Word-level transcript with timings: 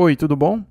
Oi, 0.00 0.14
tudo 0.14 0.36
bom? 0.36 0.62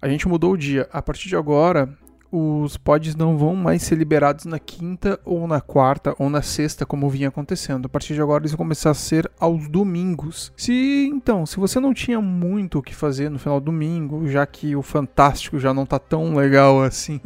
A 0.00 0.08
gente 0.08 0.28
mudou 0.28 0.52
o 0.52 0.56
dia. 0.56 0.88
A 0.92 1.02
partir 1.02 1.28
de 1.28 1.34
agora, 1.34 1.88
os 2.30 2.76
pods 2.76 3.16
não 3.16 3.36
vão 3.36 3.56
mais 3.56 3.82
ser 3.82 3.96
liberados 3.96 4.44
na 4.44 4.60
quinta 4.60 5.18
ou 5.24 5.48
na 5.48 5.60
quarta 5.60 6.14
ou 6.16 6.30
na 6.30 6.42
sexta, 6.42 6.86
como 6.86 7.10
vinha 7.10 7.26
acontecendo. 7.26 7.86
A 7.86 7.88
partir 7.88 8.14
de 8.14 8.22
agora, 8.22 8.42
eles 8.42 8.52
vão 8.52 8.58
começar 8.58 8.90
a 8.90 8.94
ser 8.94 9.28
aos 9.40 9.68
domingos. 9.68 10.52
Se 10.56 11.10
então, 11.12 11.44
se 11.44 11.56
você 11.56 11.80
não 11.80 11.92
tinha 11.92 12.20
muito 12.20 12.78
o 12.78 12.82
que 12.84 12.94
fazer 12.94 13.28
no 13.30 13.38
final 13.40 13.58
do 13.58 13.64
domingo, 13.64 14.28
já 14.28 14.46
que 14.46 14.76
o 14.76 14.82
Fantástico 14.82 15.58
já 15.58 15.74
não 15.74 15.84
tá 15.84 15.98
tão 15.98 16.32
legal 16.36 16.84
assim, 16.84 17.20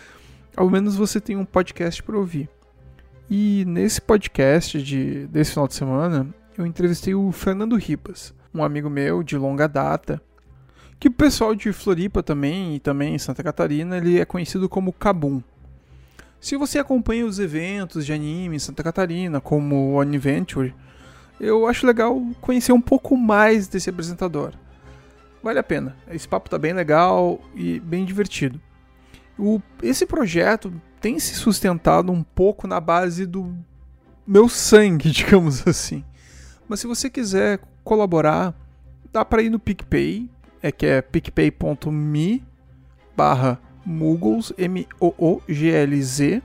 ao 0.56 0.70
menos 0.70 0.96
você 0.96 1.20
tem 1.20 1.36
um 1.36 1.44
podcast 1.44 2.02
para 2.02 2.16
ouvir. 2.16 2.48
E 3.28 3.62
nesse 3.66 4.00
podcast 4.00 4.82
de, 4.82 5.26
desse 5.26 5.50
final 5.50 5.68
de 5.68 5.74
semana, 5.74 6.34
eu 6.56 6.64
entrevistei 6.64 7.14
o 7.14 7.30
Fernando 7.30 7.76
Ribas, 7.76 8.32
um 8.54 8.64
amigo 8.64 8.88
meu 8.88 9.22
de 9.22 9.36
longa 9.36 9.68
data, 9.68 10.18
que 10.98 11.08
o 11.08 11.12
pessoal 11.12 11.54
de 11.54 11.72
Floripa 11.72 12.22
também 12.22 12.74
e 12.74 12.80
também 12.80 13.14
em 13.14 13.18
Santa 13.18 13.42
Catarina, 13.42 13.96
ele 13.96 14.18
é 14.18 14.24
conhecido 14.24 14.68
como 14.68 14.92
Kabum. 14.92 15.40
Se 16.40 16.56
você 16.56 16.78
acompanha 16.78 17.26
os 17.26 17.38
eventos 17.38 18.04
de 18.04 18.12
anime 18.12 18.56
em 18.56 18.60
Santa 18.60 18.82
Catarina, 18.82 19.40
como 19.40 19.92
o 19.92 20.00
Aniventure, 20.00 20.74
eu 21.40 21.66
acho 21.66 21.86
legal 21.86 22.20
conhecer 22.40 22.72
um 22.72 22.80
pouco 22.80 23.16
mais 23.16 23.68
desse 23.68 23.90
apresentador. 23.90 24.52
Vale 25.42 25.58
a 25.58 25.62
pena. 25.62 25.96
Esse 26.10 26.26
papo 26.26 26.50
tá 26.50 26.58
bem 26.58 26.72
legal 26.72 27.40
e 27.54 27.78
bem 27.80 28.04
divertido. 28.04 28.60
O, 29.38 29.60
esse 29.82 30.04
projeto 30.04 30.72
tem 31.00 31.18
se 31.20 31.34
sustentado 31.34 32.10
um 32.10 32.24
pouco 32.24 32.66
na 32.66 32.80
base 32.80 33.24
do 33.24 33.54
meu 34.26 34.48
sangue, 34.48 35.10
digamos 35.12 35.66
assim. 35.66 36.04
Mas 36.68 36.80
se 36.80 36.86
você 36.86 37.08
quiser 37.08 37.60
colaborar, 37.84 38.54
dá 39.12 39.24
para 39.24 39.42
ir 39.42 39.48
no 39.48 39.58
PicPay, 39.58 40.28
é 40.62 40.72
que 40.72 40.86
é 40.86 41.02
picpay.me 41.02 42.44
barra 43.16 43.60
Muggles, 43.84 44.52
M-O-O-G-L-Z. 44.56 46.42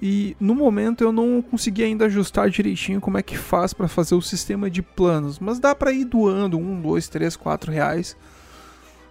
E 0.00 0.36
no 0.40 0.54
momento 0.54 1.04
eu 1.04 1.12
não 1.12 1.40
consegui 1.40 1.84
ainda 1.84 2.06
ajustar 2.06 2.50
direitinho 2.50 3.00
como 3.00 3.18
é 3.18 3.22
que 3.22 3.36
faz 3.36 3.72
para 3.72 3.86
fazer 3.86 4.16
o 4.16 4.22
sistema 4.22 4.68
de 4.68 4.82
planos, 4.82 5.38
mas 5.38 5.60
dá 5.60 5.74
para 5.74 5.92
ir 5.92 6.04
doando 6.04 6.58
um, 6.58 6.80
dois, 6.80 7.08
três, 7.08 7.36
quatro 7.36 7.70
reais. 7.70 8.16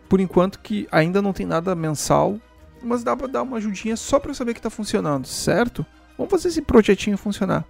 Por 0.10 0.20
enquanto 0.20 0.60
que 0.60 0.88
ainda 0.92 1.22
não 1.22 1.32
tem 1.32 1.46
nada 1.46 1.74
mensal, 1.76 2.38
mas 2.84 3.04
dá 3.04 3.16
para 3.16 3.28
dar 3.28 3.44
uma 3.44 3.58
ajudinha 3.58 3.96
só 3.96 4.20
para 4.20 4.34
saber 4.34 4.54
que 4.54 4.60
está 4.60 4.70
funcionando, 4.70 5.26
certo? 5.26 5.86
Vamos 6.18 6.32
fazer 6.32 6.50
esse 6.50 6.62
projetinho 6.62 7.18
funcionar. 7.18 7.66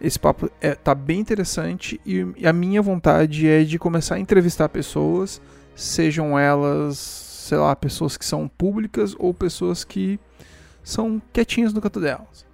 Esse 0.00 0.18
papo 0.18 0.50
é, 0.60 0.74
tá 0.74 0.94
bem 0.94 1.20
interessante 1.20 2.00
e, 2.06 2.26
e 2.36 2.46
a 2.46 2.52
minha 2.52 2.80
vontade 2.80 3.46
é 3.46 3.62
de 3.62 3.78
começar 3.78 4.14
a 4.14 4.18
entrevistar 4.18 4.68
pessoas, 4.68 5.40
sejam 5.74 6.38
elas, 6.38 6.96
sei 6.96 7.58
lá, 7.58 7.74
pessoas 7.76 8.16
que 8.16 8.24
são 8.24 8.48
públicas 8.48 9.14
ou 9.18 9.34
pessoas 9.34 9.84
que 9.84 10.18
são 10.82 11.20
quietinhas 11.32 11.72
no 11.72 11.80
canto 11.80 12.00
delas. 12.00 12.46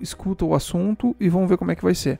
Escuta 0.00 0.44
o 0.44 0.54
assunto 0.54 1.14
e 1.20 1.28
vamos 1.28 1.48
ver 1.48 1.58
como 1.58 1.70
é 1.70 1.76
que 1.76 1.84
vai 1.84 1.94
ser, 1.94 2.18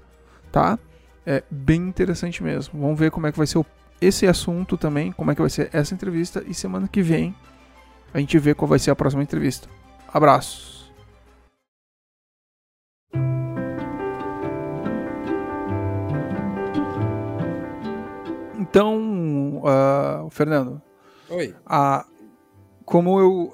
tá? 0.53 0.79
É 1.27 1.43
bem 1.51 1.81
interessante 1.81 2.43
mesmo. 2.43 2.79
Vamos 2.79 2.99
ver 2.99 3.11
como 3.11 3.27
é 3.27 3.33
que 3.33 3.39
vai 3.39 3.47
ser 3.47 3.59
o, 3.59 3.67
esse 4.01 4.27
assunto 4.27 4.77
também, 4.77 5.11
como 5.13 5.31
é 5.31 5.35
que 5.35 5.41
vai 5.41 5.51
ser 5.51 5.71
essa 5.73 5.95
entrevista 5.95 6.45
e 6.47 6.53
semana 6.53 6.87
que 6.87 7.01
vem 7.01 7.35
a 8.15 8.21
gente 8.21 8.39
vê 8.39 8.55
qual 8.55 8.69
vai 8.69 8.79
ser 8.79 8.93
a 8.93 8.97
próxima 8.97 9.25
entrevista. 9.25 9.69
Abraços. 10.07 10.74
Então, 18.75 19.63
uh, 19.63 20.29
Fernando. 20.31 20.83
Oi. 21.31 21.55
A, 21.65 22.05
como 22.85 23.21
eu, 23.21 23.53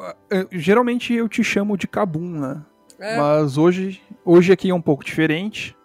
Geralmente 0.51 1.13
eu 1.13 1.29
te 1.29 1.45
chamo 1.45 1.77
de 1.77 1.87
Cabum, 1.87 2.41
né? 2.41 2.63
É. 2.99 3.19
Mas 3.19 3.59
hoje, 3.59 4.01
hoje 4.25 4.51
aqui 4.51 4.71
é 4.71 4.75
um 4.75 4.81
pouco 4.81 5.05
diferente. 5.05 5.77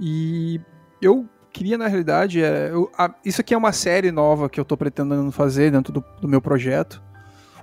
E 0.00 0.58
eu 1.02 1.28
queria, 1.52 1.76
na 1.76 1.86
realidade, 1.88 2.42
é, 2.42 2.70
eu, 2.70 2.90
a, 2.96 3.14
isso 3.22 3.42
aqui 3.42 3.52
é 3.52 3.58
uma 3.58 3.70
série 3.70 4.10
nova 4.10 4.48
que 4.48 4.58
eu 4.58 4.64
tô 4.64 4.78
pretendendo 4.78 5.30
fazer 5.30 5.70
dentro 5.70 5.92
do, 5.92 6.02
do 6.18 6.26
meu 6.26 6.40
projeto. 6.40 7.02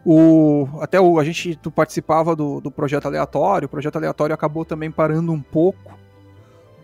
O, 0.06 0.68
até 0.81 1.02
o, 1.02 1.18
a 1.18 1.24
gente 1.24 1.56
tu 1.56 1.72
participava 1.72 2.35
do, 2.35 2.62
do 2.62 2.69
projeto 2.69 3.08
aleatório, 3.08 3.66
o 3.66 3.69
projeto 3.69 3.96
aleatório 3.96 4.35
acabou 4.35 4.63
também 4.63 4.91
parando 4.91 5.31
um 5.31 5.41
pouco, 5.41 5.97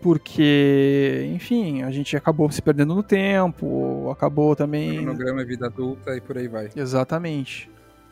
porque, 0.06 1.28
enfim, 1.34 1.82
a 1.82 1.90
gente 1.90 2.16
acabou 2.16 2.48
se 2.48 2.62
perdendo 2.62 2.94
no 2.94 3.02
tempo, 3.02 4.08
acabou 4.08 4.54
também. 4.54 5.02
Programa 5.02 5.44
Vida 5.44 5.66
Adulta 5.66 6.16
e 6.16 6.20
por 6.20 6.38
aí 6.38 6.46
vai. 6.46 6.70
Exatamente. 6.76 7.68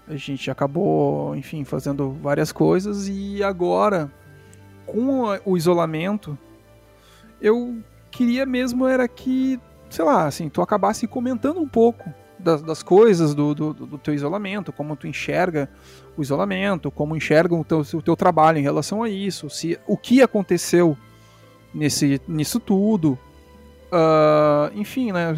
A 0.08 0.16
gente 0.16 0.50
acabou, 0.50 1.36
enfim, 1.36 1.62
fazendo 1.62 2.10
várias 2.10 2.50
coisas 2.50 3.06
e 3.06 3.44
agora, 3.44 4.10
com 4.84 5.38
o 5.44 5.56
isolamento, 5.56 6.36
eu 7.40 7.78
queria 8.10 8.44
mesmo 8.44 8.88
era 8.88 9.06
que, 9.06 9.60
sei 9.88 10.04
lá, 10.04 10.26
assim, 10.26 10.48
tu 10.48 10.60
acabasse 10.60 11.06
comentando 11.06 11.60
um 11.60 11.68
pouco 11.68 12.12
das, 12.40 12.60
das 12.60 12.82
coisas 12.82 13.36
do, 13.36 13.54
do, 13.54 13.72
do, 13.72 13.98
teu 13.98 14.12
isolamento, 14.12 14.72
como 14.72 14.96
tu 14.96 15.06
enxerga 15.06 15.70
o 16.16 16.22
isolamento, 16.22 16.90
como 16.90 17.14
enxerga 17.14 17.54
o 17.54 17.62
teu, 17.62 17.82
o 17.94 18.02
teu 18.02 18.16
trabalho 18.16 18.58
em 18.58 18.62
relação 18.62 19.00
a 19.00 19.08
isso, 19.08 19.48
se 19.48 19.78
o 19.86 19.96
que 19.96 20.20
aconteceu 20.20 20.98
nesse, 21.74 22.20
nisso 22.28 22.60
tudo, 22.60 23.18
uh, 23.90 24.70
enfim, 24.74 25.12
né, 25.12 25.36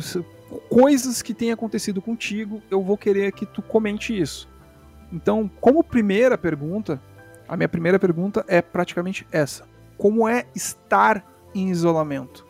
coisas 0.69 1.23
que 1.23 1.33
têm 1.33 1.51
acontecido 1.51 2.03
contigo, 2.03 2.63
eu 2.71 2.83
vou 2.83 2.99
querer 2.99 3.33
que 3.33 3.47
tu 3.47 3.63
comente 3.63 4.19
isso. 4.19 4.49
Então, 5.13 5.51
como 5.61 5.83
primeira 5.83 6.37
pergunta, 6.37 7.01
a 7.49 7.57
minha 7.57 7.69
primeira 7.69 7.99
pergunta 7.99 8.45
é 8.47 8.61
praticamente 8.61 9.27
essa: 9.33 9.65
como 9.97 10.29
é 10.29 10.47
estar 10.55 11.25
em 11.55 11.71
isolamento? 11.71 12.45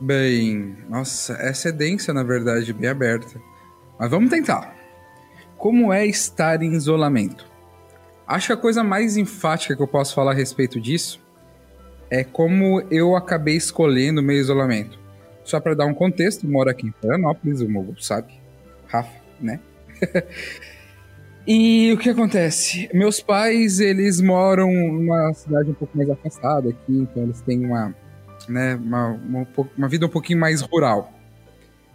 Bem, 0.00 0.78
nossa, 0.88 1.34
essa 1.34 1.68
é 1.68 1.72
densa, 1.72 2.12
na 2.14 2.22
verdade, 2.22 2.72
bem 2.72 2.88
aberta. 2.88 3.40
Mas 3.98 4.10
vamos 4.10 4.30
tentar. 4.30 4.74
Como 5.58 5.92
é 5.92 6.06
estar 6.06 6.62
em 6.62 6.72
isolamento? 6.72 7.46
Acho 8.26 8.46
que 8.46 8.52
a 8.54 8.56
coisa 8.56 8.82
mais 8.82 9.18
enfática 9.18 9.76
que 9.76 9.82
eu 9.82 9.86
posso 9.86 10.14
falar 10.14 10.30
a 10.30 10.34
respeito 10.34 10.80
disso 10.80 11.20
é 12.10 12.24
como 12.24 12.82
eu 12.90 13.14
acabei 13.14 13.56
escolhendo 13.56 14.20
o 14.20 14.24
meu 14.24 14.36
isolamento. 14.36 14.98
Só 15.44 15.60
para 15.60 15.74
dar 15.74 15.86
um 15.86 15.94
contexto, 15.94 16.46
moro 16.46 16.68
aqui 16.68 16.86
em 16.86 16.94
Florianópolis, 17.00 17.60
o 17.60 17.68
Mogo 17.68 17.94
sabe, 18.02 18.32
Rafa, 18.86 19.10
né? 19.40 19.60
e 21.46 21.92
o 21.92 21.98
que 21.98 22.10
acontece? 22.10 22.90
Meus 22.92 23.20
pais, 23.20 23.80
eles 23.80 24.20
moram 24.20 24.70
numa 24.70 25.32
cidade 25.32 25.70
um 25.70 25.74
pouco 25.74 25.96
mais 25.96 26.10
afastada 26.10 26.70
aqui, 26.70 26.98
então 26.98 27.22
eles 27.22 27.40
têm 27.40 27.64
uma 27.64 27.94
né, 28.48 28.74
uma, 28.74 29.08
uma, 29.08 29.46
uma 29.76 29.88
vida 29.88 30.06
um 30.06 30.08
pouquinho 30.08 30.38
mais 30.38 30.60
rural. 30.60 31.12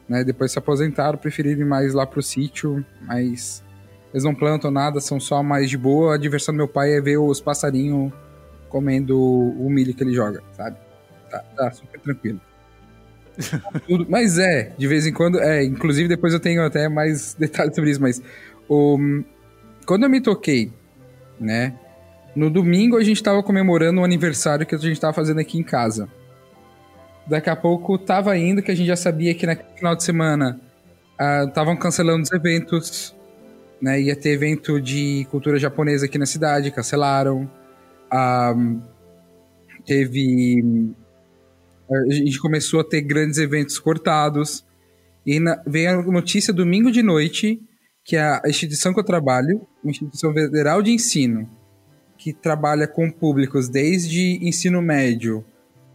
Né? 0.08 0.24
Depois 0.24 0.52
se 0.52 0.60
aposentaram, 0.60 1.18
preferiram 1.18 1.62
ir 1.62 1.66
mais 1.66 1.94
lá 1.94 2.06
pro 2.06 2.22
sítio, 2.22 2.86
mas 3.02 3.64
eles 4.14 4.24
não 4.24 4.36
plantam 4.36 4.72
nada, 4.72 5.02
são 5.02 5.20
só 5.20 5.42
mais 5.42 5.70
de 5.70 5.78
boa. 5.78 6.16
A 6.16 6.18
diversão 6.18 6.54
do 6.54 6.58
meu 6.58 6.68
pai 6.68 6.94
é 6.94 7.02
ver 7.02 7.18
os 7.18 7.42
passarinhos 7.42 8.12
comendo 8.70 9.18
o 9.20 9.70
milho 9.70 9.94
que 9.94 10.04
ele 10.04 10.14
joga, 10.14 10.42
sabe? 10.54 10.78
Tá, 11.30 11.40
tá 11.56 11.72
super 11.72 12.00
tranquilo. 12.00 12.42
Tudo, 13.88 14.06
mas 14.10 14.38
é, 14.38 14.74
de 14.78 14.88
vez 14.88 15.06
em 15.06 15.14
quando, 15.14 15.40
é, 15.40 15.64
inclusive 15.64 16.08
depois 16.08 16.34
eu 16.34 16.40
tenho 16.40 16.64
até 16.64 16.88
mais 16.88 17.34
detalhes 17.40 17.76
sobre 17.76 17.92
isso, 17.92 18.02
mas 18.02 18.22
o, 18.70 18.98
quando 19.86 20.04
eu 20.04 20.10
me 20.10 20.22
toquei, 20.22 20.72
né, 21.40 21.74
no 22.36 22.50
domingo 22.50 22.98
a 22.98 23.04
gente 23.04 23.22
tava 23.22 23.42
comemorando 23.44 24.02
o 24.02 24.04
aniversário 24.04 24.66
que 24.66 24.76
a 24.76 24.78
gente 24.78 25.00
tava 25.00 25.14
fazendo 25.14 25.40
aqui 25.40 25.58
em 25.58 25.64
casa. 25.64 26.10
Daqui 27.28 27.50
a 27.50 27.56
pouco 27.56 27.98
tava 27.98 28.38
indo, 28.38 28.62
que 28.62 28.72
a 28.72 28.76
gente 28.76 28.88
já 28.88 28.96
sabia 28.96 29.34
que 29.34 29.48
naquele 29.48 29.76
final 29.78 29.96
de 29.96 30.04
semana 30.04 30.60
estavam 31.48 31.74
uh, 31.74 31.78
cancelando 31.78 32.22
os 32.22 32.32
eventos, 32.32 33.16
né? 33.82 34.00
Ia 34.00 34.16
ter 34.16 34.30
evento 34.30 34.80
de 34.80 35.26
cultura 35.32 35.58
japonesa 35.58 36.06
aqui 36.06 36.20
na 36.20 36.26
cidade, 36.26 36.70
cancelaram. 36.70 37.50
Uh, 38.16 38.82
teve. 39.86 40.94
A 41.90 42.14
gente 42.14 42.40
começou 42.40 42.80
a 42.80 42.84
ter 42.84 43.02
grandes 43.02 43.38
eventos 43.38 43.78
cortados. 43.78 44.66
E 45.26 45.40
na, 45.40 45.62
veio 45.68 46.00
a 46.00 46.04
notícia 46.04 46.54
domingo 46.54 46.92
de 46.92 47.04
noite 47.04 47.60
que 48.04 48.16
a 48.16 48.42
instituição 48.46 48.94
que 48.94 49.00
eu 49.00 49.04
trabalho, 49.04 49.68
uma 49.84 49.90
instituição 49.92 50.32
federal 50.32 50.82
de 50.82 50.92
ensino, 50.92 51.50
que 52.18 52.32
trabalha 52.32 52.88
com 52.88 53.12
públicos 53.12 53.68
desde 53.68 54.40
ensino 54.48 54.82
médio 54.82 55.44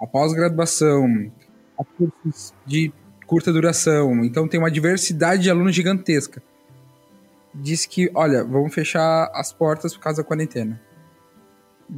a 0.00 0.06
pós-graduação, 0.06 1.31
a 1.78 1.84
cursos 1.84 2.55
de 2.67 2.93
curta 3.26 3.52
duração. 3.52 4.25
Então 4.25 4.49
tem 4.49 4.58
uma 4.58 4.70
diversidade 4.70 5.43
de 5.43 5.50
alunos 5.50 5.75
gigantesca. 5.75 6.43
Diz 7.55 7.84
que, 7.84 8.11
olha, 8.14 8.44
vamos 8.44 8.75
fechar 8.75 9.31
as 9.34 9.52
portas 9.52 9.94
por 9.94 10.02
causa 10.02 10.22
da 10.22 10.28
quarentena. 10.28 10.81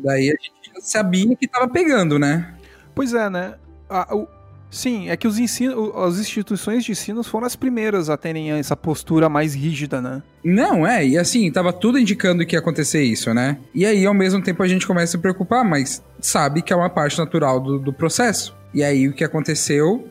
Daí 0.02 0.28
a 0.28 0.32
gente 0.32 0.72
já 0.74 0.80
sabia 0.80 1.36
que 1.36 1.46
tava 1.46 1.68
pegando, 1.68 2.18
né? 2.18 2.54
Pois 2.94 3.12
é, 3.14 3.28
né? 3.28 3.54
A, 3.88 4.14
o, 4.14 4.26
Sim, 4.72 5.10
é 5.10 5.16
que 5.18 5.28
os 5.28 5.38
ensino, 5.38 5.92
as 5.98 6.18
instituições 6.18 6.82
de 6.82 6.92
ensino 6.92 7.22
foram 7.22 7.46
as 7.46 7.54
primeiras 7.54 8.08
a 8.08 8.16
terem 8.16 8.52
essa 8.52 8.74
postura 8.74 9.28
mais 9.28 9.54
rígida, 9.54 10.00
né? 10.00 10.22
Não, 10.42 10.86
é, 10.86 11.06
e 11.06 11.18
assim, 11.18 11.52
tava 11.52 11.74
tudo 11.74 11.98
indicando 11.98 12.44
que 12.46 12.56
ia 12.56 12.58
acontecer 12.58 13.02
isso, 13.02 13.34
né? 13.34 13.58
E 13.74 13.84
aí, 13.84 14.06
ao 14.06 14.14
mesmo 14.14 14.42
tempo, 14.42 14.62
a 14.62 14.66
gente 14.66 14.86
começa 14.86 15.04
a 15.04 15.18
se 15.18 15.18
preocupar, 15.18 15.62
mas 15.62 16.02
sabe 16.18 16.62
que 16.62 16.72
é 16.72 16.76
uma 16.76 16.88
parte 16.88 17.18
natural 17.18 17.60
do, 17.60 17.78
do 17.78 17.92
processo. 17.92 18.56
E 18.72 18.82
aí, 18.82 19.06
o 19.06 19.12
que 19.12 19.22
aconteceu, 19.22 20.08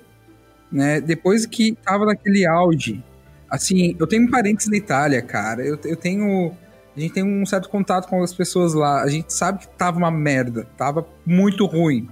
né? 0.71 1.01
Depois 1.01 1.47
que 1.47 1.75
tava 1.83 2.05
naquele 2.05 2.45
auge, 2.45 3.03
assim, 3.49 3.95
eu 3.99 4.05
tenho 4.05 4.29
parentes 4.29 4.67
na 4.67 4.77
Itália, 4.77 5.23
cara, 5.23 5.65
eu, 5.65 5.79
eu 5.85 5.95
tenho. 5.95 6.55
A 6.95 6.99
gente 6.99 7.13
tem 7.13 7.23
um 7.23 7.45
certo 7.45 7.69
contato 7.69 8.07
com 8.07 8.21
as 8.21 8.33
pessoas 8.33 8.73
lá, 8.73 9.01
a 9.01 9.07
gente 9.07 9.33
sabe 9.33 9.59
que 9.59 9.67
tava 9.69 9.97
uma 9.97 10.11
merda, 10.11 10.67
tava 10.77 11.07
muito 11.25 11.65
ruim. 11.65 12.09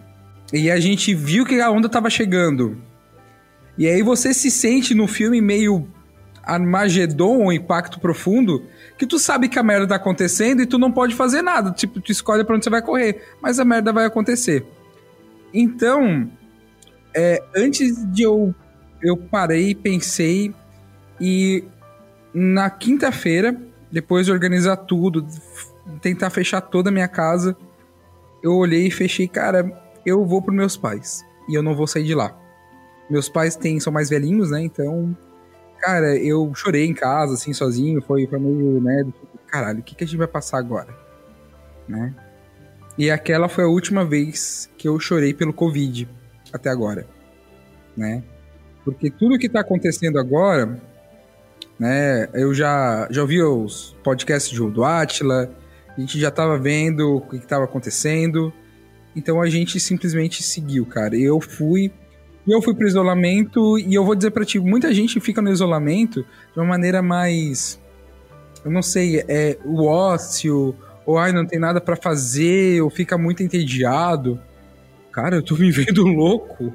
E 0.53 0.71
a 0.71 0.79
gente 0.79 1.13
viu 1.13 1.45
que 1.45 1.59
a 1.59 1.69
onda 1.69 1.89
tava 1.89 2.09
chegando. 2.09 2.81
E 3.77 3.87
aí 3.87 4.01
você 4.01 4.33
se 4.33 4.49
sente 4.49 4.95
no 4.95 5.07
filme 5.07 5.41
meio 5.41 5.87
Armagedon 6.43 7.43
ou 7.43 7.53
Impacto 7.53 7.99
Profundo, 7.99 8.65
que 8.97 9.05
tu 9.05 9.19
sabe 9.19 9.47
que 9.47 9.59
a 9.59 9.63
merda 9.63 9.87
tá 9.87 9.95
acontecendo 9.95 10.61
e 10.61 10.65
tu 10.65 10.77
não 10.77 10.91
pode 10.91 11.13
fazer 11.13 11.41
nada. 11.41 11.71
Tipo, 11.71 12.01
tu 12.01 12.11
escolhe 12.11 12.43
pra 12.43 12.55
onde 12.55 12.63
você 12.63 12.69
vai 12.69 12.81
correr, 12.81 13.23
mas 13.41 13.59
a 13.59 13.65
merda 13.65 13.93
vai 13.93 14.05
acontecer. 14.05 14.65
Então, 15.53 16.29
é, 17.13 17.41
antes 17.55 18.05
de 18.11 18.23
eu. 18.23 18.53
Eu 19.01 19.15
parei, 19.15 19.73
pensei 19.73 20.53
e 21.21 21.63
na 22.33 22.69
quinta-feira, 22.69 23.55
depois 23.91 24.25
de 24.25 24.31
organizar 24.31 24.77
tudo, 24.77 25.25
tentar 26.01 26.29
fechar 26.29 26.61
toda 26.61 26.89
a 26.89 26.91
minha 26.91 27.07
casa, 27.07 27.57
eu 28.43 28.55
olhei 28.55 28.87
e 28.87 28.91
fechei, 28.91 29.27
cara, 29.27 29.71
eu 30.05 30.25
vou 30.25 30.41
pros 30.41 30.55
meus 30.55 30.77
pais. 30.77 31.25
E 31.47 31.55
eu 31.55 31.63
não 31.63 31.75
vou 31.75 31.87
sair 31.87 32.03
de 32.03 32.13
lá. 32.13 32.37
Meus 33.09 33.27
pais 33.27 33.55
têm, 33.55 33.79
são 33.79 33.91
mais 33.91 34.09
velhinhos, 34.09 34.51
né? 34.51 34.61
Então, 34.61 35.17
cara, 35.79 36.15
eu 36.15 36.53
chorei 36.53 36.85
em 36.85 36.93
casa, 36.93 37.33
assim, 37.33 37.53
sozinho. 37.53 38.01
Foi, 38.01 38.27
foi 38.27 38.39
meio, 38.39 38.79
né? 38.81 39.05
Caralho, 39.47 39.79
o 39.79 39.83
que, 39.83 39.95
que 39.95 40.03
a 40.03 40.07
gente 40.07 40.17
vai 40.17 40.27
passar 40.27 40.59
agora? 40.59 40.95
Né? 41.87 42.13
E 42.97 43.09
aquela 43.09 43.49
foi 43.49 43.63
a 43.63 43.67
última 43.67 44.05
vez 44.05 44.69
que 44.77 44.87
eu 44.87 44.99
chorei 44.99 45.33
pelo 45.33 45.53
Covid 45.53 46.07
até 46.53 46.69
agora, 46.69 47.07
né? 47.97 48.23
Porque 48.85 49.09
tudo 49.09 49.39
que 49.39 49.49
tá 49.49 49.61
acontecendo 49.61 50.19
agora, 50.19 50.79
né? 51.79 52.27
Eu 52.33 52.53
já, 52.53 53.07
já 53.09 53.21
ouvi 53.21 53.41
os 53.41 53.95
podcasts 54.03 54.51
de 54.51 54.59
do 54.69 54.83
Atila, 54.83 55.49
a 55.97 55.99
gente 55.99 56.19
já 56.19 56.29
tava 56.29 56.57
vendo 56.57 57.15
o 57.15 57.21
que, 57.21 57.39
que 57.39 57.47
tava 57.47 57.65
acontecendo. 57.65 58.53
Então 59.15 59.41
a 59.41 59.49
gente 59.49 59.79
simplesmente 59.79 60.43
seguiu, 60.43 60.85
cara. 60.85 61.17
Eu 61.17 61.39
fui. 61.41 61.91
Eu 62.47 62.61
fui 62.61 62.73
pro 62.73 62.87
isolamento 62.87 63.77
e 63.77 63.93
eu 63.93 64.03
vou 64.03 64.15
dizer 64.15 64.31
para 64.31 64.45
ti, 64.45 64.59
muita 64.59 64.93
gente 64.93 65.19
fica 65.19 65.41
no 65.41 65.51
isolamento 65.51 66.25
de 66.53 66.59
uma 66.59 66.65
maneira 66.65 67.01
mais. 67.01 67.79
Eu 68.63 68.71
não 68.71 68.81
sei, 68.81 69.23
é 69.27 69.57
o 69.63 69.85
ócio, 69.85 70.75
ou 71.05 71.17
ai, 71.17 71.31
não 71.31 71.45
tem 71.45 71.59
nada 71.59 71.79
para 71.79 71.95
fazer, 71.95 72.81
ou 72.81 72.89
fica 72.89 73.17
muito 73.17 73.43
entediado. 73.43 74.39
Cara, 75.11 75.35
eu 75.35 75.43
tô 75.43 75.55
me 75.57 75.69
vendo 75.69 76.03
louco. 76.03 76.73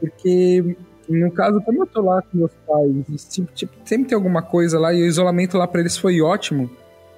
Porque, 0.00 0.76
no 1.08 1.30
caso, 1.30 1.60
como 1.62 1.82
eu 1.82 1.86
tô 1.86 2.02
lá 2.02 2.20
com 2.22 2.38
meus 2.38 2.52
pais, 2.66 3.28
tipo, 3.28 3.52
tipo, 3.52 3.72
sempre 3.84 4.08
tem 4.08 4.16
alguma 4.16 4.42
coisa 4.42 4.78
lá, 4.78 4.92
e 4.92 5.02
o 5.02 5.06
isolamento 5.06 5.56
lá 5.56 5.66
para 5.66 5.80
eles 5.80 5.96
foi 5.96 6.20
ótimo, 6.20 6.70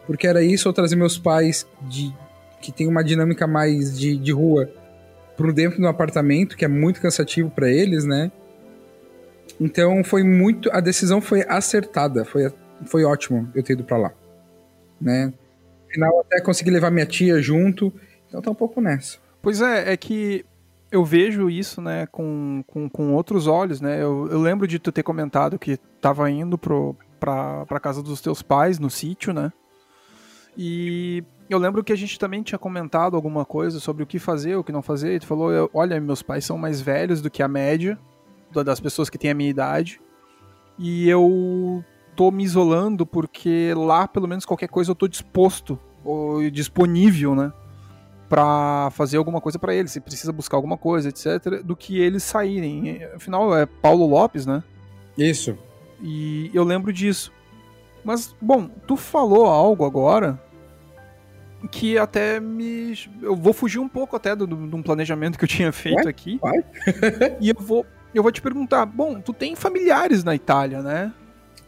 porque 0.07 0.27
era 0.27 0.43
isso, 0.43 0.69
eu 0.69 0.73
trazer 0.73 0.97
meus 0.97 1.19
pais 1.19 1.67
de 1.83 2.15
que 2.61 2.71
tem 2.71 2.87
uma 2.87 3.03
dinâmica 3.03 3.47
mais 3.47 3.99
de, 3.99 4.17
de 4.17 4.33
rua 4.33 4.71
pro 5.37 5.53
dentro 5.53 5.81
do 5.81 5.89
apartamento, 5.89 6.57
que 6.57 6.65
é 6.65 6.69
muito 6.69 7.01
cansativo 7.01 7.51
para 7.51 7.71
eles, 7.71 8.05
né? 8.05 8.31
Então 9.59 10.05
foi 10.05 10.23
muito. 10.23 10.71
A 10.73 10.81
decisão 10.81 11.21
foi 11.21 11.45
acertada, 11.49 12.25
foi, 12.25 12.53
foi 12.87 13.05
ótimo 13.05 13.49
eu 13.55 13.63
ter 13.63 13.73
ido 13.73 13.85
para 13.85 13.97
lá. 13.97 14.13
Né? 15.01 15.27
No 15.27 15.93
final 15.93 16.21
até 16.21 16.41
consegui 16.41 16.71
levar 16.71 16.91
minha 16.91 17.07
tia 17.07 17.41
junto, 17.41 17.93
então 18.29 18.43
tá 18.43 18.51
um 18.51 18.55
pouco 18.55 18.81
nessa. 18.81 19.19
Pois 19.43 19.63
é, 19.63 19.93
é 19.93 19.97
que 19.97 20.45
eu 20.91 21.05
vejo 21.05 21.49
isso, 21.49 21.81
né, 21.81 22.07
com, 22.07 22.65
com, 22.67 22.89
com 22.89 23.15
outros 23.15 23.47
olhos, 23.47 23.81
né? 23.81 24.03
Eu, 24.03 24.29
eu 24.31 24.41
lembro 24.41 24.67
de 24.67 24.79
tu 24.79 24.91
ter 24.91 25.03
comentado 25.03 25.59
que 25.59 25.77
tava 26.01 26.31
indo 26.31 26.59
pro, 26.59 26.97
pra, 27.19 27.65
pra 27.67 27.81
casa 27.81 28.03
dos 28.03 28.21
teus 28.21 28.43
pais, 28.43 28.79
no 28.79 28.91
sítio, 28.91 29.33
né? 29.33 29.53
E 30.57 31.23
eu 31.49 31.59
lembro 31.59 31.85
que 31.85 31.93
a 31.93 31.97
gente 31.97 32.19
também 32.19 32.43
tinha 32.43 32.59
comentado 32.59 33.15
alguma 33.15 33.45
coisa 33.45 33.79
sobre 33.79 34.03
o 34.03 34.07
que 34.07 34.19
fazer, 34.19 34.57
o 34.57 34.65
que 34.65 34.73
não 34.73 34.83
fazer. 34.83 35.15
E 35.15 35.21
tu 35.21 35.27
falou: 35.27 35.71
olha, 35.73 36.01
meus 36.01 36.23
pais 36.23 36.45
são 36.45 36.59
mais 36.59 36.81
velhos 36.81 37.23
do 37.23 37.31
que 37.31 37.43
a 37.43 37.49
média 37.49 37.99
das 38.53 38.81
pessoas 38.81 39.09
que 39.09 39.19
têm 39.19 39.31
a 39.31 39.35
minha 39.35 39.51
idade. 39.51 40.01
E 40.77 41.09
eu 41.09 41.85
tô 42.17 42.31
me 42.31 42.43
isolando 42.43 43.07
porque 43.07 43.73
lá, 43.77 44.09
pelo 44.09 44.27
menos, 44.27 44.45
qualquer 44.45 44.69
coisa 44.69 44.91
eu 44.91 44.95
tô 44.95 45.07
disposto 45.07 45.79
ou 46.05 46.51
disponível, 46.51 47.35
né? 47.35 47.53
Pra 48.31 48.91
fazer 48.93 49.17
alguma 49.17 49.41
coisa 49.41 49.59
para 49.59 49.75
eles, 49.75 49.91
se 49.91 50.01
precisa 50.01 50.33
buscar 50.33 50.57
alguma 50.57 50.79
coisa, 50.79 51.09
etc., 51.09 51.63
do 51.65 51.75
que 51.75 51.99
eles 51.99 52.23
saírem. 52.23 53.05
Afinal, 53.15 53.55
é 53.57 53.67
Paulo 53.67 54.07
Lopes, 54.07 54.47
né? 54.47 54.63
Isso. 55.19 55.59
E 56.01 56.49
eu 56.55 56.63
lembro 56.63 56.93
disso. 56.93 57.33
Mas, 58.05 58.35
bom, 58.41 58.69
tu 58.87 58.97
falou 58.97 59.47
algo 59.47 59.85
agora 59.85 60.41
que 61.71 61.99
até 61.99 62.41
me. 62.41 62.95
Eu 63.21 63.37
vou 63.37 63.53
fugir 63.53 63.79
um 63.79 63.89
pouco 63.89 64.17
até 64.17 64.35
de 64.35 64.45
um 64.45 64.83
planejamento 64.83 65.39
que 65.39 65.45
eu 65.45 65.49
tinha 65.49 65.73
feito 65.73 66.09
aqui. 66.09 66.39
Vai. 66.41 66.65
e 67.41 67.51
eu 67.51 67.57
vou, 67.59 67.85
eu 68.15 68.23
vou 68.23 68.33
te 68.33 68.41
perguntar: 68.41 68.87
bom, 68.87 69.21
tu 69.21 69.33
tem 69.33 69.55
familiares 69.55 70.25
na 70.25 70.35
Itália, 70.35 70.83
né? 70.83 71.13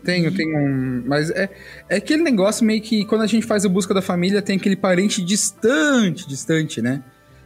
Tenho, 0.04 0.28
e... 0.28 0.34
tenho 0.34 0.58
um. 0.58 1.04
Mas 1.06 1.30
é, 1.30 1.48
é 1.88 1.96
aquele 1.96 2.22
negócio 2.22 2.64
meio 2.64 2.80
que 2.82 3.04
quando 3.04 3.22
a 3.22 3.26
gente 3.26 3.46
faz 3.46 3.64
a 3.64 3.68
busca 3.68 3.94
da 3.94 4.02
família, 4.02 4.42
tem 4.42 4.56
aquele 4.56 4.76
parente 4.76 5.22
distante, 5.22 6.26
distante, 6.28 6.82
né? 6.82 7.02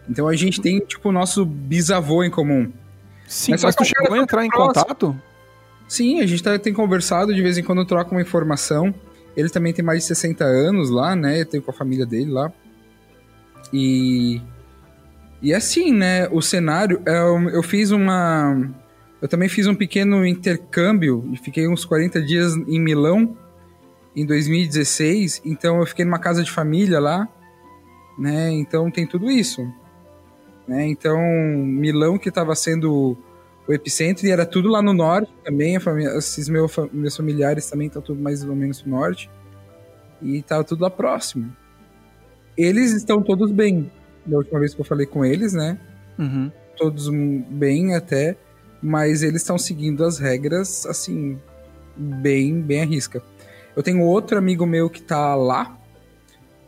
Então 0.09 0.29
a 0.29 0.37
gente 0.37 0.61
tem, 0.61 0.79
tipo, 0.81 1.09
o 1.09 1.13
nosso 1.13 1.45
bisavô 1.45 2.23
em 2.23 2.31
comum. 2.31 2.73
Sim, 3.27 3.53
mas, 3.53 3.65
mas 3.65 3.75
tu 3.75 3.85
chegou 3.85 4.15
a 4.15 4.19
entrar 4.19 4.45
em 4.45 4.51
contato? 4.51 5.21
Sim, 5.89 6.21
a 6.21 6.27
gente 6.27 6.43
tá, 6.43 6.59
tem 6.59 6.73
conversado, 6.73 7.35
de 7.35 7.43
vez 7.43 7.59
em 7.59 7.63
quando 7.63 7.85
troca 7.85 8.11
uma 8.11 8.23
informação. 8.23 8.95
Ele 9.37 9.49
também 9.49 9.73
tem 9.73 9.85
mais 9.85 10.01
de 10.03 10.09
60 10.09 10.45
anos 10.45 10.91
lá, 10.91 11.15
né? 11.15 11.41
Eu 11.41 11.47
tenho 11.47 11.63
com 11.63 11.71
a 11.71 11.75
família 11.75 12.07
dele 12.07 12.31
lá. 12.31 12.51
E. 13.73 14.41
E 15.43 15.53
assim, 15.53 15.93
né? 15.93 16.29
O 16.29 16.41
cenário. 16.41 17.03
Eu, 17.05 17.51
eu 17.51 17.63
fiz 17.63 17.91
uma. 17.91 18.71
Eu 19.21 19.29
também 19.29 19.49
fiz 19.49 19.67
um 19.67 19.75
pequeno 19.75 20.27
intercâmbio 20.27 21.29
e 21.33 21.37
fiquei 21.37 21.67
uns 21.69 21.85
40 21.85 22.21
dias 22.23 22.55
em 22.55 22.81
Milão 22.81 23.37
em 24.15 24.27
2016. 24.27 25.43
Então 25.45 25.79
eu 25.81 25.87
fiquei 25.87 26.05
numa 26.05 26.19
casa 26.19 26.43
de 26.43 26.51
família 26.51 27.01
lá, 27.01 27.29
né? 28.19 28.51
Então 28.51 28.91
tem 28.91 29.07
tudo 29.07 29.31
isso. 29.31 29.67
Né? 30.67 30.87
Então, 30.87 31.19
Milão 31.19 32.19
que 32.19 32.29
estava 32.29 32.55
sendo 32.55 33.17
o 33.69 33.73
epicentro, 33.73 34.27
e 34.27 34.31
era 34.31 34.47
tudo 34.47 34.69
lá 34.69 34.83
no 34.83 34.93
norte 34.93 35.33
também. 35.45 35.77
A 35.77 35.81
família, 35.81 36.17
esses 36.17 36.49
meus, 36.49 36.73
meus 36.93 37.17
familiares 37.17 37.69
também 37.69 37.87
estão 37.89 38.03
tudo 38.03 38.21
mais 38.21 38.45
ou 38.45 38.55
menos 38.55 38.85
no 38.85 38.97
norte. 38.97 39.31
E 40.23 40.39
estava 40.39 40.65
tudo 40.65 40.83
lá 40.83 40.91
próximo. 40.91 41.55
Eles 42.57 42.93
estão 42.93 43.23
todos 43.23 43.51
bem. 43.51 43.91
Da 44.25 44.39
última 44.39 44.59
vez 44.59 44.75
que 44.75 44.81
eu 44.81 44.85
falei 44.85 45.07
com 45.07 45.25
eles, 45.25 45.53
né? 45.53 45.79
Uhum. 46.19 46.51
Todos 46.77 47.09
bem 47.09 47.95
até. 47.95 48.37
Mas 48.87 49.25
eles 49.25 49.43
estão 49.43 49.59
seguindo 49.59 50.05
as 50.05 50.21
regras, 50.21 50.87
assim, 50.87 51.37
bem, 51.97 52.61
bem 52.61 52.83
à 52.83 52.85
risca. 52.85 53.21
Eu 53.75 53.83
tenho 53.83 54.01
outro 54.01 54.39
amigo 54.39 54.65
meu 54.65 54.89
que 54.89 55.03
tá 55.03 55.35
lá. 55.35 55.77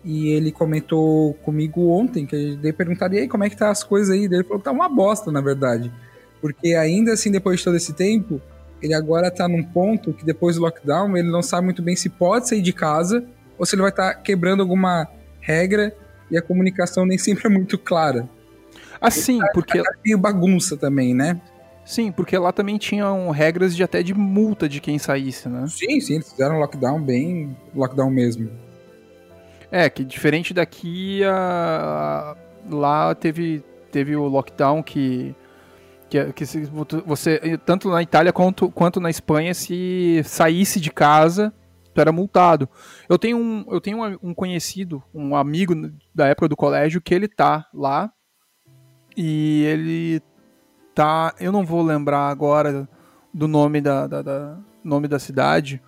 E 0.04 0.30
ele 0.30 0.50
comentou 0.50 1.34
comigo 1.44 1.90
ontem, 1.90 2.26
que 2.26 2.34
eu 2.34 2.56
dei 2.56 2.72
perguntado, 2.72 3.14
e 3.14 3.20
aí, 3.20 3.28
como 3.28 3.44
é 3.44 3.48
que 3.48 3.56
tá 3.56 3.70
as 3.70 3.84
coisas 3.84 4.10
aí? 4.10 4.24
Ele 4.24 4.42
falou 4.42 4.58
que 4.58 4.64
tá 4.64 4.72
uma 4.72 4.88
bosta, 4.88 5.30
na 5.30 5.40
verdade. 5.40 5.92
Porque 6.40 6.74
ainda 6.74 7.12
assim, 7.12 7.30
depois 7.30 7.60
de 7.60 7.64
todo 7.64 7.76
esse 7.76 7.92
tempo, 7.92 8.40
ele 8.82 8.94
agora 8.94 9.30
tá 9.30 9.46
num 9.46 9.62
ponto 9.62 10.12
que 10.12 10.24
depois 10.24 10.56
do 10.56 10.62
lockdown, 10.62 11.16
ele 11.16 11.30
não 11.30 11.42
sabe 11.42 11.66
muito 11.66 11.82
bem 11.82 11.94
se 11.94 12.08
pode 12.08 12.48
sair 12.48 12.62
de 12.62 12.72
casa 12.72 13.24
ou 13.56 13.64
se 13.64 13.76
ele 13.76 13.82
vai 13.82 13.92
estar 13.92 14.14
tá 14.14 14.20
quebrando 14.20 14.60
alguma 14.60 15.06
regra 15.40 15.94
e 16.28 16.36
a 16.36 16.42
comunicação 16.42 17.06
nem 17.06 17.16
sempre 17.16 17.46
é 17.46 17.48
muito 17.48 17.78
clara. 17.78 18.28
Assim, 19.00 19.38
tá, 19.38 19.50
porque. 19.54 19.80
Tá 19.80 19.90
meio 20.04 20.18
bagunça 20.18 20.76
também, 20.76 21.14
né? 21.14 21.40
Sim, 21.88 22.12
porque 22.12 22.36
lá 22.36 22.52
também 22.52 22.76
tinham 22.76 23.30
regras 23.30 23.74
de 23.74 23.82
até 23.82 24.02
de 24.02 24.12
multa 24.12 24.68
de 24.68 24.78
quem 24.78 24.98
saísse, 24.98 25.48
né? 25.48 25.66
Sim, 25.68 25.98
sim, 26.00 26.16
eles 26.16 26.30
fizeram 26.30 26.58
lockdown 26.58 27.00
bem 27.00 27.56
lockdown 27.74 28.10
mesmo. 28.10 28.50
É, 29.70 29.88
que 29.88 30.04
diferente 30.04 30.52
daqui, 30.52 31.24
a... 31.24 32.36
lá 32.68 33.14
teve, 33.14 33.64
teve 33.90 34.14
o 34.14 34.28
lockdown 34.28 34.82
que 34.82 35.34
que, 36.10 36.30
que 36.34 36.44
se 36.44 36.60
você, 37.06 37.58
tanto 37.64 37.88
na 37.88 38.02
Itália 38.02 38.34
quanto, 38.34 38.70
quanto 38.70 39.00
na 39.00 39.08
Espanha, 39.08 39.54
se 39.54 40.20
saísse 40.24 40.80
de 40.80 40.90
casa, 40.90 41.54
tu 41.94 42.00
era 42.02 42.12
multado. 42.12 42.68
Eu 43.08 43.18
tenho, 43.18 43.38
um, 43.38 43.64
eu 43.70 43.80
tenho 43.80 44.18
um 44.22 44.34
conhecido, 44.34 45.02
um 45.14 45.34
amigo 45.34 45.74
da 46.14 46.26
época 46.26 46.48
do 46.48 46.56
colégio, 46.56 47.00
que 47.00 47.14
ele 47.14 47.28
tá 47.28 47.66
lá 47.72 48.12
e 49.16 49.64
ele 49.64 50.22
tá. 50.98 51.32
Eu 51.38 51.52
não 51.52 51.64
vou 51.64 51.80
lembrar 51.80 52.28
agora 52.28 52.88
do 53.32 53.46
nome 53.46 53.80
da, 53.80 54.08
da, 54.08 54.20
da 54.20 54.58
nome 54.82 55.06
da 55.06 55.20
cidade, 55.20 55.80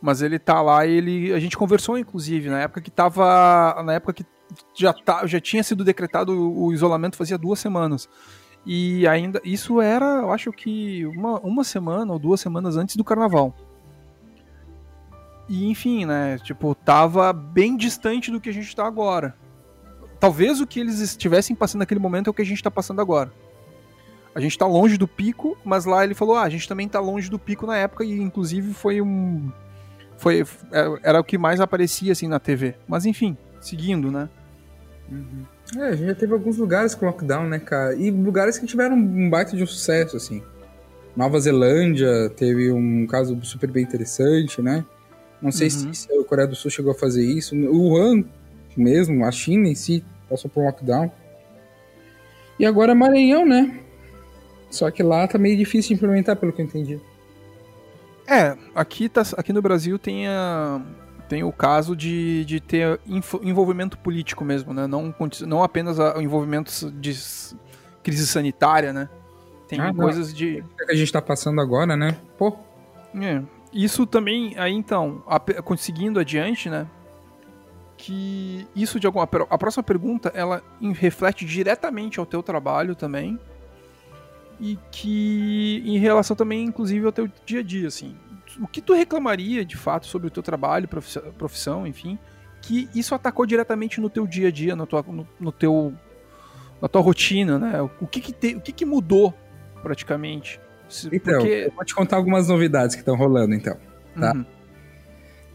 mas 0.00 0.22
ele 0.22 0.38
tá 0.38 0.62
lá 0.62 0.86
e 0.86 0.92
ele, 0.92 1.32
a 1.32 1.40
gente 1.40 1.56
conversou 1.56 1.98
inclusive 1.98 2.48
na 2.48 2.60
época 2.60 2.80
que 2.80 2.92
tava, 2.92 3.82
na 3.84 3.94
época 3.94 4.12
que 4.12 4.24
já 4.72 4.92
tá, 4.92 5.26
já 5.26 5.40
tinha 5.40 5.64
sido 5.64 5.82
decretado 5.82 6.32
o, 6.32 6.72
isolamento 6.72 7.16
fazia 7.16 7.36
duas 7.36 7.58
semanas. 7.58 8.08
E 8.64 9.04
ainda 9.08 9.40
isso 9.42 9.80
era, 9.80 10.20
eu 10.20 10.32
acho 10.32 10.52
que 10.52 11.04
uma, 11.06 11.40
uma 11.40 11.64
semana 11.64 12.12
ou 12.12 12.18
duas 12.18 12.40
semanas 12.40 12.76
antes 12.76 12.94
do 12.94 13.02
carnaval. 13.02 13.52
E 15.48 15.66
enfim, 15.68 16.04
né? 16.04 16.38
Tipo, 16.38 16.72
tava 16.72 17.32
bem 17.32 17.76
distante 17.76 18.30
do 18.30 18.40
que 18.40 18.50
a 18.50 18.52
gente 18.52 18.76
tá 18.76 18.86
agora. 18.86 19.34
Talvez 20.20 20.60
o 20.60 20.66
que 20.68 20.78
eles 20.78 21.00
estivessem 21.00 21.56
passando 21.56 21.80
naquele 21.80 21.98
momento 21.98 22.28
é 22.28 22.30
o 22.30 22.34
que 22.34 22.42
a 22.42 22.46
gente 22.46 22.62
tá 22.62 22.70
passando 22.70 23.00
agora. 23.00 23.32
A 24.34 24.40
gente 24.40 24.56
tá 24.56 24.66
longe 24.66 24.96
do 24.96 25.08
pico, 25.08 25.56
mas 25.64 25.84
lá 25.84 26.04
ele 26.04 26.14
falou: 26.14 26.36
ah, 26.36 26.42
a 26.42 26.48
gente 26.48 26.68
também 26.68 26.88
tá 26.88 27.00
longe 27.00 27.28
do 27.30 27.38
pico 27.38 27.66
na 27.66 27.76
época, 27.76 28.04
e 28.04 28.12
inclusive 28.12 28.72
foi 28.72 29.00
um. 29.00 29.50
Foi, 30.16 30.42
é, 30.72 30.98
era 31.02 31.20
o 31.20 31.24
que 31.24 31.38
mais 31.38 31.60
aparecia 31.60 32.12
assim 32.12 32.28
na 32.28 32.38
TV. 32.38 32.74
Mas 32.86 33.06
enfim, 33.06 33.36
seguindo, 33.60 34.10
né? 34.10 34.28
Uhum. 35.10 35.44
É, 35.78 35.88
a 35.88 35.96
gente 35.96 36.08
já 36.08 36.14
teve 36.14 36.32
alguns 36.32 36.58
lugares 36.58 36.94
com 36.94 37.06
lockdown, 37.06 37.48
né, 37.48 37.58
cara? 37.58 37.94
E 37.94 38.10
lugares 38.10 38.58
que 38.58 38.66
tiveram 38.66 38.96
um 38.96 39.28
baita 39.28 39.56
de 39.56 39.62
um 39.62 39.66
sucesso, 39.66 40.16
assim. 40.16 40.42
Nova 41.16 41.38
Zelândia 41.40 42.30
teve 42.36 42.70
um 42.70 43.06
caso 43.06 43.38
super 43.42 43.70
bem 43.70 43.82
interessante, 43.82 44.62
né? 44.62 44.84
Não 45.42 45.50
sei 45.50 45.68
uhum. 45.68 45.92
se, 45.92 46.12
a 46.12 46.24
Coreia 46.24 46.46
do 46.46 46.54
Sul 46.54 46.70
chegou 46.70 46.92
a 46.92 46.94
fazer 46.94 47.24
isso. 47.24 47.56
O 47.56 47.90
Wuhan 47.90 48.24
mesmo, 48.76 49.24
a 49.24 49.32
China 49.32 49.68
em 49.68 49.74
si, 49.74 50.04
passou 50.28 50.50
por 50.50 50.62
um 50.62 50.66
lockdown. 50.66 51.10
E 52.58 52.66
agora 52.66 52.94
Maranhão, 52.94 53.46
né? 53.46 53.80
Só 54.70 54.90
que 54.90 55.02
lá 55.02 55.26
tá 55.26 55.36
meio 55.36 55.56
difícil 55.56 55.88
de 55.88 55.94
implementar, 55.94 56.36
pelo 56.36 56.52
que 56.52 56.62
eu 56.62 56.66
entendi. 56.66 57.00
É, 58.26 58.56
aqui, 58.74 59.08
tá, 59.08 59.22
aqui 59.36 59.52
no 59.52 59.60
Brasil 59.60 59.98
tem, 59.98 60.28
a, 60.28 60.80
tem 61.28 61.42
o 61.42 61.50
caso 61.50 61.96
de, 61.96 62.44
de 62.44 62.60
ter 62.60 63.00
envolvimento 63.42 63.98
político 63.98 64.44
mesmo, 64.44 64.72
né? 64.72 64.86
Não, 64.86 65.12
não 65.46 65.62
apenas 65.64 65.98
o 65.98 66.20
envolvimento 66.20 66.90
de 66.92 67.12
crise 68.02 68.26
sanitária, 68.26 68.92
né? 68.92 69.08
Tem 69.66 69.80
ah, 69.80 69.92
coisas 69.92 70.28
não. 70.28 70.34
de. 70.34 70.64
É 70.80 70.84
que 70.86 70.92
a 70.92 70.96
gente 70.96 71.12
tá 71.12 71.20
passando 71.20 71.60
agora, 71.60 71.96
né? 71.96 72.16
Pô. 72.38 72.56
É. 73.20 73.42
Isso 73.72 74.04
também, 74.04 74.54
aí 74.58 74.72
então, 74.72 75.22
a, 75.26 75.38
conseguindo 75.62 76.18
adiante, 76.18 76.68
né? 76.68 76.86
Que 77.96 78.66
isso 78.74 78.98
de 78.98 79.06
alguma. 79.06 79.24
A 79.24 79.58
próxima 79.58 79.82
pergunta, 79.82 80.32
ela 80.34 80.62
reflete 80.94 81.44
diretamente 81.44 82.18
ao 82.18 82.26
teu 82.26 82.42
trabalho 82.42 82.94
também. 82.94 83.38
E 84.60 84.78
que 84.90 85.82
em 85.86 85.98
relação 85.98 86.36
também, 86.36 86.64
inclusive, 86.64 87.06
ao 87.06 87.12
teu 87.12 87.28
dia 87.46 87.60
a 87.60 87.62
dia, 87.62 87.88
assim. 87.88 88.14
O 88.60 88.68
que 88.68 88.82
tu 88.82 88.92
reclamaria, 88.92 89.64
de 89.64 89.76
fato, 89.76 90.06
sobre 90.06 90.28
o 90.28 90.30
teu 90.30 90.42
trabalho, 90.42 90.88
profissão, 91.38 91.86
enfim, 91.86 92.18
que 92.60 92.88
isso 92.94 93.14
atacou 93.14 93.46
diretamente 93.46 94.00
no 94.00 94.10
teu 94.10 94.26
dia 94.26 94.48
a 94.48 94.50
dia, 94.50 94.76
no, 94.76 94.86
tua, 94.86 95.02
no, 95.06 95.26
no 95.38 95.50
teu, 95.50 95.94
na 96.80 96.88
tua 96.88 97.00
rotina, 97.00 97.58
né? 97.58 97.80
O 98.00 98.06
que 98.06 98.20
que, 98.20 98.32
te, 98.32 98.56
o 98.56 98.60
que, 98.60 98.72
que 98.72 98.84
mudou, 98.84 99.32
praticamente? 99.82 100.60
Então, 101.12 101.38
Porque... 101.38 101.66
eu 101.68 101.72
vou 101.72 101.84
te 101.84 101.94
contar 101.94 102.16
algumas 102.16 102.48
novidades 102.48 102.96
que 102.96 103.02
estão 103.02 103.16
rolando, 103.16 103.54
então. 103.54 103.76
Tá? 104.18 104.32
Uhum. 104.34 104.44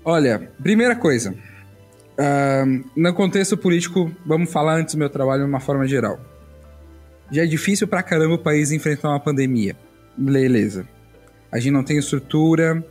Olha, 0.04 0.52
primeira 0.62 0.96
coisa. 0.96 1.36
Uh, 2.18 2.90
no 2.96 3.14
contexto 3.14 3.58
político, 3.58 4.12
vamos 4.26 4.52
falar 4.52 4.76
antes 4.76 4.96
do 4.96 4.98
meu 4.98 5.10
trabalho 5.10 5.44
de 5.44 5.50
uma 5.50 5.60
forma 5.60 5.86
geral. 5.86 6.20
Já 7.32 7.44
é 7.44 7.46
difícil 7.46 7.88
pra 7.88 8.04
caramba 8.04 8.36
o 8.36 8.40
país 8.40 8.72
enfrentar 8.72 9.10
uma 9.10 9.20
pandemia. 9.20 9.76
Beleza. 10.18 10.88
A 11.52 11.60
gente 11.60 11.72
não 11.72 11.84
tem 11.84 11.98
estrutura, 11.98 12.84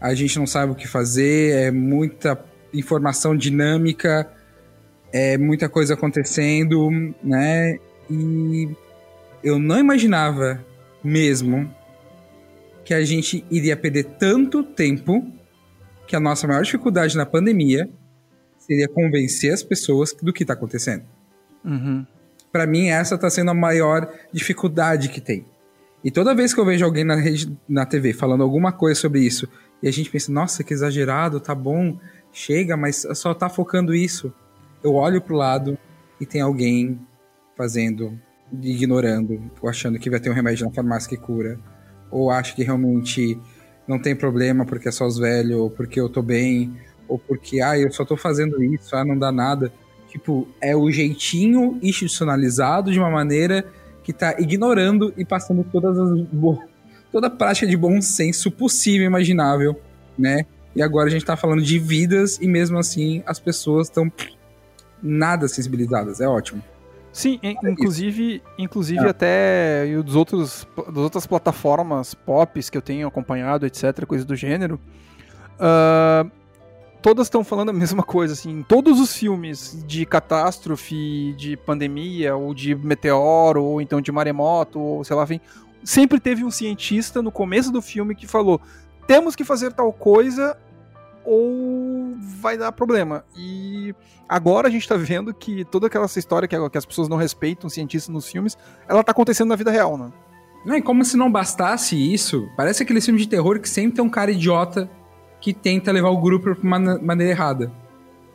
a 0.00 0.14
gente 0.14 0.38
não 0.38 0.46
sabe 0.46 0.72
o 0.72 0.74
que 0.74 0.86
fazer, 0.86 1.52
é 1.52 1.70
muita 1.70 2.38
informação 2.72 3.36
dinâmica, 3.36 4.30
é 5.12 5.38
muita 5.38 5.68
coisa 5.68 5.94
acontecendo, 5.94 6.90
né? 7.22 7.78
E 8.10 8.68
eu 9.42 9.58
não 9.58 9.78
imaginava 9.78 10.64
mesmo 11.02 11.72
que 12.84 12.94
a 12.94 13.04
gente 13.04 13.44
iria 13.50 13.76
perder 13.76 14.04
tanto 14.18 14.62
tempo 14.62 15.26
que 16.06 16.14
a 16.14 16.20
nossa 16.20 16.46
maior 16.46 16.62
dificuldade 16.62 17.16
na 17.16 17.26
pandemia 17.26 17.88
seria 18.58 18.88
convencer 18.88 19.52
as 19.52 19.62
pessoas 19.62 20.12
do 20.12 20.32
que 20.32 20.42
está 20.44 20.54
acontecendo. 20.54 21.04
Uhum. 21.64 22.06
Para 22.52 22.66
mim, 22.66 22.88
essa 22.88 23.14
está 23.16 23.28
sendo 23.28 23.50
a 23.50 23.54
maior 23.54 24.10
dificuldade 24.32 25.08
que 25.08 25.20
tem. 25.20 25.44
E 26.02 26.10
toda 26.10 26.34
vez 26.34 26.54
que 26.54 26.60
eu 26.60 26.64
vejo 26.64 26.84
alguém 26.84 27.04
na, 27.04 27.16
rede, 27.16 27.56
na 27.68 27.84
TV 27.84 28.12
falando 28.12 28.42
alguma 28.42 28.72
coisa 28.72 29.00
sobre 29.00 29.20
isso, 29.20 29.48
e 29.82 29.88
a 29.88 29.92
gente 29.92 30.10
pensa, 30.10 30.32
nossa, 30.32 30.64
que 30.64 30.72
exagerado, 30.72 31.40
tá 31.40 31.54
bom, 31.54 31.98
chega, 32.32 32.76
mas 32.76 33.06
só 33.14 33.34
tá 33.34 33.48
focando 33.48 33.94
isso. 33.94 34.32
Eu 34.82 34.94
olho 34.94 35.20
pro 35.20 35.36
lado 35.36 35.76
e 36.20 36.24
tem 36.24 36.40
alguém 36.40 36.98
fazendo, 37.56 38.18
ignorando, 38.62 39.50
achando 39.64 39.98
que 39.98 40.08
vai 40.08 40.20
ter 40.20 40.30
um 40.30 40.34
remédio 40.34 40.66
na 40.66 40.72
farmácia 40.72 41.08
que 41.08 41.16
cura 41.16 41.58
ou 42.10 42.30
acha 42.30 42.54
que 42.54 42.62
realmente 42.62 43.38
não 43.86 43.98
tem 44.00 44.14
problema 44.14 44.64
porque 44.64 44.88
é 44.88 44.92
só 44.92 45.06
os 45.06 45.18
velhos, 45.18 45.58
ou 45.58 45.70
porque 45.70 46.00
eu 46.00 46.08
tô 46.08 46.22
bem, 46.22 46.76
ou 47.08 47.18
porque, 47.18 47.60
ah, 47.60 47.78
eu 47.78 47.90
só 47.92 48.04
tô 48.04 48.16
fazendo 48.16 48.62
isso, 48.62 48.94
ah, 48.96 49.04
não 49.04 49.18
dá 49.18 49.30
nada. 49.30 49.72
Tipo, 50.16 50.48
é 50.62 50.74
o 50.74 50.90
jeitinho 50.90 51.78
institucionalizado 51.82 52.90
de 52.90 52.98
uma 52.98 53.10
maneira 53.10 53.66
que 54.02 54.14
tá 54.14 54.34
ignorando 54.38 55.12
e 55.14 55.26
passando 55.26 55.62
todas 55.62 55.98
as 55.98 56.26
toda 57.12 57.26
a 57.26 57.30
prática 57.30 57.66
de 57.66 57.76
bom 57.76 58.00
senso 58.00 58.50
possível 58.50 59.04
e 59.04 59.06
imaginável, 59.06 59.78
né? 60.18 60.46
E 60.74 60.80
agora 60.80 61.08
a 61.08 61.10
gente 61.10 61.22
tá 61.22 61.36
falando 61.36 61.62
de 61.62 61.78
vidas 61.78 62.38
e 62.40 62.48
mesmo 62.48 62.78
assim 62.78 63.22
as 63.26 63.38
pessoas 63.38 63.88
estão 63.88 64.10
nada 65.02 65.48
sensibilizadas, 65.48 66.18
é 66.18 66.26
ótimo. 66.26 66.64
Sim, 67.12 67.38
inclusive, 67.42 68.42
inclusive 68.56 69.04
é. 69.04 69.10
até 69.10 69.86
e 69.86 70.02
dos 70.02 70.16
outros, 70.16 70.66
das 70.74 70.96
outras 70.96 71.26
plataformas 71.26 72.14
pops 72.14 72.70
que 72.70 72.78
eu 72.78 72.82
tenho 72.82 73.06
acompanhado, 73.06 73.66
etc, 73.66 74.06
coisas 74.06 74.24
do 74.24 74.34
gênero, 74.34 74.80
uh, 75.60 76.30
todas 77.06 77.28
estão 77.28 77.44
falando 77.44 77.68
a 77.68 77.72
mesma 77.72 78.02
coisa, 78.02 78.34
assim, 78.34 78.64
todos 78.66 78.98
os 78.98 79.14
filmes 79.14 79.80
de 79.86 80.04
catástrofe, 80.04 81.34
de 81.38 81.56
pandemia, 81.56 82.34
ou 82.34 82.52
de 82.52 82.74
meteoro, 82.74 83.62
ou 83.62 83.80
então 83.80 84.00
de 84.00 84.10
maremoto, 84.10 84.80
ou 84.80 85.04
sei 85.04 85.14
lá, 85.14 85.22
enfim, 85.22 85.40
sempre 85.84 86.18
teve 86.18 86.42
um 86.42 86.50
cientista 86.50 87.22
no 87.22 87.30
começo 87.30 87.70
do 87.70 87.80
filme 87.80 88.12
que 88.12 88.26
falou, 88.26 88.60
temos 89.06 89.36
que 89.36 89.44
fazer 89.44 89.72
tal 89.72 89.92
coisa 89.92 90.58
ou 91.24 92.16
vai 92.40 92.58
dar 92.58 92.72
problema. 92.72 93.24
E 93.36 93.94
agora 94.28 94.66
a 94.66 94.70
gente 94.70 94.88
tá 94.88 94.96
vendo 94.96 95.32
que 95.32 95.64
toda 95.64 95.86
aquela 95.86 96.06
história 96.06 96.48
que, 96.48 96.70
que 96.70 96.78
as 96.78 96.84
pessoas 96.84 97.08
não 97.08 97.16
respeitam 97.16 97.70
cientistas 97.70 98.12
nos 98.12 98.26
filmes, 98.26 98.58
ela 98.88 99.04
tá 99.04 99.12
acontecendo 99.12 99.50
na 99.50 99.54
vida 99.54 99.70
real, 99.70 99.96
né? 99.96 100.10
Não, 100.64 100.74
e 100.74 100.82
como 100.82 101.04
se 101.04 101.16
não 101.16 101.30
bastasse 101.30 101.94
isso, 101.94 102.48
parece 102.56 102.82
aquele 102.82 103.00
filme 103.00 103.20
de 103.20 103.28
terror 103.28 103.60
que 103.60 103.68
sempre 103.68 103.94
tem 103.94 104.04
um 104.04 104.10
cara 104.10 104.32
idiota 104.32 104.90
que 105.46 105.54
tenta 105.54 105.92
levar 105.92 106.08
o 106.08 106.20
grupo 106.20 106.56
pra 106.56 106.60
uma 106.60 106.98
maneira 106.98 107.30
errada. 107.32 107.70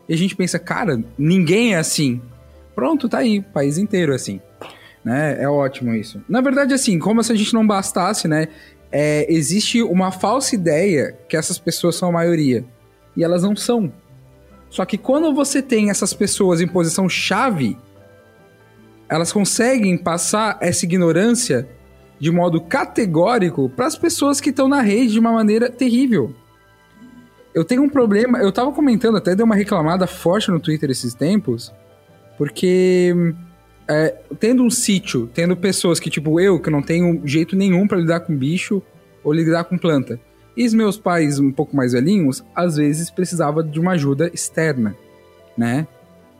E 0.07 0.13
a 0.13 0.17
gente 0.17 0.33
pensa, 0.33 0.57
cara, 0.57 1.03
ninguém 1.17 1.73
é 1.73 1.77
assim. 1.77 2.21
Pronto, 2.73 3.09
tá 3.09 3.17
aí, 3.17 3.39
o 3.39 3.43
país 3.43 3.77
inteiro 3.77 4.13
é 4.13 4.15
assim. 4.15 4.39
Né? 5.03 5.43
É 5.43 5.49
ótimo 5.49 5.93
isso. 5.93 6.21
Na 6.29 6.39
verdade, 6.39 6.73
assim, 6.73 6.97
como 6.99 7.21
se 7.21 7.33
a 7.33 7.35
gente 7.35 7.53
não 7.53 7.67
bastasse, 7.67 8.29
né? 8.29 8.47
É, 8.89 9.25
existe 9.29 9.83
uma 9.83 10.09
falsa 10.09 10.55
ideia 10.55 11.17
que 11.27 11.35
essas 11.35 11.59
pessoas 11.59 11.97
são 11.97 12.07
a 12.07 12.13
maioria 12.13 12.63
e 13.17 13.25
elas 13.25 13.43
não 13.43 13.57
são. 13.57 13.91
Só 14.69 14.85
que 14.85 14.97
quando 14.97 15.33
você 15.33 15.61
tem 15.61 15.89
essas 15.89 16.13
pessoas 16.13 16.61
em 16.61 16.67
posição 16.67 17.09
chave, 17.09 17.77
elas 19.09 19.33
conseguem 19.33 19.97
passar 19.97 20.57
essa 20.61 20.85
ignorância 20.85 21.67
de 22.17 22.31
modo 22.31 22.61
categórico 22.61 23.67
para 23.67 23.87
as 23.87 23.97
pessoas 23.97 24.39
que 24.39 24.49
estão 24.49 24.69
na 24.69 24.79
rede 24.79 25.11
de 25.11 25.19
uma 25.19 25.33
maneira 25.33 25.69
terrível. 25.69 26.33
Eu 27.53 27.65
tenho 27.65 27.83
um 27.83 27.89
problema, 27.89 28.39
eu 28.39 28.51
tava 28.51 28.71
comentando, 28.71 29.17
até 29.17 29.35
dei 29.35 29.43
uma 29.43 29.55
reclamada 29.55 30.07
forte 30.07 30.49
no 30.49 30.59
Twitter 30.59 30.89
esses 30.89 31.13
tempos, 31.13 31.73
porque 32.37 33.13
é, 33.87 34.15
tendo 34.39 34.63
um 34.63 34.69
sítio, 34.69 35.29
tendo 35.33 35.55
pessoas 35.57 35.99
que, 35.99 36.09
tipo 36.09 36.39
eu, 36.39 36.59
que 36.59 36.69
não 36.69 36.81
tenho 36.81 37.21
jeito 37.25 37.55
nenhum 37.55 37.87
para 37.87 37.97
lidar 37.97 38.21
com 38.21 38.35
bicho 38.35 38.81
ou 39.23 39.33
lidar 39.33 39.65
com 39.65 39.77
planta, 39.77 40.19
e 40.55 40.65
os 40.65 40.73
meus 40.73 40.97
pais, 40.97 41.39
um 41.39 41.51
pouco 41.51 41.75
mais 41.75 41.93
velhinhos, 41.93 42.43
às 42.55 42.77
vezes 42.77 43.09
precisava 43.09 43.63
de 43.63 43.79
uma 43.79 43.91
ajuda 43.91 44.29
externa, 44.33 44.95
né? 45.57 45.87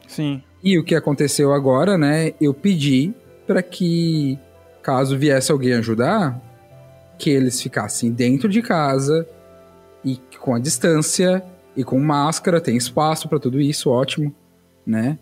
Sim. 0.08 0.42
E 0.64 0.78
o 0.78 0.84
que 0.84 0.96
aconteceu 0.96 1.54
agora, 1.54 1.98
né? 1.98 2.34
Eu 2.40 2.54
pedi 2.54 3.14
para 3.48 3.62
que, 3.62 4.38
caso 4.82 5.18
viesse 5.18 5.52
alguém 5.52 5.74
ajudar, 5.74 6.40
que 7.18 7.30
eles 7.30 7.62
ficassem 7.62 8.12
dentro 8.12 8.50
de 8.50 8.62
casa 8.62 9.28
com 10.42 10.56
a 10.56 10.60
distância 10.60 11.44
e 11.76 11.84
com 11.84 12.00
máscara, 12.00 12.60
tem 12.60 12.76
espaço 12.76 13.30
para 13.30 13.40
tudo 13.40 13.62
isso, 13.62 13.90
ótimo, 13.90 14.36
né? 14.86 15.18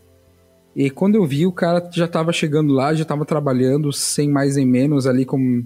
E 0.76 0.90
quando 0.90 1.16
eu 1.16 1.26
vi, 1.26 1.46
o 1.46 1.52
cara 1.52 1.88
já 1.92 2.08
tava 2.08 2.32
chegando 2.32 2.74
lá, 2.74 2.94
já 2.94 3.04
tava 3.04 3.26
trabalhando, 3.26 3.92
sem 3.92 4.30
mais 4.30 4.56
nem 4.56 4.66
menos, 4.66 5.06
ali 5.06 5.26
como 5.26 5.66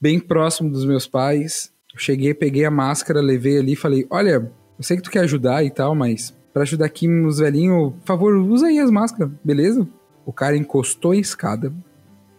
bem 0.00 0.20
próximo 0.20 0.70
dos 0.70 0.84
meus 0.84 1.06
pais. 1.06 1.72
Eu 1.92 1.98
cheguei, 1.98 2.34
peguei 2.34 2.64
a 2.64 2.70
máscara, 2.70 3.20
levei 3.20 3.58
ali 3.58 3.74
falei: 3.74 4.06
Olha, 4.10 4.52
eu 4.78 4.84
sei 4.84 4.96
que 4.96 5.02
tu 5.02 5.10
quer 5.10 5.20
ajudar 5.20 5.64
e 5.64 5.70
tal, 5.70 5.94
mas 5.94 6.34
para 6.52 6.62
ajudar 6.62 6.86
aqui 6.86 7.08
os 7.08 7.38
velhinhos, 7.38 7.94
por 7.94 8.04
favor, 8.04 8.34
usa 8.34 8.66
aí 8.66 8.78
as 8.78 8.90
máscaras, 8.90 9.32
beleza? 9.42 9.88
O 10.26 10.32
cara 10.32 10.56
encostou 10.56 11.14
em 11.14 11.20
escada, 11.20 11.72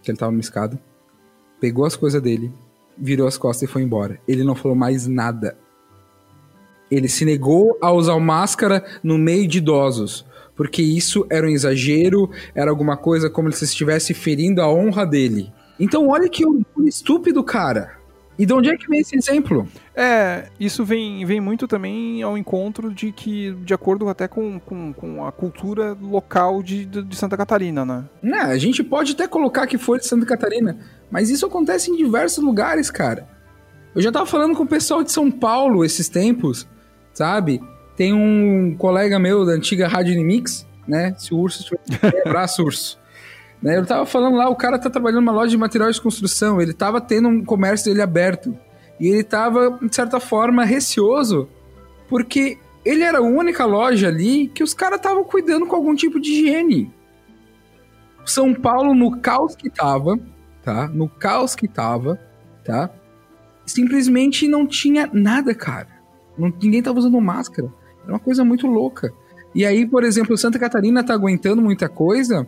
que 0.02 0.12
ele 0.12 0.18
tava 0.18 0.32
numa 0.32 0.42
escada, 0.42 0.80
pegou 1.60 1.86
as 1.86 1.96
coisas 1.96 2.22
dele, 2.22 2.52
virou 2.98 3.28
as 3.28 3.38
costas 3.38 3.68
e 3.68 3.72
foi 3.72 3.82
embora. 3.82 4.20
Ele 4.28 4.44
não 4.44 4.56
falou 4.56 4.76
mais 4.76 5.08
nada. 5.08 5.58
Ele 6.94 7.10
se 7.10 7.26
negou 7.26 7.78
a 7.82 7.92
usar 7.92 8.20
máscara 8.20 8.84
no 9.04 9.18
meio 9.18 9.48
de 9.48 9.58
idosos, 9.58 10.26
porque 10.56 10.82
isso 10.82 11.26
era 11.30 11.48
um 11.48 11.50
exagero, 11.50 12.30
era 12.54 12.70
alguma 12.70 12.96
coisa 12.96 13.30
como 13.30 13.52
se 13.52 13.66
estivesse 13.66 14.14
ferindo 14.14 14.62
a 14.62 14.72
honra 14.72 15.06
dele. 15.06 15.52
Então, 15.80 16.08
olha 16.08 16.30
que 16.30 16.44
estúpido, 16.86 17.44
cara. 17.44 18.04
E 18.38 18.46
de 18.46 18.54
onde 18.54 18.70
é 18.70 18.78
que 18.78 18.88
vem 18.88 19.00
esse 19.00 19.16
exemplo? 19.16 19.68
É, 19.96 20.48
isso 20.60 20.84
vem, 20.84 21.24
vem 21.26 21.40
muito 21.40 21.68
também 21.68 22.22
ao 22.24 22.38
encontro 22.38 22.92
de 22.92 23.12
que, 23.12 23.52
de 23.64 23.74
acordo 23.74 24.08
até 24.10 24.28
com, 24.28 24.60
com, 24.60 24.92
com 24.92 25.26
a 25.26 25.32
cultura 25.32 25.96
local 26.00 26.64
de, 26.64 26.86
de 26.86 27.16
Santa 27.16 27.38
Catarina, 27.38 27.86
né? 27.86 28.04
Não, 28.22 28.40
a 28.40 28.58
gente 28.58 28.84
pode 28.84 29.14
até 29.14 29.28
colocar 29.28 29.68
que 29.68 29.78
foi 29.78 30.00
de 30.00 30.08
Santa 30.08 30.26
Catarina, 30.26 30.80
mas 31.12 31.30
isso 31.30 31.46
acontece 31.46 31.92
em 31.92 31.96
diversos 31.96 32.44
lugares, 32.44 32.90
cara. 32.90 33.28
Eu 33.96 34.02
já 34.02 34.12
tava 34.12 34.26
falando 34.26 34.56
com 34.56 34.64
o 34.64 34.68
pessoal 34.68 35.04
de 35.04 35.12
São 35.12 35.30
Paulo 35.30 35.86
esses 35.86 36.10
tempos, 36.10 36.68
sabe? 37.14 37.62
Tem 37.96 38.14
um 38.14 38.76
colega 38.78 39.20
meu 39.20 39.46
da 39.46 39.54
antiga 39.54 39.88
Rádio 39.88 40.14
Inimix, 40.14 40.68
né? 40.88 41.14
Se 41.18 41.34
o 41.34 41.38
urso 41.38 41.62
estiver. 41.62 42.22
abraço, 42.26 42.64
urso. 42.64 43.00
Né? 43.62 43.78
Eu 43.78 43.86
tava 43.86 44.06
falando 44.06 44.36
lá, 44.36 44.50
o 44.50 44.56
cara 44.56 44.78
tá 44.78 44.90
trabalhando 44.90 45.22
numa 45.22 45.32
loja 45.32 45.52
de 45.52 45.58
materiais 45.58 45.96
de 45.96 46.02
construção, 46.02 46.60
ele 46.60 46.74
tava 46.74 47.00
tendo 47.00 47.30
um 47.30 47.46
comércio 47.46 47.90
dele 47.90 48.02
aberto. 48.02 48.58
E 49.00 49.08
ele 49.08 49.24
tava, 49.24 49.80
de 49.82 49.96
certa 49.96 50.20
forma, 50.20 50.66
receoso, 50.66 51.50
porque 52.10 52.58
ele 52.86 53.04
era 53.04 53.20
a 53.20 53.22
única 53.22 53.66
loja 53.66 54.08
ali 54.08 54.48
que 54.48 54.64
os 54.64 54.74
caras 54.74 54.98
estavam 54.98 55.24
cuidando 55.24 55.66
com 55.66 55.76
algum 55.76 55.96
tipo 55.96 56.20
de 56.20 56.32
higiene. 56.32 56.94
São 58.26 58.54
Paulo, 58.54 58.94
no 58.94 59.20
caos 59.20 59.56
que 59.56 59.70
tava, 59.70 60.20
tá? 60.62 60.88
No 60.88 61.10
caos 61.10 61.56
que 61.56 61.68
tava, 61.68 62.20
tá? 62.64 62.90
Simplesmente 63.66 64.48
não 64.48 64.68
tinha 64.68 65.10
nada, 65.12 65.56
cara. 65.56 65.88
Não, 66.38 66.54
ninguém 66.62 66.82
tava 66.82 67.00
usando 67.00 67.20
máscara. 67.20 67.72
Era 68.04 68.14
uma 68.14 68.20
coisa 68.20 68.44
muito 68.44 68.68
louca. 68.68 69.14
E 69.56 69.66
aí, 69.66 69.86
por 69.86 70.04
exemplo, 70.04 70.38
Santa 70.38 70.58
Catarina 70.58 71.04
tá 71.04 71.14
aguentando 71.14 71.62
muita 71.62 71.88
coisa 71.88 72.48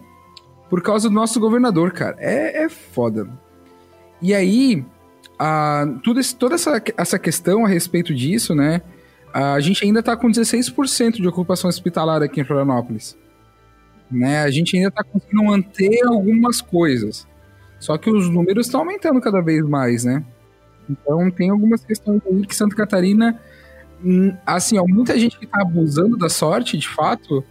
por 0.70 0.82
causa 0.82 1.10
do 1.10 1.16
nosso 1.16 1.40
governador, 1.40 1.92
cara. 1.92 2.16
É, 2.20 2.64
é 2.64 2.70
foda. 2.70 3.30
E 4.22 4.34
aí, 4.34 4.84
a, 5.38 5.86
tudo 6.04 6.20
esse, 6.20 6.36
toda 6.36 6.56
essa, 6.56 6.82
essa 6.98 7.20
questão 7.20 7.66
a 7.66 7.68
respeito 7.68 8.14
disso, 8.14 8.56
né? 8.56 8.82
A 9.34 9.60
gente 9.60 9.84
ainda 9.84 10.02
tá 10.02 10.16
com 10.16 10.30
16% 10.30 11.16
de 11.16 11.28
ocupação 11.28 11.70
hospitalar 11.70 12.24
aqui 12.24 12.40
em 12.40 12.46
Florianópolis. 12.46 13.18
Né? 14.10 14.40
A 14.40 14.50
gente 14.50 14.78
ainda 14.78 14.92
tá 14.92 15.04
conseguindo 15.04 15.44
manter 15.44 16.06
algumas 16.06 16.62
coisas. 16.62 17.28
Só 17.78 17.98
que 17.98 18.10
os 18.10 18.30
números 18.30 18.68
estão 18.68 18.80
aumentando 18.80 19.20
cada 19.20 19.42
vez 19.42 19.62
mais, 19.64 20.06
né? 20.06 20.24
Então 20.90 21.30
tem 21.30 21.50
algumas 21.50 21.84
questões 21.84 22.22
aí 22.26 22.46
que 22.46 22.56
Santa 22.56 22.76
Catarina, 22.76 23.38
assim, 24.46 24.78
ó, 24.78 24.86
muita 24.88 25.18
gente 25.18 25.38
que 25.38 25.48
tá 25.48 25.62
abusando 25.62 26.18
da 26.18 26.30
sorte, 26.30 26.78
de 26.78 26.88
fato, 26.88 27.44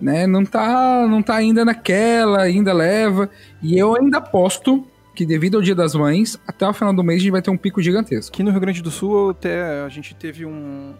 né? 0.00 0.26
Não 0.26 0.44
tá, 0.44 1.06
não 1.08 1.22
tá 1.22 1.36
ainda 1.36 1.64
naquela, 1.64 2.42
ainda 2.42 2.72
leva. 2.72 3.30
E 3.62 3.78
eu 3.78 3.96
ainda 3.96 4.18
aposto 4.18 4.86
que 5.14 5.24
devido 5.24 5.56
ao 5.56 5.62
Dia 5.62 5.74
das 5.74 5.94
Mães, 5.94 6.38
até 6.46 6.66
o 6.66 6.72
final 6.72 6.92
do 6.92 7.04
mês 7.04 7.20
a 7.20 7.22
gente 7.22 7.30
vai 7.30 7.42
ter 7.42 7.50
um 7.50 7.56
pico 7.56 7.80
gigantesco. 7.80 8.34
Aqui 8.34 8.42
no 8.42 8.50
Rio 8.50 8.60
Grande 8.60 8.82
do 8.82 8.90
Sul 8.90 9.30
até 9.30 9.82
a 9.82 9.88
gente 9.88 10.14
teve 10.14 10.44
um 10.44 10.92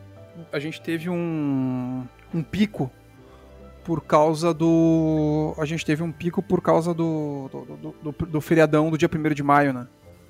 a 0.53 0.59
gente 0.59 0.81
teve 0.81 1.11
um 1.11 2.05
um 2.33 2.43
pico 2.43 2.91
por 3.85 4.01
causa 4.01 4.55
do 4.55 5.55
a 5.59 5.65
gente 5.65 5.85
teve 5.85 6.03
um 6.03 6.13
pico 6.13 6.43
por 6.43 6.63
causa 6.63 6.95
do 6.95 7.49
do, 7.51 7.77
do, 7.77 8.13
do, 8.13 8.27
do 8.27 8.41
feriadão 8.41 8.89
do 8.89 8.97
dia 8.97 9.11
1 9.13 9.35
de 9.35 9.43
maio, 9.43 9.73
né? 9.73 9.87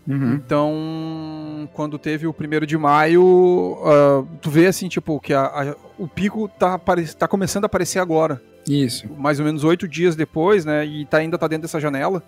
Uhum. 0.07 0.35
Então, 0.35 1.69
quando 1.73 1.99
teve 1.99 2.27
o 2.27 2.35
1 2.39 2.67
de 2.67 2.77
maio, 2.77 3.23
uh, 3.23 4.27
tu 4.41 4.51
vê 4.51 4.67
assim, 4.67 4.89
tipo, 4.89 5.19
que 5.19 5.33
a, 5.33 5.45
a, 5.45 5.77
o 5.99 6.07
pico 6.07 6.49
tá, 6.49 6.79
tá 7.19 7.27
começando 7.27 7.65
a 7.65 7.67
aparecer 7.67 7.99
agora. 7.99 8.41
Isso. 8.69 9.09
Mais 9.17 9.39
ou 9.39 9.47
menos 9.47 9.65
oito 9.65 9.87
dias 9.89 10.17
depois, 10.17 10.65
né? 10.65 10.85
E 10.85 11.05
tá, 11.07 11.19
ainda 11.19 11.39
tá 11.39 11.47
dentro 11.47 11.63
dessa 11.63 11.81
janela. 11.81 12.23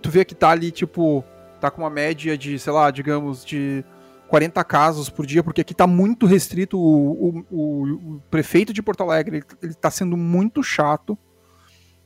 Tu 0.00 0.10
vê 0.10 0.24
que 0.24 0.34
tá 0.34 0.50
ali, 0.50 0.70
tipo, 0.70 1.24
tá 1.60 1.70
com 1.70 1.82
uma 1.82 1.90
média 1.90 2.36
de, 2.36 2.58
sei 2.58 2.72
lá, 2.72 2.90
digamos, 2.90 3.44
de 3.44 3.84
40 4.28 4.62
casos 4.64 5.08
por 5.08 5.26
dia, 5.26 5.42
porque 5.42 5.60
aqui 5.60 5.74
tá 5.74 5.86
muito 5.86 6.26
restrito. 6.26 6.78
O, 6.78 7.28
o, 7.28 7.44
o, 7.50 8.14
o 8.14 8.22
prefeito 8.30 8.72
de 8.72 8.82
Porto 8.82 9.02
Alegre, 9.02 9.36
ele, 9.38 9.44
ele 9.62 9.74
tá 9.74 9.90
sendo 9.90 10.16
muito 10.16 10.62
chato. 10.62 11.16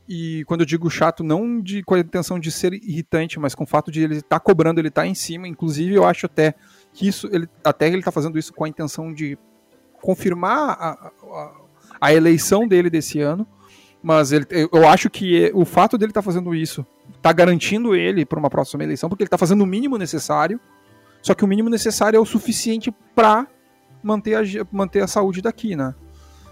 E 0.07 0.43
quando 0.45 0.61
eu 0.61 0.65
digo 0.65 0.89
chato, 0.89 1.23
não 1.23 1.61
de, 1.61 1.83
com 1.83 1.95
a 1.95 1.99
intenção 1.99 2.39
de 2.39 2.51
ser 2.51 2.73
irritante, 2.73 3.39
mas 3.39 3.53
com 3.53 3.63
o 3.63 3.67
fato 3.67 3.91
de 3.91 4.01
ele 4.01 4.15
estar 4.15 4.39
tá 4.39 4.39
cobrando, 4.39 4.79
ele 4.79 4.89
tá 4.89 5.05
em 5.05 5.13
cima. 5.15 5.47
Inclusive, 5.47 5.93
eu 5.93 6.05
acho 6.05 6.25
até 6.25 6.55
que 6.93 7.07
isso, 7.07 7.27
ele, 7.31 7.47
até 7.63 7.87
ele 7.87 8.01
tá 8.01 8.11
fazendo 8.11 8.39
isso 8.39 8.53
com 8.53 8.63
a 8.63 8.69
intenção 8.69 9.13
de 9.13 9.37
confirmar 10.01 10.77
a, 10.79 10.91
a, 10.91 11.51
a 11.99 12.13
eleição 12.13 12.67
dele 12.67 12.89
desse 12.89 13.19
ano 13.19 13.47
mas 14.01 14.31
ele, 14.31 14.45
eu 14.71 14.87
acho 14.87 15.09
que 15.09 15.51
o 15.53 15.65
fato 15.65 15.97
dele 15.97 16.11
estar 16.11 16.21
tá 16.21 16.25
fazendo 16.25 16.53
isso 16.53 16.85
está 17.17 17.33
garantindo 17.33 17.95
ele 17.95 18.25
para 18.25 18.39
uma 18.39 18.49
próxima 18.49 18.83
eleição, 18.83 19.09
porque 19.09 19.23
ele 19.23 19.27
está 19.27 19.37
fazendo 19.37 19.61
o 19.63 19.67
mínimo 19.67 19.97
necessário. 19.97 20.59
Só 21.21 21.33
que 21.33 21.43
o 21.43 21.47
mínimo 21.47 21.69
necessário 21.69 22.15
é 22.15 22.19
o 22.19 22.25
suficiente 22.25 22.89
para 23.15 23.47
manter 24.01 24.35
a, 24.35 24.41
manter 24.71 25.03
a 25.03 25.07
saúde 25.07 25.41
daqui, 25.41 25.75
né? 25.75 25.93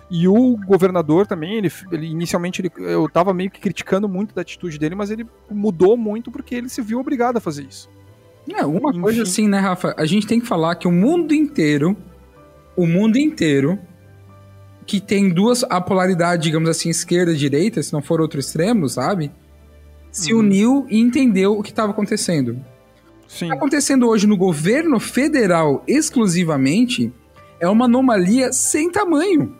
E 0.09 0.27
o 0.27 0.55
governador 0.57 1.25
também, 1.25 1.55
ele, 1.55 1.71
ele 1.91 2.05
inicialmente 2.07 2.61
ele, 2.61 2.71
eu 2.77 3.05
estava 3.05 3.33
meio 3.33 3.49
que 3.49 3.59
criticando 3.59 4.07
muito 4.07 4.35
da 4.35 4.41
atitude 4.41 4.77
dele, 4.77 4.93
mas 4.93 5.09
ele 5.09 5.25
mudou 5.49 5.97
muito 5.97 6.29
porque 6.31 6.53
ele 6.53 6.69
se 6.69 6.81
viu 6.81 6.99
obrigado 6.99 7.37
a 7.37 7.39
fazer 7.39 7.63
isso. 7.63 7.89
É, 8.53 8.63
uma 8.63 8.91
Enfim. 8.91 9.01
coisa 9.01 9.23
assim, 9.23 9.47
né, 9.47 9.59
Rafa? 9.59 9.95
A 9.97 10.05
gente 10.05 10.27
tem 10.27 10.39
que 10.39 10.45
falar 10.45 10.75
que 10.75 10.87
o 10.87 10.91
mundo 10.91 11.33
inteiro, 11.33 11.97
o 12.75 12.85
mundo 12.85 13.17
inteiro 13.17 13.79
que 14.85 15.01
tem 15.01 15.29
duas, 15.29 15.63
a 15.63 15.81
polaridade, 15.81 16.43
digamos 16.43 16.69
assim, 16.69 16.89
esquerda 16.89 17.31
e 17.31 17.35
direita, 17.35 17.81
se 17.81 17.91
não 17.91 18.03
for 18.03 18.21
outro 18.21 18.39
extremo, 18.39 18.87
sabe? 18.87 19.31
Se 20.11 20.31
uhum. 20.31 20.41
uniu 20.41 20.85
e 20.89 20.99
entendeu 20.99 21.57
o 21.57 21.63
que 21.63 21.71
estava 21.71 21.91
acontecendo. 21.91 22.63
Sim. 23.27 23.35
O 23.35 23.37
que 23.37 23.45
está 23.45 23.55
acontecendo 23.55 24.07
hoje 24.07 24.27
no 24.27 24.37
governo 24.37 24.99
federal 24.99 25.83
exclusivamente 25.87 27.11
é 27.59 27.67
uma 27.67 27.85
anomalia 27.85 28.53
sem 28.53 28.91
tamanho. 28.91 29.55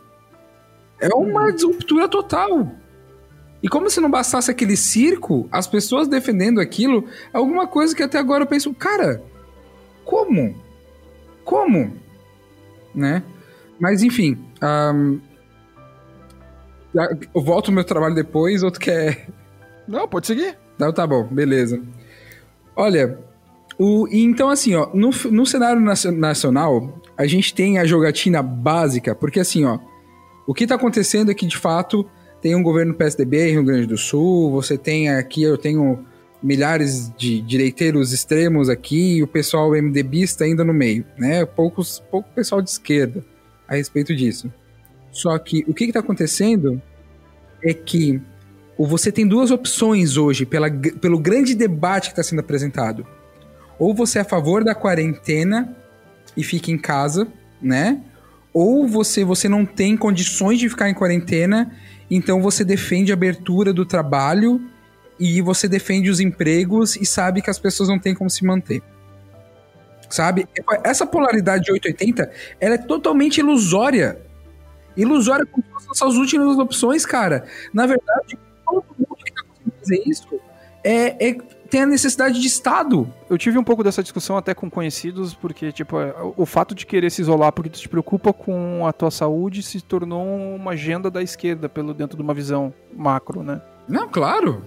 É 0.99 1.07
uma 1.13 1.51
disruptura 1.51 2.07
total. 2.07 2.71
E 3.61 3.67
como 3.67 3.89
se 3.89 3.99
não 3.99 4.11
bastasse 4.11 4.51
aquele 4.51 4.77
circo, 4.77 5.47
as 5.51 5.67
pessoas 5.67 6.07
defendendo 6.07 6.61
aquilo, 6.61 7.05
é 7.33 7.37
alguma 7.37 7.67
coisa 7.67 7.95
que 7.95 8.03
até 8.03 8.19
agora 8.19 8.43
eu 8.43 8.47
penso, 8.47 8.73
cara, 8.73 9.23
como? 10.03 10.55
Como? 11.43 11.93
Né? 12.93 13.23
Mas 13.79 14.03
enfim, 14.03 14.37
um, 14.93 15.19
eu 17.33 17.41
volto 17.41 17.69
ao 17.69 17.73
meu 17.73 17.83
trabalho 17.83 18.15
depois, 18.15 18.63
ou 18.63 18.71
tu 18.71 18.79
quer. 18.79 19.27
Não, 19.87 20.07
pode 20.07 20.27
seguir. 20.27 20.57
Não, 20.77 20.93
tá 20.93 21.05
bom, 21.05 21.23
beleza. 21.23 21.81
Olha, 22.75 23.17
o, 23.77 24.07
então 24.11 24.49
assim, 24.49 24.75
ó, 24.75 24.89
no, 24.93 25.09
no 25.31 25.45
cenário 25.45 25.81
nacional, 26.11 27.01
a 27.17 27.25
gente 27.25 27.53
tem 27.53 27.77
a 27.77 27.85
jogatina 27.85 28.41
básica, 28.41 29.15
porque 29.15 29.39
assim, 29.39 29.65
ó, 29.65 29.79
o 30.47 30.53
que 30.53 30.67
tá 30.67 30.75
acontecendo 30.75 31.31
é 31.31 31.33
que 31.33 31.45
de 31.45 31.57
fato 31.57 32.07
tem 32.41 32.55
um 32.55 32.61
governo 32.63 32.93
PSDB 32.93 33.49
em 33.49 33.51
Rio 33.53 33.63
Grande 33.63 33.87
do 33.87 33.97
Sul, 33.97 34.51
você 34.51 34.77
tem 34.77 35.09
aqui, 35.09 35.43
eu 35.43 35.57
tenho 35.57 36.05
milhares 36.41 37.11
de 37.17 37.41
direiteiros 37.41 38.13
extremos 38.13 38.69
aqui 38.69 39.17
e 39.17 39.23
o 39.23 39.27
pessoal 39.27 39.71
MDBista 39.71 40.43
ainda 40.43 40.63
no 40.63 40.73
meio, 40.73 41.03
né? 41.17 41.43
Poucos, 41.43 42.03
pouco 42.11 42.29
pessoal 42.35 42.61
de 42.61 42.69
esquerda 42.69 43.25
a 43.67 43.75
respeito 43.75 44.15
disso. 44.15 44.53
Só 45.11 45.37
que 45.39 45.65
o 45.67 45.73
que 45.73 45.85
está 45.85 46.01
acontecendo 46.01 46.79
é 47.63 47.73
que 47.73 48.21
você 48.77 49.11
tem 49.11 49.27
duas 49.27 49.49
opções 49.49 50.17
hoje 50.17 50.45
pela, 50.45 50.69
pelo 50.69 51.17
grande 51.17 51.55
debate 51.55 52.09
que 52.09 52.11
está 52.11 52.21
sendo 52.21 52.39
apresentado. 52.39 53.07
Ou 53.79 53.93
você 53.93 54.19
é 54.19 54.21
a 54.21 54.25
favor 54.25 54.63
da 54.63 54.75
quarentena 54.75 55.75
e 56.35 56.43
fica 56.43 56.69
em 56.69 56.77
casa, 56.77 57.27
né? 57.61 58.03
Ou 58.55 58.87
você, 58.87 59.25
você 59.25 59.49
não 59.49 59.65
tem 59.65 59.97
condições 59.97 60.57
de 60.59 60.69
ficar 60.69 60.89
em 60.89 60.93
quarentena, 60.93 61.75
então 62.09 62.41
você 62.41 62.63
defende 62.63 63.11
a 63.11 63.13
abertura 63.13 63.73
do 63.73 63.85
trabalho 63.85 64.61
e 65.19 65.41
você 65.41 65.67
defende 65.67 66.09
os 66.09 66.21
empregos 66.21 66.95
e 66.95 67.05
sabe 67.05 67.41
que 67.41 67.49
as 67.49 67.59
pessoas 67.59 67.89
não 67.89 67.99
têm 67.99 68.15
como 68.15 68.29
se 68.29 68.45
manter. 68.45 68.81
Sabe? 70.09 70.47
Essa 70.85 71.05
polaridade 71.05 71.65
de 71.65 71.71
880, 71.73 72.31
ela 72.57 72.75
é 72.75 72.77
totalmente 72.77 73.39
ilusória. 73.39 74.21
Ilusória 74.95 75.45
como 75.45 75.65
se 75.65 75.73
fossem 75.73 75.89
essas 75.91 76.15
últimas 76.15 76.57
opções, 76.57 77.05
cara. 77.05 77.43
Na 77.73 77.85
verdade, 77.85 78.39
todo 78.65 78.85
mundo 78.97 79.17
fazer 79.81 80.01
isso 80.05 80.39
é, 80.81 81.27
é 81.27 81.37
tem 81.69 81.83
a 81.83 81.85
necessidade 81.85 82.39
de 82.39 82.47
Estado. 82.47 83.11
Eu 83.29 83.37
tive 83.37 83.57
um 83.57 83.63
pouco 83.63 83.83
dessa 83.83 84.01
discussão 84.03 84.37
até 84.37 84.53
com 84.53 84.69
conhecidos, 84.69 85.33
porque, 85.33 85.71
tipo, 85.71 85.99
é, 85.99 86.13
o 86.35 86.45
fato 86.45 86.75
de 86.75 86.85
querer 86.85 87.09
se 87.09 87.21
isolar 87.21 87.51
porque 87.51 87.69
tu 87.69 87.79
te 87.79 87.89
preocupa 87.89 88.31
com 88.33 88.85
a 88.85 88.93
tua 88.93 89.11
saúde 89.11 89.63
se 89.63 89.81
tornou 89.81 90.25
uma 90.55 90.71
agenda 90.71 91.09
da 91.09 91.21
esquerda, 91.21 91.67
pelo 91.67 91.93
dentro 91.93 92.15
de 92.17 92.23
uma 92.23 92.33
visão 92.33 92.73
macro, 92.93 93.43
né? 93.43 93.61
Não, 93.87 94.07
claro. 94.07 94.63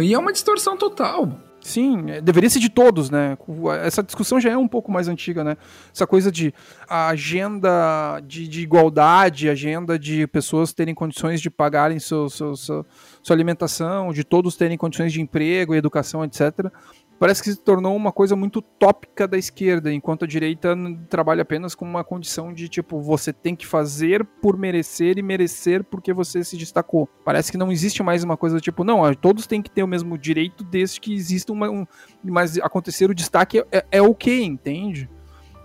E 0.00 0.14
é 0.14 0.18
uma 0.18 0.32
distorção 0.32 0.76
total. 0.76 1.28
Sim, 1.62 2.10
é, 2.10 2.20
deveria 2.20 2.48
ser 2.48 2.58
de 2.58 2.68
todos, 2.68 3.10
né? 3.10 3.36
Essa 3.84 4.02
discussão 4.02 4.40
já 4.40 4.50
é 4.50 4.56
um 4.56 4.66
pouco 4.66 4.90
mais 4.90 5.08
antiga, 5.08 5.44
né? 5.44 5.56
Essa 5.94 6.06
coisa 6.06 6.32
de 6.32 6.54
agenda 6.88 8.20
de, 8.26 8.48
de 8.48 8.62
igualdade, 8.62 9.48
agenda 9.48 9.98
de 9.98 10.26
pessoas 10.26 10.72
terem 10.72 10.94
condições 10.94 11.40
de 11.40 11.50
pagarem 11.50 11.98
seu, 11.98 12.30
seu, 12.30 12.56
seu, 12.56 12.86
sua 13.22 13.36
alimentação, 13.36 14.12
de 14.12 14.24
todos 14.24 14.56
terem 14.56 14.78
condições 14.78 15.12
de 15.12 15.20
emprego 15.20 15.74
educação, 15.74 16.24
etc 16.24 16.70
parece 17.20 17.42
que 17.42 17.50
se 17.50 17.58
tornou 17.58 17.94
uma 17.94 18.10
coisa 18.10 18.34
muito 18.34 18.62
tópica 18.62 19.28
da 19.28 19.36
esquerda, 19.36 19.92
enquanto 19.92 20.24
a 20.24 20.26
direita 20.26 20.74
trabalha 21.10 21.42
apenas 21.42 21.74
com 21.74 21.84
uma 21.84 22.02
condição 22.02 22.50
de 22.50 22.66
tipo, 22.66 22.98
você 22.98 23.30
tem 23.30 23.54
que 23.54 23.66
fazer 23.66 24.24
por 24.40 24.56
merecer 24.56 25.18
e 25.18 25.22
merecer 25.22 25.84
porque 25.84 26.14
você 26.14 26.42
se 26.42 26.56
destacou. 26.56 27.06
Parece 27.22 27.52
que 27.52 27.58
não 27.58 27.70
existe 27.70 28.02
mais 28.02 28.24
uma 28.24 28.38
coisa 28.38 28.58
tipo, 28.58 28.82
não, 28.84 29.14
todos 29.14 29.46
têm 29.46 29.60
que 29.60 29.70
ter 29.70 29.82
o 29.82 29.86
mesmo 29.86 30.16
direito 30.16 30.64
desde 30.64 30.98
que 30.98 31.12
exista 31.12 31.52
uma. 31.52 31.68
Um, 31.68 31.86
mas 32.24 32.56
acontecer 32.56 33.10
o 33.10 33.14
destaque 33.14 33.58
é, 33.58 33.66
é, 33.70 33.84
é 33.92 34.02
ok, 34.02 34.42
entende? 34.42 35.06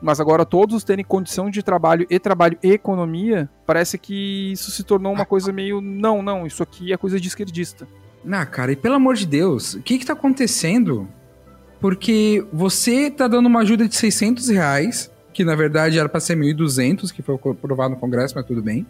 Mas 0.01 0.19
agora 0.19 0.45
todos 0.45 0.83
terem 0.83 1.05
condição 1.05 1.49
de 1.49 1.63
trabalho 1.63 2.05
e 2.09 2.19
trabalho 2.19 2.59
e 2.61 2.71
economia, 2.71 3.49
parece 3.65 3.97
que 3.97 4.51
isso 4.51 4.71
se 4.71 4.83
tornou 4.83 5.13
uma 5.13 5.25
coisa 5.25 5.53
meio. 5.53 5.79
Não, 5.79 6.21
não, 6.21 6.45
isso 6.45 6.61
aqui 6.61 6.91
é 6.91 6.97
coisa 6.97 7.17
de 7.17 7.29
esquerdista. 7.29 7.87
Ah, 8.29 8.45
cara, 8.45 8.73
e 8.73 8.75
pelo 8.75 8.95
amor 8.95 9.15
de 9.15 9.25
Deus, 9.25 9.75
o 9.75 9.81
que 9.81 9.97
que 9.97 10.05
tá 10.05 10.13
acontecendo? 10.13 11.07
Porque 11.79 12.45
você 12.51 13.11
tá 13.11 13.27
dando 13.27 13.47
uma 13.47 13.61
ajuda 13.61 13.87
de 13.87 13.95
600 13.95 14.49
reais, 14.49 15.11
que 15.33 15.43
na 15.43 15.55
verdade 15.55 15.99
era 15.99 16.09
para 16.09 16.19
ser 16.19 16.37
1.200, 16.37 17.11
que 17.11 17.21
foi 17.21 17.35
aprovado 17.35 17.95
no 17.95 17.99
Congresso, 17.99 18.33
mas 18.35 18.45
tudo 18.45 18.61
bem. 18.61 18.85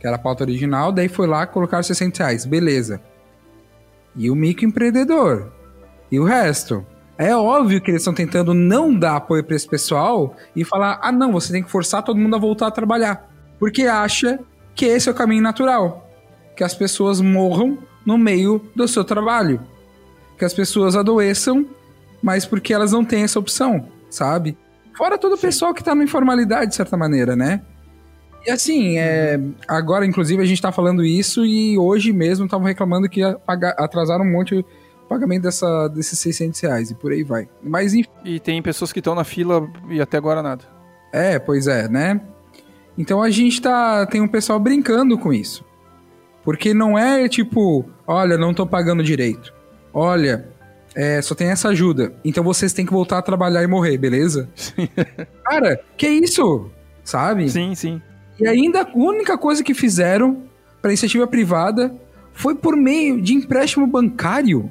Que 0.00 0.06
era 0.06 0.16
a 0.16 0.18
pauta 0.18 0.44
original, 0.44 0.92
daí 0.92 1.08
foi 1.08 1.26
lá 1.26 1.46
colocar 1.46 1.82
600 1.82 2.18
reais, 2.18 2.44
beleza. 2.44 3.00
E 4.16 4.30
o 4.30 4.34
microempreendedor? 4.34 5.52
E 6.10 6.18
o 6.18 6.24
resto? 6.24 6.84
É 7.16 7.34
óbvio 7.36 7.80
que 7.80 7.90
eles 7.90 8.02
estão 8.02 8.14
tentando 8.14 8.54
não 8.54 8.96
dar 8.96 9.16
apoio 9.16 9.42
para 9.42 9.56
esse 9.56 9.66
pessoal 9.66 10.36
e 10.54 10.64
falar: 10.64 11.00
ah, 11.02 11.10
não, 11.10 11.32
você 11.32 11.52
tem 11.52 11.62
que 11.62 11.70
forçar 11.70 12.02
todo 12.02 12.18
mundo 12.18 12.36
a 12.36 12.38
voltar 12.38 12.68
a 12.68 12.70
trabalhar. 12.70 13.28
Porque 13.58 13.82
acha 13.82 14.38
que 14.74 14.86
esse 14.86 15.08
é 15.08 15.12
o 15.12 15.14
caminho 15.14 15.42
natural. 15.42 16.08
Que 16.56 16.62
as 16.62 16.74
pessoas 16.74 17.20
morram 17.20 17.78
no 18.06 18.16
meio 18.16 18.64
do 18.74 18.86
seu 18.86 19.04
trabalho. 19.04 19.60
Que 20.38 20.44
as 20.44 20.54
pessoas 20.54 20.94
adoeçam 20.94 21.66
mas 22.22 22.44
porque 22.44 22.72
elas 22.72 22.92
não 22.92 23.04
têm 23.04 23.22
essa 23.22 23.38
opção, 23.38 23.88
sabe? 24.10 24.56
Fora 24.96 25.18
todo 25.18 25.34
o 25.34 25.38
pessoal 25.38 25.72
que 25.72 25.82
tá 25.82 25.94
na 25.94 26.04
informalidade, 26.04 26.70
de 26.70 26.76
certa 26.76 26.96
maneira, 26.96 27.36
né? 27.36 27.62
E 28.46 28.50
assim, 28.50 28.98
é, 28.98 29.38
agora, 29.66 30.06
inclusive, 30.06 30.42
a 30.42 30.46
gente 30.46 30.62
tá 30.62 30.72
falando 30.72 31.04
isso 31.04 31.44
e 31.44 31.78
hoje 31.78 32.12
mesmo 32.12 32.46
estavam 32.46 32.66
reclamando 32.66 33.08
que 33.08 33.22
atrasaram 33.22 34.24
um 34.24 34.30
monte 34.30 34.54
o 34.54 34.64
pagamento 35.08 35.42
dessa, 35.42 35.88
desses 35.88 36.18
600 36.18 36.60
reais 36.60 36.90
e 36.90 36.94
por 36.94 37.12
aí 37.12 37.22
vai. 37.22 37.48
Mas 37.62 37.94
enfim. 37.94 38.10
E 38.24 38.38
tem 38.38 38.60
pessoas 38.62 38.92
que 38.92 39.00
estão 39.00 39.14
na 39.14 39.24
fila 39.24 39.68
e 39.88 40.00
até 40.00 40.18
agora 40.18 40.42
nada. 40.42 40.64
É, 41.12 41.38
pois 41.38 41.66
é, 41.66 41.88
né? 41.88 42.20
Então 42.96 43.22
a 43.22 43.30
gente 43.30 43.62
tá. 43.62 44.04
Tem 44.06 44.20
um 44.20 44.28
pessoal 44.28 44.58
brincando 44.60 45.16
com 45.16 45.32
isso. 45.32 45.64
Porque 46.44 46.74
não 46.74 46.98
é 46.98 47.28
tipo, 47.28 47.88
olha, 48.06 48.36
não 48.36 48.52
tô 48.52 48.66
pagando 48.66 49.02
direito. 49.02 49.52
Olha, 49.92 50.48
é, 50.98 51.22
só 51.22 51.32
tem 51.32 51.48
essa 51.48 51.68
ajuda. 51.68 52.12
Então 52.24 52.42
vocês 52.42 52.72
têm 52.72 52.84
que 52.84 52.92
voltar 52.92 53.18
a 53.18 53.22
trabalhar 53.22 53.62
e 53.62 53.68
morrer, 53.68 53.96
beleza? 53.96 54.48
Sim. 54.56 54.88
Cara, 55.46 55.80
que 55.96 56.08
isso? 56.08 56.68
Sabe? 57.04 57.48
Sim, 57.48 57.72
sim. 57.76 58.02
E 58.40 58.48
ainda 58.48 58.82
a 58.82 58.88
única 58.92 59.38
coisa 59.38 59.62
que 59.62 59.74
fizeram 59.74 60.42
para 60.82 60.90
iniciativa 60.90 61.24
privada 61.24 61.94
foi 62.32 62.56
por 62.56 62.76
meio 62.76 63.22
de 63.22 63.32
empréstimo 63.32 63.86
bancário. 63.86 64.68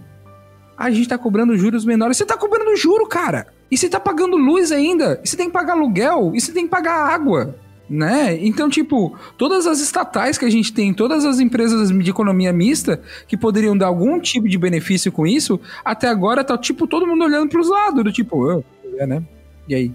A 0.77 0.91
gente 0.91 1.07
tá 1.07 1.17
cobrando 1.17 1.57
juros 1.57 1.85
menores. 1.85 2.17
Você 2.17 2.25
tá 2.25 2.35
cobrando 2.35 2.75
juro, 2.75 3.07
cara. 3.07 3.47
E 3.71 3.77
você 3.77 3.87
tá 3.87 3.99
pagando 3.99 4.35
luz 4.35 4.69
ainda. 4.69 5.21
E 5.23 5.27
você 5.29 5.37
tem 5.37 5.47
que 5.47 5.53
pagar 5.53 5.73
aluguel. 5.73 6.33
E 6.35 6.41
você 6.41 6.51
tem 6.51 6.65
que 6.65 6.69
pagar 6.69 7.07
água 7.09 7.55
né? 7.89 8.37
Então, 8.45 8.69
tipo, 8.69 9.17
todas 9.37 9.65
as 9.65 9.79
estatais 9.79 10.37
que 10.37 10.45
a 10.45 10.49
gente 10.49 10.73
tem, 10.73 10.93
todas 10.93 11.25
as 11.25 11.39
empresas 11.39 11.89
de 11.89 12.09
economia 12.09 12.51
mista 12.51 13.01
que 13.27 13.37
poderiam 13.37 13.77
dar 13.77 13.87
algum 13.87 14.19
tipo 14.19 14.47
de 14.47 14.57
benefício 14.57 15.11
com 15.11 15.25
isso, 15.25 15.59
até 15.83 16.07
agora 16.07 16.43
tá, 16.43 16.57
tipo, 16.57 16.87
todo 16.87 17.07
mundo 17.07 17.23
olhando 17.23 17.49
pros 17.49 17.69
lados, 17.69 18.03
do 18.03 18.11
tipo, 18.11 18.37
oh, 18.37 18.63
é, 18.97 19.07
né? 19.07 19.23
E 19.67 19.75
aí? 19.75 19.91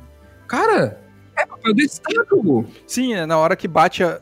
Cara, 0.47 1.01
é 1.37 1.47
papel 1.47 1.75
do 1.75 1.81
Estado. 1.81 2.67
Sim, 2.87 3.15
é 3.15 3.27
na 3.27 3.39
hora 3.39 3.57
que 3.57 3.69
bate 3.69 4.03
a. 4.05 4.21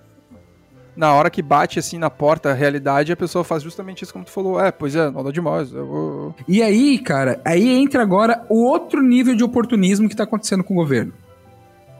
Na 0.96 1.14
hora 1.14 1.30
que 1.30 1.40
bate 1.40 1.78
assim 1.78 1.98
na 1.98 2.10
porta 2.10 2.50
a 2.50 2.54
realidade, 2.54 3.12
a 3.12 3.16
pessoa 3.16 3.42
faz 3.42 3.62
justamente 3.62 4.02
isso 4.02 4.12
como 4.12 4.24
tu 4.24 4.30
falou. 4.30 4.60
É, 4.60 4.70
pois 4.70 4.94
é, 4.94 5.08
nada 5.08 5.32
demais. 5.32 5.72
Eu... 5.72 6.34
E 6.46 6.62
aí, 6.62 6.98
cara, 6.98 7.40
aí 7.44 7.68
entra 7.68 8.02
agora 8.02 8.44
o 8.50 8.64
outro 8.64 9.00
nível 9.00 9.34
de 9.34 9.42
oportunismo 9.42 10.08
que 10.08 10.16
tá 10.16 10.24
acontecendo 10.24 10.62
com 10.62 10.74
o 10.74 10.76
governo. 10.76 11.14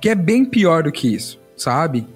Que 0.00 0.10
é 0.10 0.14
bem 0.14 0.44
pior 0.44 0.82
do 0.82 0.92
que 0.92 1.14
isso 1.14 1.39
sabe? 1.60 2.06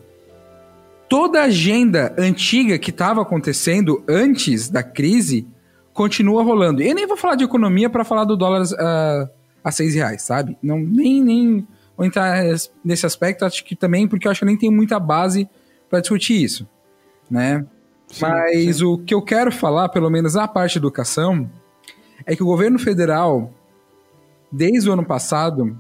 Toda 1.08 1.40
a 1.40 1.44
agenda 1.44 2.14
antiga 2.18 2.78
que 2.78 2.90
estava 2.90 3.20
acontecendo 3.20 4.02
antes 4.08 4.68
da 4.68 4.82
crise 4.82 5.46
continua 5.92 6.42
rolando. 6.42 6.82
Eu 6.82 6.94
nem 6.94 7.06
vou 7.06 7.16
falar 7.16 7.36
de 7.36 7.44
economia 7.44 7.90
para 7.90 8.04
falar 8.04 8.24
do 8.24 8.36
dólar 8.36 8.62
uh, 8.62 9.30
a 9.62 9.70
seis 9.70 9.94
reais, 9.94 10.22
sabe? 10.22 10.56
Não, 10.62 10.78
nem, 10.78 11.22
nem 11.22 11.68
vou 11.96 12.06
entrar 12.06 12.42
nesse 12.84 13.06
aspecto, 13.06 13.44
acho 13.44 13.64
que 13.64 13.76
também, 13.76 14.08
porque 14.08 14.26
eu 14.26 14.30
acho 14.30 14.40
que 14.40 14.46
nem 14.46 14.56
tenho 14.56 14.72
muita 14.72 14.98
base 14.98 15.48
para 15.88 16.00
discutir 16.00 16.42
isso, 16.42 16.66
né? 17.30 17.64
Sim, 18.08 18.20
Mas 18.22 18.78
sim. 18.78 18.84
o 18.84 18.98
que 18.98 19.14
eu 19.14 19.22
quero 19.22 19.52
falar, 19.52 19.90
pelo 19.90 20.10
menos 20.10 20.36
a 20.36 20.48
parte 20.48 20.78
da 20.78 20.82
educação, 20.82 21.48
é 22.26 22.34
que 22.34 22.42
o 22.42 22.46
governo 22.46 22.78
federal, 22.78 23.52
desde 24.50 24.88
o 24.88 24.92
ano 24.92 25.04
passado, 25.04 25.78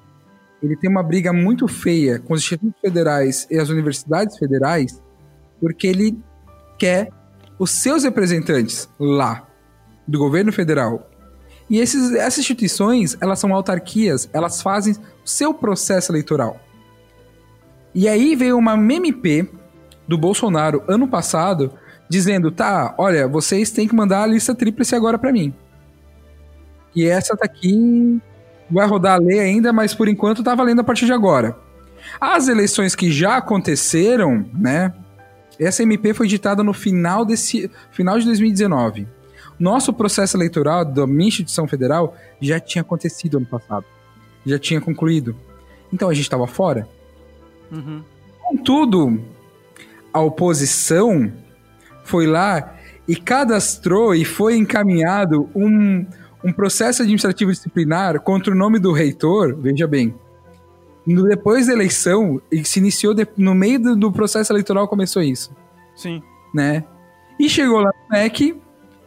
ele 0.62 0.76
tem 0.76 0.90
uma 0.90 1.02
briga 1.02 1.32
muito 1.32 1.68
feia 1.68 2.18
com 2.18 2.34
os 2.34 2.40
institutos 2.40 2.80
federais 2.80 3.46
e 3.50 3.58
as 3.58 3.68
universidades 3.68 4.38
federais, 4.38 5.02
porque 5.60 5.86
ele 5.86 6.18
quer 6.78 7.10
os 7.58 7.70
seus 7.70 8.04
representantes 8.04 8.88
lá 8.98 9.46
do 10.06 10.18
governo 10.18 10.52
federal. 10.52 11.08
E 11.68 11.78
esses, 11.78 12.12
essas 12.14 12.40
instituições, 12.40 13.16
elas 13.20 13.38
são 13.38 13.54
autarquias, 13.54 14.28
elas 14.32 14.60
fazem 14.60 14.94
o 14.94 15.28
seu 15.28 15.54
processo 15.54 16.12
eleitoral. 16.12 16.60
E 17.94 18.08
aí 18.08 18.34
veio 18.34 18.58
uma 18.58 18.74
MP 18.74 19.48
do 20.06 20.18
Bolsonaro 20.18 20.82
ano 20.88 21.08
passado 21.08 21.72
dizendo: 22.08 22.50
"Tá, 22.50 22.94
olha, 22.98 23.26
vocês 23.26 23.70
têm 23.70 23.88
que 23.88 23.94
mandar 23.94 24.22
a 24.22 24.26
lista 24.26 24.54
tríplice 24.54 24.94
agora 24.94 25.18
para 25.18 25.32
mim". 25.32 25.54
E 26.94 27.06
essa 27.06 27.36
tá 27.36 27.44
aqui 27.44 28.20
vai 28.70 28.86
rodar 28.86 29.14
a 29.14 29.22
lei 29.22 29.38
ainda, 29.38 29.72
mas 29.72 29.94
por 29.94 30.08
enquanto 30.08 30.42
tá 30.42 30.54
valendo 30.54 30.80
a 30.80 30.84
partir 30.84 31.06
de 31.06 31.12
agora. 31.12 31.56
As 32.20 32.48
eleições 32.48 32.94
que 32.94 33.10
já 33.10 33.36
aconteceram, 33.36 34.44
né? 34.52 34.92
Essa 35.58 35.82
MP 35.82 36.12
foi 36.12 36.26
ditada 36.26 36.62
no 36.62 36.72
final 36.72 37.24
desse 37.24 37.70
final 37.90 38.18
de 38.18 38.24
2019. 38.26 39.06
Nosso 39.58 39.92
processo 39.92 40.36
eleitoral 40.36 40.84
da 40.84 41.06
minha 41.06 41.28
instituição 41.28 41.68
federal 41.68 42.16
já 42.40 42.58
tinha 42.58 42.82
acontecido 42.82 43.36
ano 43.36 43.46
passado. 43.46 43.84
Já 44.44 44.58
tinha 44.58 44.80
concluído. 44.80 45.36
Então 45.92 46.08
a 46.08 46.14
gente 46.14 46.24
estava 46.24 46.46
fora. 46.46 46.88
Uhum. 47.70 48.02
Contudo, 48.40 49.22
a 50.12 50.20
oposição 50.20 51.32
foi 52.02 52.26
lá 52.26 52.74
e 53.06 53.16
cadastrou 53.16 54.14
e 54.14 54.24
foi 54.24 54.56
encaminhado 54.56 55.48
um, 55.54 56.04
um 56.44 56.52
processo 56.52 57.02
administrativo 57.02 57.50
disciplinar 57.50 58.20
contra 58.20 58.52
o 58.52 58.56
nome 58.56 58.78
do 58.78 58.92
reitor, 58.92 59.56
veja 59.56 59.86
bem, 59.86 60.14
depois 61.06 61.66
da 61.66 61.72
eleição, 61.72 62.40
se 62.64 62.78
iniciou 62.78 63.14
de, 63.14 63.26
no 63.36 63.54
meio 63.54 63.78
do, 63.78 63.96
do, 63.96 64.12
processo 64.12 64.52
eleitoral 64.52 64.88
começou 64.88 65.22
isso. 65.22 65.50
Sim. 65.96 66.22
Né? 66.54 66.84
E 67.38 67.48
chegou 67.48 67.80
lá 67.80 67.90
no 67.90 68.16
MEC, 68.16 68.56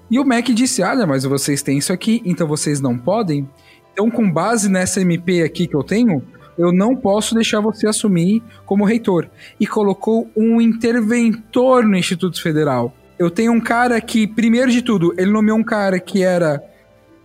e 0.09 0.19
o 0.19 0.25
MEC 0.25 0.53
disse: 0.53 0.81
Olha, 0.81 1.05
mas 1.05 1.23
vocês 1.23 1.61
têm 1.61 1.77
isso 1.77 1.91
aqui, 1.91 2.21
então 2.25 2.47
vocês 2.47 2.79
não 2.79 2.97
podem. 2.97 3.49
Então, 3.93 4.11
com 4.11 4.31
base 4.31 4.69
nessa 4.69 5.01
MP 5.01 5.41
aqui 5.41 5.65
que 5.67 5.75
eu 5.75 5.83
tenho, 5.83 6.23
eu 6.57 6.71
não 6.71 6.95
posso 6.95 7.33
deixar 7.33 7.59
você 7.59 7.87
assumir 7.87 8.43
como 8.65 8.85
reitor. 8.85 9.27
E 9.59 9.65
colocou 9.65 10.29
um 10.35 10.61
interventor 10.61 11.83
no 11.83 11.97
Instituto 11.97 12.41
Federal. 12.41 12.93
Eu 13.17 13.31
tenho 13.31 13.51
um 13.51 13.59
cara 13.59 13.99
que, 13.99 14.27
primeiro 14.27 14.71
de 14.71 14.83
tudo, 14.83 15.15
ele 15.17 15.31
nomeou 15.31 15.57
um 15.57 15.63
cara 15.63 15.99
que 15.99 16.21
era 16.23 16.61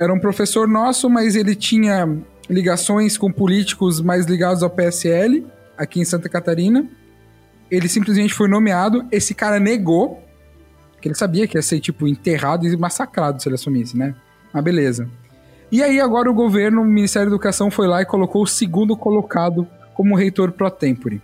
era 0.03 0.13
um 0.13 0.19
professor 0.19 0.67
nosso, 0.67 1.09
mas 1.09 1.37
ele 1.37 1.55
tinha 1.55 2.19
ligações 2.51 3.17
com 3.17 3.31
políticos 3.31 4.01
mais 4.01 4.27
ligados 4.27 4.63
ao 4.63 4.71
PSL, 4.71 5.47
aqui 5.79 6.01
em 6.01 6.05
Santa 6.05 6.29
Catarina. 6.29 6.89
Ele 7.71 7.89
simplesmente 7.89 8.35
foi 8.35 8.49
nomeado, 8.49 9.07
esse 9.13 9.35
cara 9.35 9.61
negou, 9.61 10.23
que 11.01 11.09
ele 11.09 11.15
sabia 11.15 11.47
que 11.47 11.57
ia 11.57 11.63
ser, 11.63 11.81
tipo, 11.81 12.07
enterrado 12.07 12.67
e 12.67 12.77
massacrado 12.77 13.41
se 13.41 13.49
ele 13.49 13.55
assumisse, 13.55 13.97
né? 13.97 14.15
Mas 14.53 14.65
beleza. 14.65 15.09
E 15.71 15.83
aí 15.83 16.01
agora 16.01 16.31
o 16.31 16.35
governo, 16.35 16.83
o 16.83 16.85
Ministério 16.85 17.31
da 17.31 17.35
Educação 17.35 17.71
foi 17.71 17.87
lá 17.87 18.03
e 18.03 18.05
colocou 18.05 18.43
o 18.43 18.47
segundo 18.47 18.97
colocado 18.97 19.67
como 19.95 20.17
reitor 20.17 20.53
pro 20.53 20.71
tempore. 20.71 21.23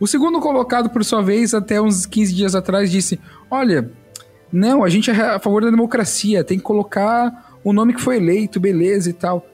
O 0.00 0.06
segundo 0.06 0.40
colocado, 0.40 0.90
por 0.90 1.04
sua 1.04 1.22
vez, 1.22 1.54
até 1.54 1.80
uns 1.80 2.06
15 2.06 2.34
dias 2.34 2.54
atrás, 2.54 2.90
disse: 2.90 3.20
Olha, 3.50 3.90
não, 4.52 4.82
a 4.82 4.88
gente 4.88 5.10
é 5.10 5.14
a 5.14 5.38
favor 5.38 5.62
da 5.62 5.70
democracia, 5.70 6.42
tem 6.42 6.58
que 6.58 6.64
colocar 6.64 7.47
o 7.64 7.72
nome 7.72 7.94
que 7.94 8.00
foi 8.00 8.16
eleito, 8.16 8.60
beleza 8.60 9.10
e 9.10 9.12
tal. 9.12 9.46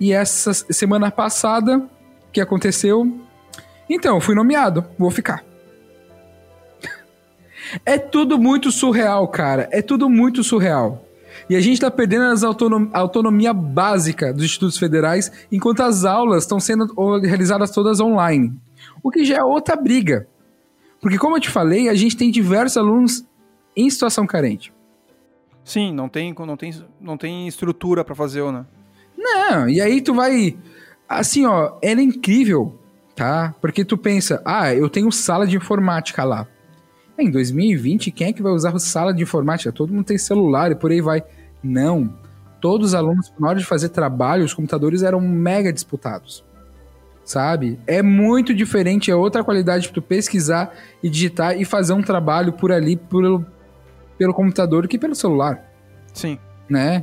E 0.00 0.12
essa 0.12 0.52
semana 0.54 1.10
passada, 1.10 1.86
que 2.32 2.40
aconteceu? 2.40 3.20
Então, 3.88 4.20
fui 4.20 4.34
nomeado, 4.34 4.84
vou 4.98 5.10
ficar. 5.10 5.44
é 7.84 7.98
tudo 7.98 8.38
muito 8.38 8.70
surreal, 8.70 9.26
cara. 9.28 9.68
É 9.72 9.82
tudo 9.82 10.08
muito 10.08 10.42
surreal. 10.42 11.04
E 11.48 11.56
a 11.56 11.60
gente 11.60 11.74
está 11.74 11.90
perdendo 11.90 12.46
autonom 12.46 12.88
a 12.92 12.98
autonomia 12.98 13.52
básica 13.52 14.32
dos 14.32 14.44
institutos 14.44 14.78
federais, 14.78 15.30
enquanto 15.50 15.80
as 15.80 16.04
aulas 16.04 16.44
estão 16.44 16.60
sendo 16.60 16.86
realizadas 17.20 17.70
todas 17.70 18.00
online. 18.00 18.52
O 19.02 19.10
que 19.10 19.24
já 19.24 19.36
é 19.38 19.42
outra 19.42 19.76
briga. 19.76 20.28
Porque, 21.00 21.18
como 21.18 21.36
eu 21.36 21.40
te 21.40 21.48
falei, 21.48 21.88
a 21.88 21.94
gente 21.94 22.16
tem 22.16 22.30
diversos 22.30 22.76
alunos 22.76 23.24
em 23.76 23.88
situação 23.88 24.26
carente. 24.26 24.72
Sim, 25.64 25.92
não 25.92 26.08
tem, 26.08 26.34
não 26.34 26.56
tem, 26.56 26.74
não 27.00 27.16
tem 27.16 27.46
estrutura 27.46 28.04
para 28.04 28.14
fazer, 28.14 28.50
né? 28.52 28.64
Não, 29.16 29.68
e 29.68 29.80
aí 29.80 30.00
tu 30.00 30.14
vai. 30.14 30.56
Assim, 31.08 31.44
ó, 31.46 31.78
ela 31.82 32.00
é 32.00 32.04
incrível, 32.04 32.78
tá? 33.14 33.54
Porque 33.60 33.84
tu 33.84 33.98
pensa, 33.98 34.42
ah, 34.44 34.74
eu 34.74 34.88
tenho 34.88 35.10
sala 35.12 35.46
de 35.46 35.56
informática 35.56 36.24
lá. 36.24 36.46
Em 37.18 37.30
2020, 37.30 38.10
quem 38.10 38.28
é 38.28 38.32
que 38.32 38.42
vai 38.42 38.52
usar 38.52 38.78
sala 38.78 39.12
de 39.12 39.22
informática? 39.22 39.70
Todo 39.70 39.92
mundo 39.92 40.06
tem 40.06 40.16
celular 40.16 40.72
e 40.72 40.74
por 40.74 40.90
aí 40.90 41.00
vai. 41.00 41.22
Não. 41.62 42.18
Todos 42.60 42.88
os 42.88 42.94
alunos, 42.94 43.32
na 43.38 43.48
hora 43.48 43.58
de 43.58 43.64
fazer 43.64 43.90
trabalho, 43.90 44.44
os 44.44 44.54
computadores 44.54 45.02
eram 45.02 45.20
mega 45.20 45.72
disputados 45.72 46.44
sabe? 47.30 47.78
É 47.86 48.02
muito 48.02 48.52
diferente, 48.52 49.08
é 49.08 49.14
outra 49.14 49.44
qualidade 49.44 49.86
para 49.86 49.94
tu 49.94 50.02
pesquisar 50.02 50.74
e 51.00 51.08
digitar 51.08 51.60
e 51.60 51.64
fazer 51.64 51.92
um 51.92 52.02
trabalho 52.02 52.52
por 52.52 52.72
ali 52.72 52.96
pelo, 52.96 53.46
pelo 54.20 54.34
computador 54.34 54.86
que 54.86 54.98
pelo 54.98 55.14
celular. 55.14 55.64
Sim. 56.12 56.38
Né? 56.68 57.02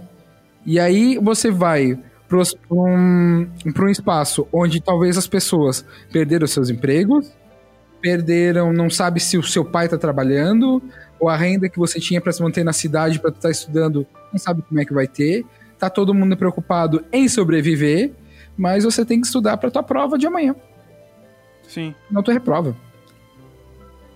E 0.64 0.80
aí 0.80 1.18
você 1.18 1.50
vai 1.50 1.98
para 2.30 2.38
um, 2.70 3.50
um 3.76 3.90
espaço 3.90 4.48
onde 4.54 4.80
talvez 4.80 5.18
as 5.18 5.26
pessoas 5.26 5.84
perderam 6.14 6.46
seus 6.46 6.70
empregos, 6.70 7.34
perderam, 8.00 8.72
não 8.72 8.88
sabe 8.88 9.20
se 9.20 9.36
o 9.36 9.42
seu 9.42 9.66
pai 9.66 9.86
está 9.86 9.98
trabalhando, 9.98 10.80
ou 11.20 11.28
a 11.28 11.36
renda 11.36 11.68
que 11.68 11.80
você 11.80 12.00
tinha 12.00 12.22
para 12.22 12.32
se 12.32 12.44
manter 12.44 12.64
na 12.64 12.74
cidade 12.74 13.20
para 13.20 13.32
estar 13.32 13.42
tá 13.42 13.50
estudando, 13.50 14.06
não 14.32 14.38
sabe 14.38 14.62
como 14.62 14.80
é 14.80 14.86
que 14.86 14.94
vai 14.94 15.08
ter. 15.08 15.44
Tá 15.80 15.90
todo 15.90 16.14
mundo 16.14 16.38
preocupado 16.38 17.04
em 17.12 17.28
sobreviver 17.28 18.14
mas 18.58 18.84
você 18.84 19.06
tem 19.06 19.22
que 19.22 19.28
estudar 19.28 19.56
para 19.58 19.70
tua 19.70 19.84
prova 19.84 20.18
de 20.18 20.26
amanhã. 20.26 20.56
Sim. 21.68 21.94
Não 22.10 22.24
tu 22.24 22.32
reprova. 22.32 22.76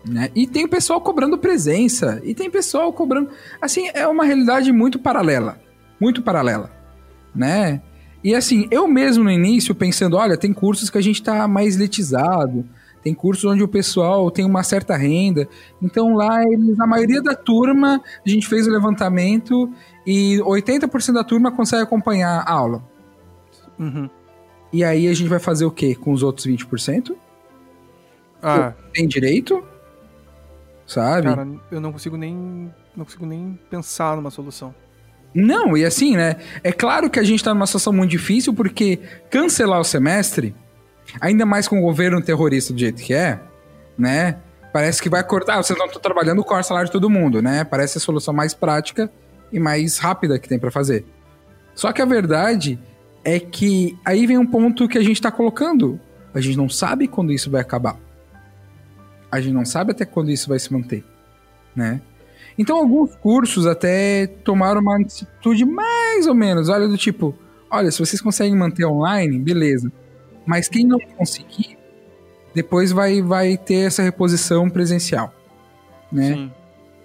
Né? 0.06 0.30
E 0.36 0.48
tem 0.48 0.66
o 0.66 0.70
pessoal 0.70 1.00
cobrando 1.00 1.38
presença, 1.38 2.20
e 2.24 2.34
tem 2.34 2.50
pessoal 2.50 2.92
cobrando. 2.92 3.30
Assim, 3.62 3.90
é 3.94 4.08
uma 4.08 4.26
realidade 4.26 4.72
muito 4.72 4.98
paralela. 4.98 5.60
Muito 6.00 6.22
paralela. 6.22 6.72
Né? 7.36 7.82
E 8.24 8.36
assim, 8.36 8.68
eu 8.72 8.88
mesmo 8.88 9.24
no 9.24 9.32
início 9.32 9.74
pensando, 9.74 10.18
olha, 10.18 10.38
tem 10.38 10.54
cursos 10.54 10.90
que 10.90 10.98
a 10.98 11.02
gente 11.02 11.22
tá 11.22 11.48
mais 11.48 11.78
letizado, 11.78 12.66
tem 13.04 13.14
cursos 13.14 13.46
onde 13.46 13.64
o 13.64 13.68
pessoal 13.68 14.30
tem 14.30 14.46
uma 14.46 14.64
certa 14.64 14.96
renda. 14.96 15.48
Então 15.82 16.14
lá, 16.14 16.44
eles, 16.44 16.80
a 16.80 16.86
maioria 16.86 17.22
da 17.22 17.36
turma, 17.36 18.02
a 18.26 18.30
gente 18.30 18.48
fez 18.48 18.68
o 18.68 18.72
levantamento 18.72 19.72
e 20.06 20.38
80% 20.40 21.14
da 21.14 21.24
turma 21.24 21.52
consegue 21.52 21.84
acompanhar 21.84 22.44
a 22.46 22.52
aula. 22.52 22.84
Uhum. 23.80 24.10
E 24.72 24.84
aí 24.84 25.08
a 25.08 25.14
gente 25.14 25.28
vai 25.28 25.40
fazer 25.40 25.66
o 25.66 25.72
quê 25.72 25.96
com 25.96 26.12
os 26.12 26.22
outros 26.22 26.46
20%? 26.46 27.16
Ah. 28.42 28.74
Tem 28.94 29.08
direito? 29.08 29.64
Sabe? 30.92 31.24
Cara, 31.24 31.48
eu 31.72 31.80
não 31.80 31.94
consigo 31.94 32.18
nem. 32.18 32.70
Não 32.94 33.06
consigo 33.06 33.26
nem 33.26 33.58
pensar 33.70 34.18
numa 34.18 34.30
solução. 34.30 34.76
Não, 35.34 35.78
e 35.78 35.86
assim, 35.86 36.18
né? 36.18 36.36
É 36.62 36.74
claro 36.74 37.10
que 37.10 37.18
a 37.18 37.24
gente 37.24 37.42
tá 37.42 37.54
numa 37.54 37.66
situação 37.66 37.94
muito 37.94 38.12
difícil, 38.12 38.54
porque 38.54 39.00
cancelar 39.30 39.80
o 39.80 39.86
semestre, 39.86 40.54
ainda 41.22 41.46
mais 41.46 41.66
com 41.66 41.80
o 41.80 41.82
governo 41.82 42.22
terrorista 42.22 42.74
do 42.74 42.80
jeito 42.80 43.02
que 43.02 43.14
é, 43.14 43.40
né? 43.98 44.40
Parece 44.74 45.02
que 45.02 45.08
vai 45.08 45.24
cortar. 45.24 45.60
Ah, 45.60 45.64
vocês 45.64 45.80
não 45.80 45.86
estão 45.86 46.02
trabalhando, 46.02 46.44
corta 46.44 46.66
o 46.66 46.68
salário 46.68 46.88
de 46.88 46.92
todo 46.92 47.10
mundo, 47.10 47.42
né? 47.42 47.64
Parece 47.64 47.98
a 47.98 48.02
solução 48.02 48.34
mais 48.34 48.54
prática 48.54 49.10
e 49.50 49.62
mais 49.62 49.98
rápida 49.98 50.38
que 50.38 50.50
tem 50.50 50.60
para 50.60 50.72
fazer. 50.72 51.06
Só 51.74 51.94
que 51.94 52.02
a 52.02 52.06
verdade 52.06 52.78
é 53.24 53.40
que 53.40 53.98
aí 54.04 54.28
vem 54.28 54.38
um 54.38 54.46
ponto 54.46 54.90
que 54.90 54.98
a 54.98 55.02
gente 55.02 55.14
está 55.14 55.32
colocando. 55.32 55.98
A 56.34 56.42
gente 56.42 56.58
não 56.58 56.68
sabe 56.68 57.08
quando 57.08 57.32
isso 57.32 57.50
vai 57.50 57.62
acabar. 57.62 57.98
A 59.32 59.40
gente 59.40 59.54
não 59.54 59.66
sabe 59.66 59.92
até 59.92 60.06
quando 60.06 60.30
isso 60.30 60.50
vai 60.50 60.60
se 60.60 60.72
manter, 60.74 61.04
né? 61.76 62.02
Então 62.58 62.78
alguns 62.78 63.16
cursos 63.16 63.66
até 63.66 64.28
tomaram 64.28 64.82
uma 64.82 65.00
atitude 65.00 65.66
mais 65.66 66.28
ou 66.28 66.36
menos, 66.36 66.70
olha 66.70 66.88
do 66.88 66.98
tipo, 66.98 67.34
olha, 67.70 67.90
se 67.90 68.00
vocês 68.00 68.22
conseguem 68.22 68.56
manter 68.58 68.86
online, 68.86 69.40
beleza. 69.40 69.92
Mas 70.46 70.68
quem 70.68 70.86
não 70.86 71.00
conseguir, 71.00 71.78
depois 72.54 72.92
vai 72.92 73.22
vai 73.22 73.58
ter 73.58 73.88
essa 73.88 74.04
reposição 74.04 74.70
presencial, 74.70 75.34
né? 76.12 76.34
Sim. 76.34 76.52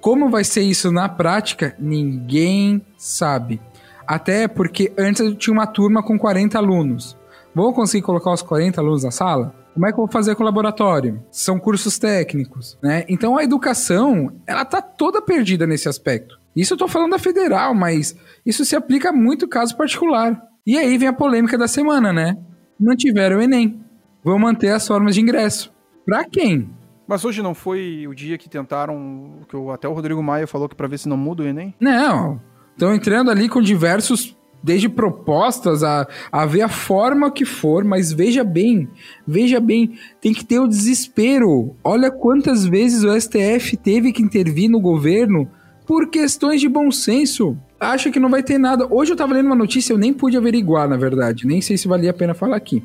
Como 0.00 0.28
vai 0.30 0.44
ser 0.44 0.62
isso 0.62 0.92
na 0.92 1.08
prática, 1.08 1.74
ninguém 1.78 2.80
sabe. 2.96 3.60
Até 4.06 4.46
porque 4.46 4.92
antes 4.96 5.20
eu 5.20 5.34
tinha 5.34 5.52
uma 5.52 5.66
turma 5.66 6.02
com 6.02 6.18
40 6.18 6.56
alunos. 6.56 7.16
Vou 7.54 7.72
conseguir 7.72 8.04
colocar 8.04 8.32
os 8.32 8.42
40 8.42 8.80
alunos 8.80 9.02
na 9.02 9.10
sala? 9.10 9.52
Como 9.76 9.86
é 9.86 9.90
que 9.90 10.00
eu 10.00 10.04
vou 10.04 10.10
fazer 10.10 10.34
com 10.34 10.42
o 10.42 10.46
laboratório? 10.46 11.22
São 11.30 11.58
cursos 11.58 11.98
técnicos, 11.98 12.78
né? 12.82 13.04
Então 13.10 13.36
a 13.36 13.44
educação, 13.44 14.32
ela 14.46 14.64
tá 14.64 14.80
toda 14.80 15.20
perdida 15.20 15.66
nesse 15.66 15.86
aspecto. 15.86 16.40
Isso 16.56 16.72
eu 16.72 16.78
tô 16.78 16.88
falando 16.88 17.10
da 17.10 17.18
federal, 17.18 17.74
mas 17.74 18.16
isso 18.46 18.64
se 18.64 18.74
aplica 18.74 19.10
a 19.10 19.12
muito 19.12 19.46
caso 19.46 19.76
particular. 19.76 20.42
E 20.66 20.78
aí 20.78 20.96
vem 20.96 21.08
a 21.08 21.12
polêmica 21.12 21.58
da 21.58 21.68
semana, 21.68 22.10
né? 22.10 22.38
Não 22.80 22.96
tiveram 22.96 23.36
o 23.36 23.42
Enem. 23.42 23.78
Vão 24.24 24.38
manter 24.38 24.70
as 24.70 24.86
formas 24.88 25.14
de 25.14 25.20
ingresso. 25.20 25.70
Pra 26.06 26.24
quem? 26.24 26.70
Mas 27.06 27.22
hoje 27.26 27.42
não 27.42 27.54
foi 27.54 28.06
o 28.08 28.14
dia 28.14 28.38
que 28.38 28.48
tentaram, 28.48 29.40
que 29.46 29.56
até 29.70 29.86
o 29.86 29.92
Rodrigo 29.92 30.22
Maia 30.22 30.46
falou 30.46 30.70
que 30.70 30.74
para 30.74 30.88
ver 30.88 30.98
se 30.98 31.06
não 31.06 31.18
muda 31.18 31.42
o 31.42 31.46
Enem? 31.46 31.74
Não, 31.78 32.40
Estão 32.76 32.94
entrando 32.94 33.30
ali 33.30 33.48
com 33.48 33.62
diversos, 33.62 34.35
desde 34.62 34.88
propostas 34.88 35.82
a, 35.82 36.06
a 36.30 36.46
ver 36.46 36.62
a 36.62 36.68
forma 36.68 37.30
que 37.30 37.44
for, 37.44 37.84
mas 37.84 38.12
veja 38.12 38.42
bem, 38.42 38.88
veja 39.26 39.60
bem, 39.60 39.98
tem 40.20 40.32
que 40.32 40.44
ter 40.44 40.58
o 40.58 40.68
desespero. 40.68 41.76
Olha 41.84 42.10
quantas 42.10 42.64
vezes 42.64 43.04
o 43.04 43.20
STF 43.20 43.76
teve 43.76 44.12
que 44.12 44.22
intervir 44.22 44.68
no 44.68 44.80
governo 44.80 45.48
por 45.86 46.10
questões 46.10 46.60
de 46.60 46.68
bom 46.68 46.90
senso. 46.90 47.56
Acha 47.78 48.10
que 48.10 48.18
não 48.18 48.30
vai 48.30 48.42
ter 48.42 48.58
nada. 48.58 48.86
Hoje 48.90 49.12
eu 49.12 49.16
tava 49.16 49.34
lendo 49.34 49.46
uma 49.46 49.54
notícia, 49.54 49.92
eu 49.92 49.98
nem 49.98 50.12
pude 50.12 50.36
averiguar, 50.36 50.88
na 50.88 50.96
verdade. 50.96 51.46
Nem 51.46 51.60
sei 51.60 51.76
se 51.76 51.86
valia 51.86 52.10
a 52.10 52.14
pena 52.14 52.34
falar 52.34 52.56
aqui, 52.56 52.82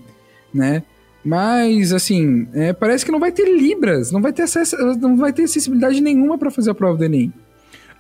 né? 0.54 0.84
Mas, 1.24 1.94
assim, 1.94 2.48
é, 2.54 2.74
parece 2.74 3.06
que 3.06 3.12
não 3.12 3.20
vai 3.20 3.32
ter 3.32 3.46
libras, 3.46 4.12
não 4.12 4.22
vai 4.22 4.34
ter 4.34 4.44
acesso, 4.44 4.76
não 5.00 5.16
vai 5.16 5.32
ter 5.32 5.44
acessibilidade 5.44 6.02
nenhuma 6.02 6.38
para 6.38 6.50
fazer 6.50 6.72
a 6.72 6.76
prova 6.76 6.98
do 6.98 7.04
Enem. 7.04 7.32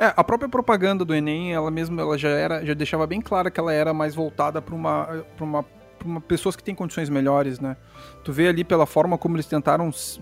É, 0.01 0.11
a 0.17 0.23
própria 0.23 0.49
propaganda 0.49 1.05
do 1.05 1.13
Enem, 1.13 1.53
ela 1.53 1.69
mesma 1.69 2.01
ela 2.01 2.17
já 2.17 2.29
era, 2.29 2.65
já 2.65 2.73
deixava 2.73 3.05
bem 3.05 3.21
clara 3.21 3.51
que 3.51 3.59
ela 3.59 3.71
era 3.71 3.93
mais 3.93 4.15
voltada 4.15 4.59
para 4.59 4.73
uma, 4.73 5.23
pra 5.37 5.45
uma, 5.45 5.61
pra 5.61 6.07
uma 6.07 6.19
pessoas 6.19 6.55
que 6.55 6.63
têm 6.63 6.73
condições 6.73 7.07
melhores, 7.07 7.59
né? 7.59 7.77
Tu 8.23 8.33
vê 8.33 8.47
ali 8.47 8.63
pela 8.63 8.87
forma 8.87 9.15
como 9.15 9.35
eles 9.35 9.45
tentaram 9.45 9.91
se, 9.91 10.19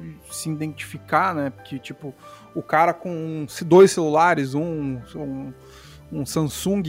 identificar, 0.47 1.33
né? 1.33 1.53
Que 1.63 1.79
tipo 1.79 2.13
o 2.53 2.61
cara 2.61 2.93
com 2.93 3.47
dois 3.65 3.91
celulares, 3.91 4.53
um, 4.53 4.99
um, 5.15 5.53
um 6.11 6.25
Samsung, 6.25 6.83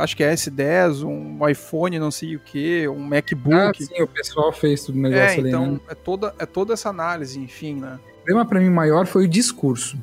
acho 0.00 0.16
que 0.16 0.24
é 0.24 0.34
S10, 0.34 1.06
um 1.06 1.48
iPhone, 1.48 2.00
não 2.00 2.10
sei 2.10 2.34
o 2.34 2.40
que, 2.40 2.88
um 2.88 2.98
MacBook. 2.98 3.54
Ah, 3.54 3.72
sim, 3.74 4.02
o 4.02 4.08
pessoal 4.08 4.50
fez 4.50 4.82
tudo 4.82 4.98
negócio 4.98 5.22
é, 5.22 5.38
ali, 5.38 5.48
então 5.50 5.72
né? 5.74 5.80
é 5.88 5.94
toda 5.94 6.34
é 6.40 6.44
toda 6.44 6.72
essa 6.72 6.88
análise, 6.88 7.38
enfim, 7.38 7.76
né? 7.76 8.00
O 8.02 8.24
problema 8.24 8.44
para 8.44 8.58
mim 8.58 8.70
maior 8.70 9.06
foi 9.06 9.26
o 9.26 9.28
discurso 9.28 9.96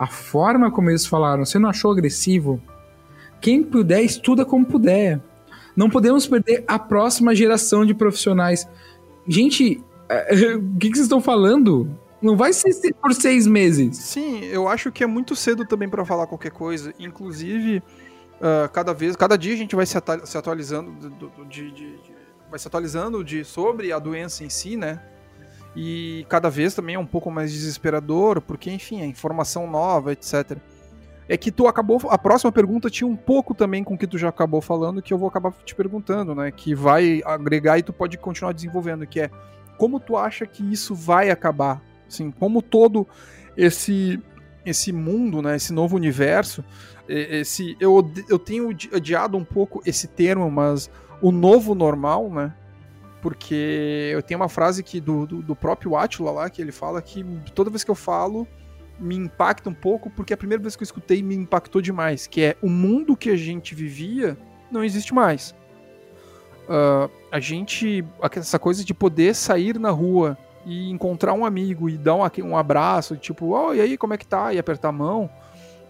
a 0.00 0.06
forma 0.06 0.70
como 0.70 0.88
eles 0.88 1.04
falaram, 1.04 1.44
você 1.44 1.58
não 1.58 1.68
achou 1.68 1.92
agressivo? 1.92 2.58
Quem 3.38 3.62
puder, 3.62 4.02
estuda 4.02 4.46
como 4.46 4.64
puder. 4.64 5.20
Não 5.76 5.90
podemos 5.90 6.26
perder 6.26 6.64
a 6.66 6.78
próxima 6.78 7.34
geração 7.34 7.84
de 7.84 7.92
profissionais. 7.92 8.66
Gente, 9.28 9.84
o 10.56 10.78
que, 10.78 10.88
que 10.88 10.96
vocês 10.96 11.04
estão 11.04 11.20
falando? 11.20 11.94
Não 12.22 12.34
vai 12.34 12.50
ser 12.54 12.94
por 12.94 13.12
seis 13.12 13.46
meses. 13.46 13.98
Sim, 13.98 14.42
eu 14.46 14.66
acho 14.66 14.90
que 14.90 15.04
é 15.04 15.06
muito 15.06 15.36
cedo 15.36 15.66
também 15.66 15.86
para 15.88 16.02
falar 16.02 16.26
qualquer 16.26 16.50
coisa. 16.50 16.94
Inclusive, 16.98 17.82
uh, 18.40 18.70
cada 18.72 18.94
vez, 18.94 19.14
cada 19.16 19.36
dia 19.36 19.52
a 19.52 19.58
gente 19.58 19.76
vai 19.76 19.84
se, 19.84 19.98
atualizando 19.98 21.10
de, 21.46 21.70
de, 21.70 21.70
de, 21.72 22.00
vai 22.48 22.58
se 22.58 22.66
atualizando 22.66 23.22
de 23.22 23.44
sobre 23.44 23.92
a 23.92 23.98
doença 23.98 24.44
em 24.44 24.48
si, 24.48 24.78
né? 24.78 24.98
E 25.74 26.26
cada 26.28 26.50
vez 26.50 26.74
também 26.74 26.96
é 26.96 26.98
um 26.98 27.06
pouco 27.06 27.30
mais 27.30 27.52
desesperador, 27.52 28.40
porque, 28.40 28.70
enfim, 28.70 29.02
é 29.02 29.06
informação 29.06 29.70
nova, 29.70 30.12
etc. 30.12 30.58
é 31.28 31.36
que 31.36 31.52
tu 31.52 31.68
acabou. 31.68 32.00
A 32.08 32.18
próxima 32.18 32.50
pergunta 32.50 32.90
tinha 32.90 33.06
um 33.06 33.16
pouco 33.16 33.54
também 33.54 33.84
com 33.84 33.94
o 33.94 33.98
que 33.98 34.06
tu 34.06 34.18
já 34.18 34.28
acabou 34.28 34.60
falando, 34.60 35.00
que 35.00 35.12
eu 35.12 35.18
vou 35.18 35.28
acabar 35.28 35.52
te 35.64 35.74
perguntando, 35.74 36.34
né? 36.34 36.50
Que 36.50 36.74
vai 36.74 37.22
agregar 37.24 37.78
e 37.78 37.82
tu 37.82 37.92
pode 37.92 38.18
continuar 38.18 38.52
desenvolvendo, 38.52 39.06
que 39.06 39.20
é 39.20 39.30
como 39.78 40.00
tu 40.00 40.16
acha 40.16 40.44
que 40.44 40.62
isso 40.62 40.94
vai 40.94 41.30
acabar? 41.30 41.80
Assim, 42.06 42.30
como 42.30 42.60
todo 42.60 43.06
esse 43.56 44.20
esse 44.62 44.92
mundo, 44.92 45.40
né, 45.40 45.56
esse 45.56 45.72
novo 45.72 45.96
universo, 45.96 46.62
esse 47.08 47.76
eu, 47.80 48.12
eu 48.28 48.38
tenho 48.38 48.68
odiado 48.68 49.38
um 49.38 49.44
pouco 49.44 49.82
esse 49.86 50.06
termo, 50.06 50.50
mas 50.50 50.90
o 51.22 51.32
novo 51.32 51.74
normal, 51.74 52.28
né? 52.28 52.54
Porque 53.20 54.10
eu 54.12 54.22
tenho 54.22 54.40
uma 54.40 54.48
frase 54.48 54.82
que 54.82 55.00
do, 55.00 55.26
do, 55.26 55.42
do 55.42 55.56
próprio 55.56 55.96
Atila 55.96 56.30
lá, 56.30 56.50
que 56.50 56.62
ele 56.62 56.72
fala 56.72 57.02
que 57.02 57.24
toda 57.54 57.68
vez 57.68 57.84
que 57.84 57.90
eu 57.90 57.94
falo, 57.94 58.46
me 58.98 59.16
impacta 59.16 59.68
um 59.68 59.74
pouco, 59.74 60.10
porque 60.10 60.32
a 60.32 60.36
primeira 60.36 60.62
vez 60.62 60.76
que 60.76 60.82
eu 60.82 60.86
escutei 60.86 61.22
me 61.22 61.34
impactou 61.34 61.80
demais, 61.80 62.26
que 62.26 62.42
é 62.42 62.56
o 62.62 62.68
mundo 62.68 63.16
que 63.16 63.30
a 63.30 63.36
gente 63.36 63.74
vivia 63.74 64.36
não 64.70 64.84
existe 64.84 65.12
mais. 65.12 65.54
Uh, 66.68 67.10
a 67.32 67.40
gente, 67.40 68.04
essa 68.32 68.58
coisa 68.58 68.84
de 68.84 68.94
poder 68.94 69.34
sair 69.34 69.78
na 69.78 69.90
rua 69.90 70.38
e 70.64 70.90
encontrar 70.90 71.32
um 71.32 71.44
amigo 71.44 71.88
e 71.88 71.96
dar 71.96 72.14
um, 72.14 72.22
um 72.44 72.56
abraço, 72.56 73.16
tipo, 73.16 73.56
oh, 73.56 73.74
e 73.74 73.80
aí, 73.80 73.96
como 73.96 74.14
é 74.14 74.18
que 74.18 74.26
tá? 74.26 74.52
E 74.52 74.58
apertar 74.58 74.88
a 74.90 74.92
mão. 74.92 75.28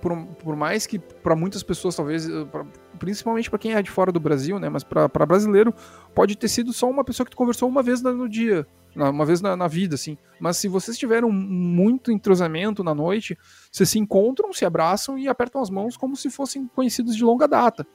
Por, 0.01 0.17
por 0.43 0.57
mais 0.57 0.87
que 0.87 0.99
para 0.99 1.37
muitas 1.37 1.63
pessoas, 1.63 1.95
talvez, 1.95 2.27
pra, 2.51 2.65
principalmente 3.01 3.51
para 3.51 3.59
quem 3.59 3.75
é 3.75 3.83
de 3.83 3.91
fora 3.91 4.13
do 4.13 4.21
Brasil, 4.21 4.61
né? 4.61 4.69
Mas 4.69 4.85
para 4.85 5.09
brasileiro, 5.27 5.75
pode 6.15 6.37
ter 6.37 6.49
sido 6.49 6.73
só 6.73 6.89
uma 6.89 7.03
pessoa 7.03 7.25
que 7.25 7.31
tu 7.31 7.37
conversou 7.37 7.69
uma 7.69 7.83
vez 7.83 8.01
no 8.03 8.29
dia 8.29 8.65
uma 8.95 9.25
vez 9.25 9.41
na, 9.41 9.57
na, 9.57 9.69
vida, 9.69 9.95
assim. 9.95 10.19
Mas 10.41 10.57
se 10.57 10.69
vocês 10.69 10.99
tiveram 10.99 11.31
muito 11.31 12.11
entrosamento 12.11 12.83
na 12.83 12.95
noite, 12.95 13.39
vocês 13.71 13.89
se 13.89 13.99
encontram, 13.99 14.53
se 14.53 14.65
abraçam 14.65 15.19
e 15.19 15.29
apertam 15.29 15.61
as 15.61 15.71
mãos 15.71 15.97
como 15.97 16.17
se 16.17 16.29
fossem 16.29 16.67
conhecidos 16.67 17.17
de 17.17 17.25
longa 17.25 17.47
data. 17.47 17.87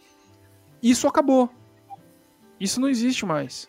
Isso 0.81 1.07
acabou. 1.07 1.49
Isso 2.59 2.79
não 2.79 2.87
existe 2.87 3.25
mais. 3.25 3.67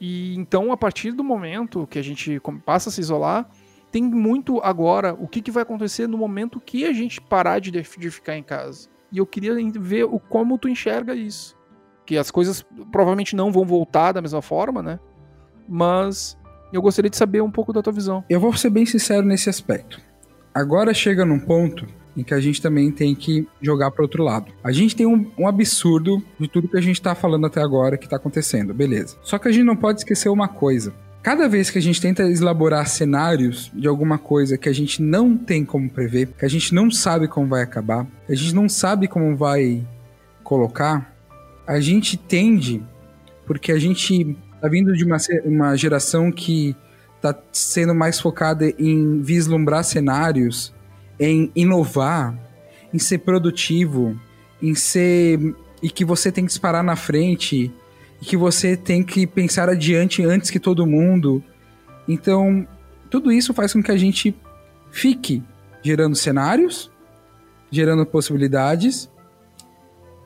E 0.00 0.34
então, 0.36 0.70
a 0.70 0.76
partir 0.76 1.12
do 1.12 1.24
momento 1.24 1.86
que 1.88 1.98
a 1.98 2.02
gente 2.02 2.40
passa 2.64 2.88
a 2.88 2.92
se 2.92 3.00
isolar, 3.00 3.50
tem 3.90 4.02
muito 4.02 4.60
agora 4.60 5.14
o 5.14 5.26
que, 5.26 5.40
que 5.40 5.50
vai 5.50 5.62
acontecer 5.62 6.06
no 6.06 6.18
momento 6.18 6.60
que 6.60 6.84
a 6.84 6.92
gente 6.92 7.20
parar 7.20 7.58
de, 7.58 7.70
de 7.70 8.10
ficar 8.10 8.36
em 8.36 8.42
casa. 8.42 8.88
E 9.14 9.18
eu 9.18 9.26
queria 9.26 9.54
ver 9.78 10.06
o, 10.06 10.18
como 10.18 10.58
tu 10.58 10.68
enxerga 10.68 11.14
isso. 11.14 11.56
Que 12.04 12.18
as 12.18 12.32
coisas 12.32 12.66
provavelmente 12.90 13.36
não 13.36 13.52
vão 13.52 13.64
voltar 13.64 14.10
da 14.10 14.20
mesma 14.20 14.42
forma, 14.42 14.82
né? 14.82 14.98
Mas 15.68 16.36
eu 16.72 16.82
gostaria 16.82 17.08
de 17.08 17.16
saber 17.16 17.40
um 17.40 17.50
pouco 17.50 17.72
da 17.72 17.80
tua 17.80 17.92
visão. 17.92 18.24
Eu 18.28 18.40
vou 18.40 18.52
ser 18.56 18.70
bem 18.70 18.84
sincero 18.84 19.24
nesse 19.24 19.48
aspecto. 19.48 20.00
Agora 20.52 20.92
chega 20.92 21.24
num 21.24 21.38
ponto 21.38 21.86
em 22.16 22.24
que 22.24 22.34
a 22.34 22.40
gente 22.40 22.60
também 22.60 22.90
tem 22.90 23.14
que 23.14 23.46
jogar 23.62 23.92
para 23.92 24.02
outro 24.02 24.24
lado. 24.24 24.52
A 24.64 24.72
gente 24.72 24.96
tem 24.96 25.06
um, 25.06 25.30
um, 25.38 25.46
absurdo 25.46 26.20
de 26.38 26.48
tudo 26.48 26.66
que 26.66 26.76
a 26.76 26.80
gente 26.80 26.96
está 26.96 27.14
falando 27.14 27.46
até 27.46 27.62
agora 27.62 27.96
que 27.96 28.06
está 28.06 28.16
acontecendo, 28.16 28.74
beleza. 28.74 29.16
Só 29.22 29.38
que 29.38 29.46
a 29.46 29.52
gente 29.52 29.64
não 29.64 29.76
pode 29.76 30.00
esquecer 30.00 30.28
uma 30.28 30.48
coisa. 30.48 30.92
Cada 31.24 31.48
vez 31.48 31.70
que 31.70 31.78
a 31.78 31.80
gente 31.80 32.02
tenta 32.02 32.22
elaborar 32.22 32.86
cenários 32.86 33.72
de 33.72 33.88
alguma 33.88 34.18
coisa 34.18 34.58
que 34.58 34.68
a 34.68 34.74
gente 34.74 35.00
não 35.00 35.38
tem 35.38 35.64
como 35.64 35.88
prever, 35.88 36.28
que 36.38 36.44
a 36.44 36.48
gente 36.48 36.74
não 36.74 36.90
sabe 36.90 37.26
como 37.26 37.48
vai 37.48 37.62
acabar, 37.62 38.06
que 38.26 38.32
a 38.34 38.36
gente 38.36 38.54
não 38.54 38.68
sabe 38.68 39.08
como 39.08 39.34
vai 39.34 39.82
colocar, 40.42 41.16
a 41.66 41.80
gente 41.80 42.18
tende, 42.18 42.82
porque 43.46 43.72
a 43.72 43.78
gente 43.78 44.36
tá 44.60 44.68
vindo 44.68 44.94
de 44.94 45.02
uma, 45.02 45.16
uma 45.46 45.74
geração 45.76 46.30
que 46.30 46.76
tá 47.22 47.34
sendo 47.50 47.94
mais 47.94 48.20
focada 48.20 48.68
em 48.78 49.22
vislumbrar 49.22 49.82
cenários, 49.82 50.74
em 51.18 51.50
inovar, 51.56 52.38
em 52.92 52.98
ser 52.98 53.20
produtivo, 53.20 54.14
em 54.60 54.74
ser. 54.74 55.40
e 55.82 55.88
que 55.88 56.04
você 56.04 56.30
tem 56.30 56.44
que 56.44 56.48
disparar 56.48 56.84
na 56.84 56.96
frente, 56.96 57.72
que 58.24 58.36
você 58.36 58.76
tem 58.76 59.02
que 59.02 59.26
pensar 59.26 59.68
adiante 59.68 60.24
antes 60.24 60.50
que 60.50 60.58
todo 60.58 60.86
mundo. 60.86 61.42
Então, 62.08 62.66
tudo 63.10 63.30
isso 63.30 63.54
faz 63.54 63.72
com 63.72 63.82
que 63.82 63.90
a 63.90 63.96
gente 63.96 64.34
fique 64.90 65.42
gerando 65.82 66.16
cenários, 66.16 66.90
gerando 67.70 68.06
possibilidades, 68.06 69.10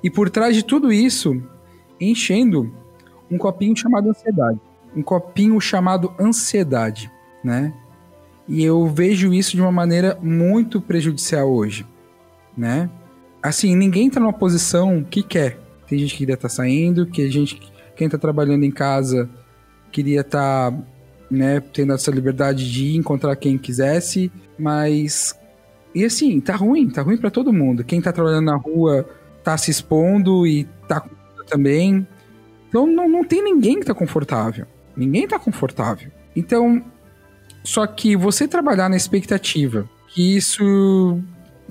e 0.03 0.11
por 0.11 0.31
trás 0.31 0.55
de 0.55 0.65
tudo 0.65 0.93
isso, 0.93 1.43
enchendo 2.01 2.73
um 3.31 3.37
copinho 3.37 3.77
chamado 3.77 4.11
ansiedade. 4.11 4.61
Um 4.95 5.03
copinho 5.03 5.61
chamado 5.61 6.15
ansiedade, 6.19 7.11
né? 7.43 7.75
E 8.47 8.65
eu 8.65 8.87
vejo 8.87 9.35
isso 9.35 9.57
de 9.57 9.61
uma 9.61 9.73
maneira 9.73 10.19
muito 10.23 10.81
prejudicial 10.81 11.53
hoje, 11.53 11.87
né? 12.57 12.89
Assim, 13.43 13.77
ninguém 13.77 14.09
tá 14.09 14.19
numa 14.19 14.33
posição 14.33 15.05
que 15.05 15.23
quer. 15.23 15.59
Tem 15.87 15.99
gente 15.99 16.17
que 16.17 16.25
estar 16.25 16.37
tá 16.37 16.49
saindo, 16.49 17.07
que 17.07 17.23
a 17.23 17.31
gente, 17.31 17.61
quem 17.99 18.09
tá 18.09 18.17
trabalhando 18.17 18.65
em 18.65 18.71
casa 18.71 19.29
queria 19.91 20.21
estar, 20.21 20.71
tá, 20.71 20.79
né, 21.29 21.61
tendo 21.61 21.93
essa 21.93 22.13
liberdade 22.13 22.71
de 22.71 22.87
ir 22.87 22.97
encontrar 22.97 23.35
quem 23.35 23.59
quisesse, 23.59 24.31
mas 24.57 25.37
e 25.95 26.05
assim, 26.05 26.39
tá 26.41 26.55
ruim, 26.55 26.89
tá 26.89 27.03
ruim 27.03 27.17
para 27.17 27.31
todo 27.31 27.53
mundo. 27.53 27.83
Quem 27.83 28.01
tá 28.01 28.13
trabalhando 28.13 28.45
na 28.45 28.57
rua 28.57 29.05
tá 29.43 29.57
se 29.59 29.71
expondo 29.71 30.47
e 30.47 30.65
tá 30.87 31.05
também. 31.49 32.07
Então 32.69 32.87
não, 32.87 33.09
não 33.09 33.25
tem 33.25 33.43
ninguém 33.43 33.81
que 33.81 33.87
tá 33.87 33.95
confortável. 33.95 34.67
Ninguém 34.97 35.27
tá 35.27 35.39
confortável. 35.39 36.13
Então, 36.37 36.85
só 37.65 37.85
que 37.87 38.17
você 38.17 38.47
trabalhar 38.47 38.89
na 38.89 38.97
expectativa 38.97 39.89
que 40.09 40.37
isso 40.37 41.21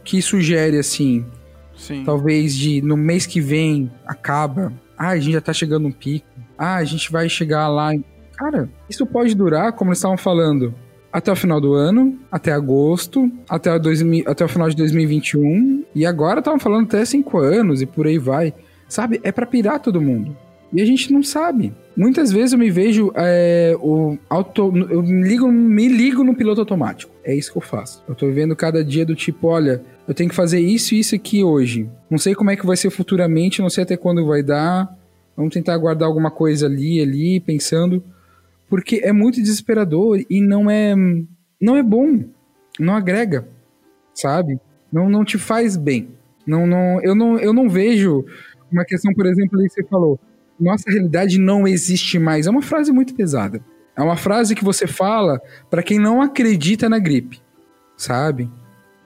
que 0.03 0.17
isso 0.17 0.39
gere 0.41 0.77
assim, 0.77 1.25
Sim. 1.75 2.03
talvez 2.05 2.55
de 2.55 2.81
no 2.81 2.97
mês 2.97 3.25
que 3.25 3.41
vem 3.41 3.91
acaba, 4.05 4.73
ah, 4.97 5.09
a 5.09 5.17
gente 5.17 5.33
já 5.33 5.41
tá 5.41 5.53
chegando 5.53 5.83
no 5.83 5.93
pico, 5.93 6.25
ah, 6.57 6.75
a 6.75 6.83
gente 6.83 7.11
vai 7.11 7.29
chegar 7.29 7.67
lá. 7.67 7.91
Cara, 8.35 8.69
isso 8.89 9.05
pode 9.05 9.35
durar, 9.35 9.73
como 9.73 9.91
eles 9.91 9.99
estavam 9.99 10.17
falando, 10.17 10.73
até 11.11 11.31
o 11.31 11.35
final 11.35 11.59
do 11.59 11.73
ano, 11.73 12.17
até 12.31 12.51
agosto, 12.51 13.31
até, 13.49 13.77
dois, 13.79 14.01
até 14.25 14.45
o 14.45 14.47
final 14.47 14.69
de 14.69 14.75
2021, 14.75 15.83
e 15.95 16.05
agora 16.05 16.39
estavam 16.39 16.59
falando 16.59 16.85
até 16.85 17.03
cinco 17.05 17.39
anos 17.39 17.81
e 17.81 17.85
por 17.85 18.07
aí 18.07 18.17
vai. 18.17 18.53
Sabe? 18.87 19.19
É 19.23 19.31
para 19.31 19.45
pirar 19.45 19.79
todo 19.79 20.01
mundo. 20.01 20.35
E 20.71 20.81
a 20.81 20.85
gente 20.85 21.11
não 21.11 21.23
sabe. 21.23 21.73
Muitas 21.95 22.31
vezes 22.31 22.53
eu 22.53 22.59
me 22.59 22.69
vejo 22.69 23.11
é, 23.15 23.75
o 23.79 24.17
auto, 24.29 24.71
eu 24.89 25.01
me 25.01 25.27
ligo, 25.27 25.51
me 25.51 25.87
ligo 25.87 26.23
no 26.23 26.35
piloto 26.35 26.61
automático. 26.61 27.11
É 27.27 27.35
isso 27.35 27.51
que 27.51 27.57
eu 27.57 27.61
faço. 27.61 28.01
Eu 28.07 28.15
tô 28.15 28.25
vivendo 28.25 28.55
cada 28.55 28.81
dia 28.81 29.05
do 29.05 29.13
tipo, 29.13 29.47
olha, 29.47 29.83
eu 30.07 30.13
tenho 30.13 30.29
que 30.29 30.35
fazer 30.35 30.61
isso 30.61 30.95
e 30.95 30.99
isso 30.99 31.13
aqui 31.13 31.43
hoje. 31.43 31.89
Não 32.09 32.17
sei 32.17 32.33
como 32.33 32.49
é 32.49 32.55
que 32.55 32.65
vai 32.65 32.77
ser 32.77 32.89
futuramente, 32.89 33.61
não 33.61 33.69
sei 33.69 33.83
até 33.83 33.97
quando 33.97 34.25
vai 34.25 34.41
dar. 34.41 34.97
Vamos 35.35 35.53
tentar 35.53 35.77
guardar 35.77 36.07
alguma 36.07 36.31
coisa 36.31 36.67
ali, 36.67 37.01
ali, 37.01 37.41
pensando, 37.41 38.01
porque 38.69 39.01
é 39.03 39.11
muito 39.11 39.41
desesperador 39.41 40.23
e 40.29 40.39
não 40.39 40.71
é 40.71 40.95
não 41.59 41.75
é 41.75 41.83
bom, 41.83 42.23
não 42.79 42.95
agrega, 42.95 43.45
sabe? 44.13 44.57
Não 44.89 45.09
não 45.09 45.25
te 45.25 45.37
faz 45.37 45.75
bem. 45.75 46.07
Não 46.45 46.65
não 46.65 47.01
eu 47.03 47.13
não 47.13 47.37
eu 47.37 47.51
não 47.51 47.67
vejo 47.67 48.23
uma 48.71 48.85
questão, 48.85 49.13
por 49.13 49.25
exemplo, 49.25 49.59
ali 49.59 49.67
que 49.67 49.73
você 49.73 49.83
falou, 49.83 50.17
nossa 50.57 50.89
realidade 50.89 51.37
não 51.37 51.67
existe 51.67 52.17
mais. 52.17 52.47
É 52.47 52.49
uma 52.49 52.61
frase 52.61 52.89
muito 52.93 53.13
pesada. 53.13 53.61
É 53.97 54.01
uma 54.01 54.15
frase 54.15 54.53
que 54.53 54.63
você 54.63 54.85
fala 54.85 55.41
para 55.69 55.81
quem 55.81 55.97
não 55.97 56.21
acredita 56.21 56.87
na 56.87 56.99
gripe, 56.99 57.41
sabe? 57.97 58.49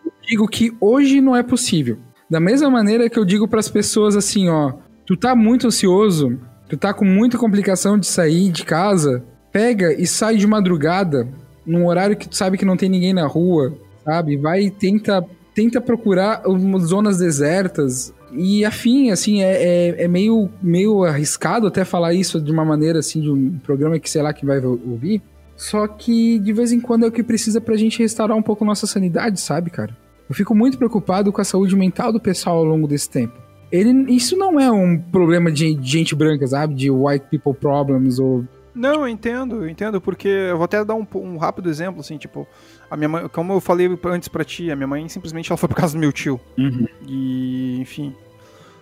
Eu 0.06 0.12
digo 0.22 0.48
que 0.48 0.76
hoje 0.82 1.22
não 1.22 1.36
é 1.36 1.42
possível. 1.42 1.98
Da 2.30 2.40
mesma 2.40 2.70
maneira 2.70 3.10
que 3.10 3.18
eu 3.18 3.26
digo 3.26 3.48
para 3.48 3.60
as 3.60 3.70
pessoas 3.70 4.16
assim, 4.16 4.50
ó, 4.50 4.74
tu 5.06 5.16
tá 5.16 5.36
muito 5.36 5.68
ansioso, 5.68 6.38
tu 6.68 6.76
tá 6.76 6.94
com 6.94 7.06
muita 7.06 7.38
complicação 7.38 7.98
de 7.98 8.06
sair 8.08 8.52
de 8.52 8.66
casa, 8.66 9.24
pega 9.52 9.94
e 9.94 10.06
sai 10.06 10.38
de 10.38 10.48
madrugada, 10.48 11.28
num 11.66 11.88
horário 11.88 12.18
que 12.18 12.28
tu 12.28 12.36
sabe 12.36 12.58
que 12.58 12.66
não 12.66 12.78
tem 12.78 12.89
ninguém 12.89 13.14
na 13.14 13.28
rua, 13.28 13.74
sabe? 14.04 14.36
Vai 14.36 14.64
e 14.64 14.72
tenta 14.72 15.26
tenta 15.54 15.82
procurar 15.82 16.44
zonas 16.80 17.18
desertas, 17.18 18.14
e 18.34 18.64
afim, 18.64 19.12
assim, 19.12 19.42
é, 19.42 19.52
é, 19.52 20.04
é, 20.04 20.08
meio, 20.08 20.50
meio 20.62 21.04
arriscado 21.04 21.68
até 21.68 21.84
falar 21.84 22.14
isso 22.14 22.40
de 22.40 22.52
uma 22.52 22.64
maneira, 22.64 23.00
assim, 23.00 23.22
de 23.22 23.30
um 23.30 23.60
programa 23.60 24.00
que 24.00 24.10
sei 24.10 24.22
lá 24.22 24.34
que 24.34 24.46
vai 24.46 24.60
ouvir. 24.64 25.22
Só 25.56 25.88
que 25.88 26.40
de 26.40 26.54
vez 26.54 26.72
em 26.72 26.80
quando 26.80 27.06
é 27.06 27.08
o 27.08 27.12
que 27.12 27.22
precisa 27.22 27.62
pra 27.62 27.76
gente 27.76 28.00
restaurar 28.00 28.36
um 28.36 28.42
pouco 28.42 28.66
nossa 28.66 28.88
sanidade, 28.88 29.40
sabe, 29.40 29.70
cara? 29.70 29.96
Eu 30.28 30.34
fico 30.34 30.56
muito 30.56 30.78
preocupado 30.78 31.32
com 31.32 31.42
a 31.42 31.44
saúde 31.44 31.76
mental 31.76 32.12
do 32.12 32.20
pessoal 32.20 32.58
ao 32.58 32.64
longo 32.64 32.88
desse 32.88 33.10
tempo. 33.10 33.34
Ele, 33.72 34.14
isso 34.14 34.36
não 34.36 34.60
é 34.60 34.72
um 34.72 34.98
problema 34.98 35.52
de, 35.52 35.76
de 35.76 35.90
gente 35.90 36.16
branca, 36.16 36.48
sabe? 36.48 36.74
De 36.74 36.90
white 36.90 37.26
people 37.30 37.54
problems 37.54 38.18
ou 38.18 38.44
não, 38.74 39.01
eu 39.01 39.07
entendo, 39.07 39.63
eu 39.63 39.69
entendo, 39.69 39.99
porque 39.99 40.28
eu 40.28 40.57
vou 40.57 40.65
até 40.65 40.84
dar 40.84 40.95
um, 40.95 41.05
um, 41.15 41.38
rápido 41.38 41.69
exemplo, 41.69 41.99
assim, 41.99 42.17
tipo, 42.17 42.47
a 42.89 42.95
minha 42.95 43.09
mãe, 43.09 43.28
como 43.28 43.53
eu 43.53 43.61
falei 43.61 43.89
antes 44.05 44.30
pra 44.30 44.43
ti, 44.43 44.72
a 44.72 44.76
minha 44.76 44.88
mãe 44.88 45.07
simplesmente 45.09 45.51
ela 45.51 45.57
foi 45.57 45.67
pra 45.69 45.82
casa 45.82 45.93
do 45.93 45.99
meu 45.99 46.11
tio. 46.11 46.39
Uhum. 46.57 46.88
E, 47.05 47.80
enfim, 47.82 48.15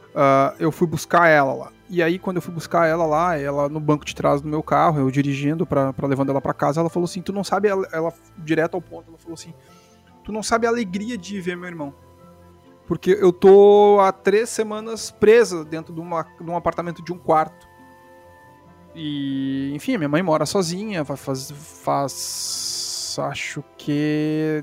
uh, 0.10 0.56
eu 0.60 0.72
fui 0.72 0.88
buscar 0.88 1.28
ela 1.28 1.54
lá. 1.54 1.72
E 1.90 2.04
aí, 2.04 2.20
quando 2.20 2.36
eu 2.36 2.42
fui 2.42 2.54
buscar 2.54 2.86
ela 2.86 3.06
lá, 3.06 3.36
ela 3.36 3.68
no 3.68 3.80
banco 3.80 4.06
de 4.06 4.16
trás 4.16 4.42
do 4.42 4.48
meu 4.48 4.62
carro, 4.62 5.00
eu 5.00 5.10
dirigindo 5.10 5.66
pra, 5.66 5.92
pra 5.92 6.08
levando 6.08 6.30
ela 6.30 6.40
pra 6.40 6.54
casa, 6.54 6.80
ela 6.80 6.90
falou 6.90 7.06
assim: 7.06 7.20
Tu 7.20 7.34
não 7.34 7.44
sabe, 7.44 7.68
ela, 7.68 7.88
ela 7.92 8.14
direto 8.38 8.76
ao 8.76 8.82
ponto, 8.82 9.10
ela 9.10 9.18
falou 9.18 9.34
assim: 9.34 9.54
Tu 10.24 10.32
não 10.32 10.44
sabe 10.44 10.68
a 10.68 10.70
alegria 10.70 11.18
de 11.18 11.42
ver 11.42 11.58
meu 11.58 11.68
irmão. 11.68 11.92
Porque 12.86 13.12
eu 13.12 13.32
tô 13.32 14.00
há 14.02 14.12
três 14.12 14.50
semanas 14.50 15.12
presa 15.12 15.64
dentro 15.64 15.94
de, 15.94 16.00
uma, 16.00 16.24
de 16.24 16.50
um 16.50 16.56
apartamento 16.56 17.04
de 17.04 17.14
um 17.14 17.18
quarto. 17.18 17.68
E, 19.02 19.72
enfim, 19.74 19.96
minha 19.96 20.10
mãe 20.10 20.22
mora 20.22 20.46
sozinha, 20.46 21.06
faz, 21.06 21.52
faz 21.52 23.18
acho 23.18 23.64
que 23.78 24.62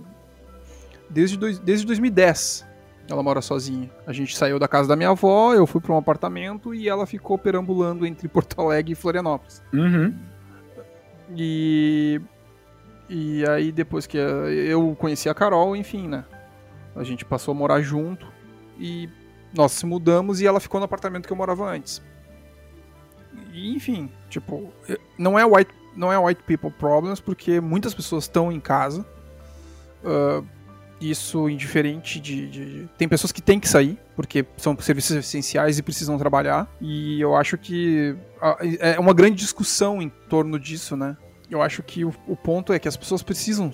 desde, 1.08 1.38
dois, 1.38 1.58
desde 1.58 1.86
2010 1.86 2.66
ela 3.08 3.22
mora 3.22 3.40
sozinha. 3.40 3.90
A 4.06 4.12
gente 4.12 4.36
saiu 4.36 4.58
da 4.58 4.68
casa 4.68 4.90
da 4.90 4.94
minha 4.94 5.08
avó, 5.08 5.54
eu 5.54 5.66
fui 5.66 5.80
para 5.80 5.94
um 5.94 5.96
apartamento 5.96 6.74
e 6.74 6.86
ela 6.86 7.06
ficou 7.06 7.38
perambulando 7.38 8.04
entre 8.04 8.28
Porto 8.28 8.60
Alegre 8.60 8.92
e 8.92 8.94
Florianópolis. 8.94 9.62
Uhum. 9.72 10.14
E 11.34 12.20
e 13.08 13.42
aí 13.46 13.72
depois 13.72 14.06
que 14.06 14.18
eu 14.18 14.94
conheci 14.98 15.30
a 15.30 15.34
Carol, 15.34 15.74
enfim, 15.74 16.08
né? 16.08 16.26
A 16.94 17.04
gente 17.04 17.24
passou 17.24 17.52
a 17.52 17.54
morar 17.54 17.80
junto 17.80 18.26
e 18.78 19.08
nós 19.54 19.72
se 19.72 19.86
mudamos 19.86 20.42
e 20.42 20.46
ela 20.46 20.60
ficou 20.60 20.78
no 20.78 20.84
apartamento 20.84 21.26
que 21.26 21.32
eu 21.32 21.36
morava 21.36 21.66
antes. 21.66 22.02
Enfim, 23.56 24.10
tipo, 24.28 24.72
não 25.18 25.38
é 25.38 25.44
white, 25.44 25.72
não 25.94 26.12
é 26.12 26.18
white 26.18 26.42
people 26.42 26.70
problems 26.70 27.20
porque 27.20 27.60
muitas 27.60 27.94
pessoas 27.94 28.24
estão 28.24 28.52
em 28.52 28.60
casa. 28.60 29.04
Uh, 30.04 30.46
isso 31.00 31.48
indiferente 31.48 32.18
de, 32.18 32.48
de, 32.48 32.88
Tem 32.96 33.08
pessoas 33.08 33.30
que 33.30 33.42
têm 33.42 33.60
que 33.60 33.68
sair, 33.68 33.98
porque 34.14 34.46
são 34.56 34.76
serviços 34.78 35.16
essenciais 35.16 35.78
e 35.78 35.82
precisam 35.82 36.16
trabalhar. 36.16 36.68
E 36.80 37.20
eu 37.20 37.36
acho 37.36 37.58
que 37.58 38.16
é 38.80 38.98
uma 38.98 39.12
grande 39.12 39.36
discussão 39.36 40.00
em 40.00 40.08
torno 40.08 40.58
disso, 40.58 40.96
né? 40.96 41.16
Eu 41.50 41.62
acho 41.62 41.82
que 41.82 42.04
o, 42.04 42.14
o 42.26 42.34
ponto 42.34 42.72
é 42.72 42.78
que 42.78 42.88
as 42.88 42.96
pessoas 42.96 43.22
precisam 43.22 43.70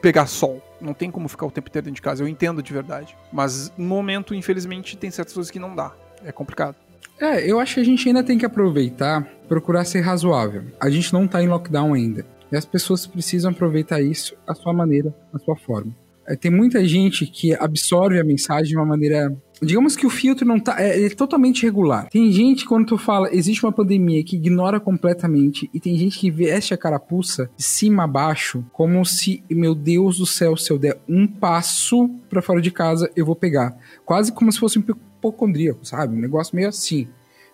pegar 0.00 0.26
sol. 0.26 0.62
Não 0.80 0.94
tem 0.94 1.10
como 1.10 1.26
ficar 1.28 1.46
o 1.46 1.50
tempo 1.50 1.68
inteiro 1.68 1.86
dentro 1.86 1.96
de 1.96 2.02
casa. 2.02 2.22
Eu 2.22 2.28
entendo 2.28 2.62
de 2.62 2.72
verdade. 2.72 3.16
Mas 3.32 3.72
no 3.76 3.86
momento, 3.86 4.34
infelizmente, 4.34 4.96
tem 4.96 5.10
certas 5.10 5.34
coisas 5.34 5.50
que 5.50 5.58
não 5.58 5.74
dá. 5.74 5.92
É 6.24 6.30
complicado. 6.30 6.76
É, 7.20 7.50
eu 7.50 7.58
acho 7.58 7.74
que 7.74 7.80
a 7.80 7.84
gente 7.84 8.08
ainda 8.08 8.22
tem 8.22 8.36
que 8.36 8.46
aproveitar, 8.46 9.22
procurar 9.48 9.84
ser 9.84 10.00
razoável. 10.00 10.64
A 10.80 10.90
gente 10.90 11.12
não 11.12 11.26
tá 11.26 11.42
em 11.42 11.48
lockdown 11.48 11.94
ainda. 11.94 12.26
E 12.50 12.56
as 12.56 12.64
pessoas 12.64 13.06
precisam 13.06 13.50
aproveitar 13.50 14.00
isso 14.00 14.34
à 14.46 14.54
sua 14.54 14.72
maneira, 14.72 15.14
à 15.32 15.38
sua 15.38 15.56
forma. 15.56 15.94
É, 16.28 16.34
tem 16.36 16.50
muita 16.50 16.84
gente 16.84 17.26
que 17.26 17.54
absorve 17.54 18.18
a 18.18 18.24
mensagem 18.24 18.70
de 18.70 18.76
uma 18.76 18.86
maneira 18.86 19.36
Digamos 19.62 19.96
que 19.96 20.06
o 20.06 20.10
filtro 20.10 20.46
não 20.46 20.60
tá. 20.60 20.76
É, 20.78 21.06
é, 21.06 21.08
totalmente 21.08 21.62
regular. 21.62 22.08
Tem 22.10 22.30
gente, 22.30 22.66
quando 22.66 22.86
tu 22.86 22.98
fala, 22.98 23.34
existe 23.34 23.64
uma 23.64 23.72
pandemia 23.72 24.22
que 24.22 24.36
ignora 24.36 24.78
completamente, 24.78 25.70
e 25.72 25.80
tem 25.80 25.96
gente 25.96 26.18
que 26.18 26.30
veste 26.30 26.74
a 26.74 26.76
carapuça 26.76 27.50
de 27.56 27.62
cima 27.62 28.04
a 28.04 28.06
baixo, 28.06 28.64
como 28.72 29.04
se, 29.04 29.42
meu 29.50 29.74
Deus 29.74 30.18
do 30.18 30.26
céu, 30.26 30.56
se 30.56 30.70
eu 30.70 30.78
der 30.78 31.00
um 31.08 31.26
passo 31.26 32.08
para 32.28 32.42
fora 32.42 32.60
de 32.60 32.70
casa, 32.70 33.10
eu 33.16 33.24
vou 33.24 33.34
pegar. 33.34 33.76
Quase 34.04 34.30
como 34.30 34.52
se 34.52 34.58
fosse 34.58 34.78
um 34.78 34.82
hipocondríaco, 35.28 35.84
sabe? 35.84 36.16
Um 36.16 36.20
negócio 36.20 36.54
meio 36.54 36.68
assim, 36.68 37.08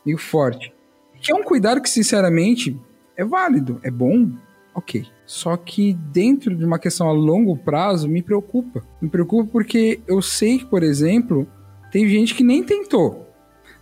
meio 0.05 0.18
forte. 0.18 0.73
Que 1.20 1.33
é 1.33 1.35
um 1.35 1.43
cuidado 1.43 1.81
que, 1.81 1.89
sinceramente, 1.89 2.79
é 3.16 3.25
válido, 3.25 3.81
é 3.83 3.91
bom, 3.91 4.31
ok. 4.75 5.07
Só 5.25 5.57
que 5.57 5.95
dentro 5.95 6.55
de 6.55 6.64
uma 6.64 6.79
questão 6.79 7.09
a 7.09 7.12
longo 7.12 7.57
prazo, 7.57 8.09
me 8.09 8.23
preocupa. 8.23 8.83
Me 9.01 9.09
preocupa 9.09 9.49
porque 9.51 10.01
eu 10.07 10.20
sei 10.20 10.59
que, 10.59 10.66
por 10.66 10.83
exemplo, 10.83 11.47
tem 11.91 12.09
gente 12.09 12.35
que 12.35 12.45
nem 12.45 12.62
tentou. 12.62 13.29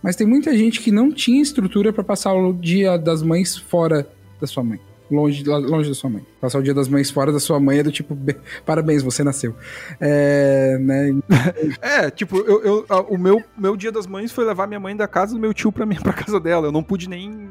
Mas 0.01 0.15
tem 0.15 0.25
muita 0.25 0.55
gente 0.55 0.79
que 0.81 0.91
não 0.91 1.11
tinha 1.11 1.41
estrutura 1.41 1.93
para 1.93 2.03
passar 2.03 2.33
o 2.33 2.53
dia 2.53 2.97
das 2.97 3.21
mães 3.21 3.55
fora 3.55 4.07
da 4.39 4.47
sua 4.47 4.63
mãe. 4.63 4.79
Longe, 5.11 5.43
longe 5.43 5.89
da 5.89 5.95
sua 5.95 6.09
mãe. 6.09 6.25
Passar 6.39 6.59
o 6.59 6.63
dia 6.63 6.73
das 6.73 6.87
mães 6.87 7.11
fora 7.11 7.33
da 7.33 7.39
sua 7.39 7.59
mãe 7.59 7.79
é 7.79 7.83
do 7.83 7.91
tipo, 7.91 8.17
parabéns, 8.65 9.03
você 9.03 9.23
nasceu. 9.23 9.53
É, 9.99 10.77
né? 10.79 11.21
é 11.81 12.09
tipo, 12.09 12.37
eu, 12.37 12.63
eu, 12.63 12.85
o 13.09 13.17
meu, 13.17 13.43
meu 13.57 13.75
dia 13.75 13.91
das 13.91 14.07
mães 14.07 14.31
foi 14.31 14.45
levar 14.45 14.67
minha 14.67 14.79
mãe 14.79 14.95
da 14.95 15.07
casa 15.09 15.33
do 15.33 15.39
meu 15.39 15.53
tio 15.53 15.71
pra, 15.71 15.85
minha, 15.85 15.99
pra 15.99 16.13
casa 16.13 16.39
dela. 16.39 16.67
Eu 16.67 16.71
não 16.71 16.81
pude 16.81 17.09
nem 17.09 17.49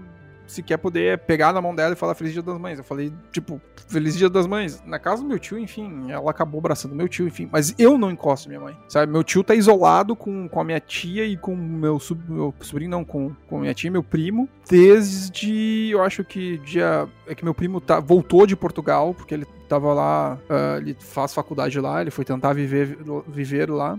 sequer 0.51 0.77
poder 0.77 1.19
pegar 1.19 1.53
na 1.53 1.61
mão 1.61 1.75
dela 1.75 1.93
e 1.93 1.97
falar 1.97 2.15
Feliz 2.15 2.33
Dia 2.33 2.43
das 2.43 2.59
Mães. 2.59 2.79
Eu 2.79 2.85
falei, 2.85 3.13
tipo, 3.33 3.61
Feliz 3.89 4.17
Dia 4.17 4.29
das 4.29 4.47
Mães. 4.47 4.83
Na 4.85 4.99
casa 4.99 5.23
do 5.23 5.29
meu 5.29 5.39
tio, 5.39 5.59
enfim, 5.59 6.11
ela 6.11 6.31
acabou 6.31 6.59
abraçando 6.59 6.95
meu 6.95 7.09
tio, 7.09 7.27
enfim. 7.27 7.49
Mas 7.51 7.75
eu 7.79 7.97
não 7.97 8.11
encosto 8.11 8.49
minha 8.49 8.61
mãe, 8.61 8.77
sabe? 8.89 9.11
Meu 9.11 9.23
tio 9.23 9.45
tá 9.45 9.55
isolado 9.55 10.15
com, 10.15 10.49
com 10.49 10.61
a 10.61 10.65
minha 10.65 10.81
tia 10.81 11.25
e 11.25 11.37
com 11.37 11.55
meu, 11.55 11.99
sub, 11.99 12.23
meu 12.29 12.55
sobrinho, 12.61 12.91
não, 12.91 13.05
com, 13.05 13.35
com 13.47 13.59
minha 13.59 13.75
tia 13.75 13.89
e 13.89 13.91
meu 13.91 14.03
primo, 14.03 14.49
desde, 14.69 15.91
eu 15.91 16.03
acho 16.03 16.25
que 16.25 16.59
dia... 16.59 17.09
É 17.27 17.35
que 17.35 17.45
meu 17.45 17.55
primo 17.55 17.81
tá, 17.81 18.01
voltou 18.01 18.45
de 18.45 18.57
Portugal, 18.57 19.15
porque 19.15 19.33
ele 19.33 19.47
tava 19.69 19.95
lá, 19.95 20.37
uh, 20.51 20.79
ele 20.79 20.97
faz 20.99 21.33
faculdade 21.33 21.79
lá, 21.79 22.01
ele 22.01 22.11
foi 22.11 22.25
tentar 22.25 22.53
viver, 22.53 22.99
viver 23.29 23.71
lá. 23.71 23.97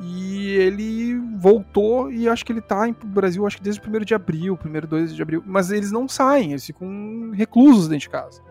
E 0.00 0.50
ele 0.56 1.18
voltou 1.38 2.10
e 2.12 2.28
acho 2.28 2.44
que 2.44 2.52
ele 2.52 2.60
tá 2.60 2.86
no 2.86 2.94
Brasil, 3.04 3.46
acho 3.46 3.56
que 3.56 3.62
desde 3.62 3.78
o 3.78 3.82
primeiro 3.82 4.04
de 4.04 4.14
abril, 4.14 4.56
primeiro 4.56 4.86
2 4.86 5.14
de 5.14 5.22
abril. 5.22 5.42
Mas 5.46 5.70
eles 5.70 5.90
não 5.90 6.06
saem, 6.06 6.50
eles 6.50 6.66
ficam 6.66 7.30
reclusos 7.32 7.88
dentro 7.88 8.02
de 8.02 8.10
casa. 8.10 8.42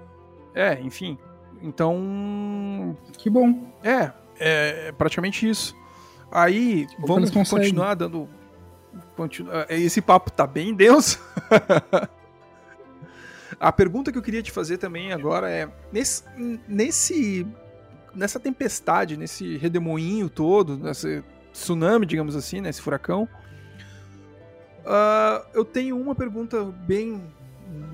É, 0.54 0.80
enfim. 0.82 1.18
Então. 1.62 2.98
Que 3.18 3.30
bom. 3.30 3.72
É, 3.84 4.12
é 4.40 4.92
praticamente 4.94 5.48
isso. 5.48 5.76
Aí, 6.32 6.88
vamos 7.00 7.30
continuar 7.30 7.94
dando. 7.94 8.28
Continu... 9.16 9.52
É, 9.52 9.80
esse 9.80 10.02
papo 10.02 10.32
tá 10.32 10.48
bem 10.48 10.74
denso. 10.74 11.20
A 13.60 13.72
pergunta 13.72 14.12
que 14.12 14.18
eu 14.18 14.22
queria 14.22 14.42
te 14.42 14.52
fazer 14.52 14.78
também 14.78 15.14
agora 15.14 15.50
é: 15.50 15.70
nesse, 15.92 16.24
nesse 16.68 17.48
nessa 18.16 18.40
tempestade, 18.40 19.18
nesse 19.18 19.58
redemoinho 19.58 20.30
todo, 20.30 20.78
nessa 20.78 21.24
tsunami, 21.56 22.06
digamos 22.06 22.36
assim, 22.36 22.62
né, 22.62 22.70
esse 22.70 22.82
furacão. 22.82 23.28
Uh, 24.86 25.44
eu 25.54 25.66
tenho 25.66 26.00
uma 26.00 26.14
pergunta 26.14 26.64
bem 26.86 27.24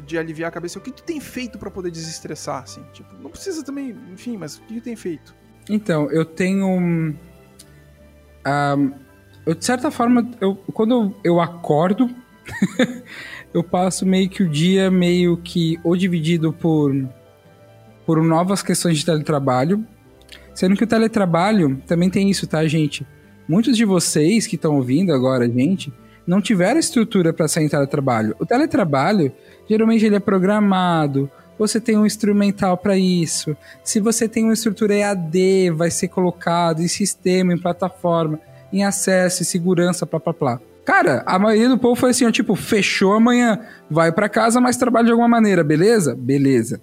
de 0.05 0.18
aliviar 0.18 0.49
a 0.49 0.51
cabeça. 0.51 0.80
O 0.80 0.82
que 0.82 0.91
tu 0.91 1.03
tem 1.03 1.20
feito 1.20 1.57
para 1.57 1.72
poder 1.72 1.91
desestressar, 1.91 2.64
assim? 2.64 2.84
Tipo, 2.91 3.16
não 3.22 3.30
precisa 3.30 3.64
também, 3.64 3.95
enfim, 4.12 4.36
mas 4.36 4.57
o 4.57 4.62
que 4.64 4.76
tu 4.76 4.84
tem 4.84 4.95
feito? 4.95 5.34
Então, 5.70 6.12
eu 6.12 6.26
tenho... 6.26 6.68
Um, 6.68 7.16
eu, 9.45 9.55
de 9.55 9.64
certa 9.64 9.89
forma, 9.89 10.30
eu, 10.41 10.55
quando 10.74 10.91
eu, 10.93 11.16
eu 11.24 11.41
acordo, 11.41 12.09
eu 13.53 13.64
passo 13.64 14.05
meio 14.05 14.30
que 14.30 14.43
o 14.43 14.49
dia 14.49 14.91
meio 14.91 15.38
que 15.38 15.80
ou 15.84 15.95
dividido 15.95 16.51
por, 16.51 16.93
por 18.05 18.22
novas 18.22 18.62
questões 18.62 18.97
de 18.97 19.05
teletrabalho, 19.05 19.86
sendo 20.53 20.76
que 20.76 20.84
o 20.84 20.88
teletrabalho 20.88 21.82
também 21.88 22.09
tem 22.09 22.30
isso, 22.30 22.45
tá, 22.45 22.66
gente? 22.68 23.05
Muitos 23.52 23.76
de 23.76 23.84
vocês 23.84 24.47
que 24.47 24.56
estão 24.56 24.78
ouvindo 24.78 25.12
agora, 25.12 25.45
gente, 25.45 25.91
não 26.26 26.39
tiveram 26.41 26.80
estrutura 26.80 27.34
para 27.34 27.49
sair 27.49 27.66
em 27.66 27.68
teletrabalho. 27.68 28.34
O 28.39 28.45
teletrabalho, 28.45 29.30
geralmente 29.70 30.06
ele 30.06 30.16
é 30.16 30.22
programado, 30.22 31.30
você 31.60 31.78
tem 31.82 31.97
um 31.97 32.06
instrumental 32.06 32.78
para 32.78 32.97
isso. 32.97 33.54
Se 33.84 33.99
você 33.99 34.26
tem 34.26 34.45
uma 34.45 34.54
estrutura 34.54 34.95
EAD, 34.95 35.70
vai 35.72 35.91
ser 35.91 36.08
colocado 36.08 36.82
em 36.82 36.88
sistema, 36.88 37.54
em 37.54 37.58
plataforma, 37.58 38.39
em 38.72 38.86
acesso, 38.86 39.41
e 39.41 39.45
segurança, 39.45 40.06
blá 40.06 40.20
blá 40.20 40.32
blá. 40.32 40.60
Cara, 40.86 41.22
a 41.26 41.38
maioria 41.38 41.68
do 41.68 41.78
povo 41.78 41.99
foi 41.99 42.12
assim, 42.12 42.26
ó, 42.26 42.32
tipo, 42.32 42.56
fechou 42.56 43.12
amanhã, 43.12 43.60
vai 43.89 44.14
para 44.14 44.30
casa, 44.30 44.62
mas 44.62 44.78
trabalha 44.78 45.08
de 45.08 45.12
alguma 45.12 45.28
maneira, 45.28 45.62
beleza? 45.62 46.16
Beleza. 46.16 46.80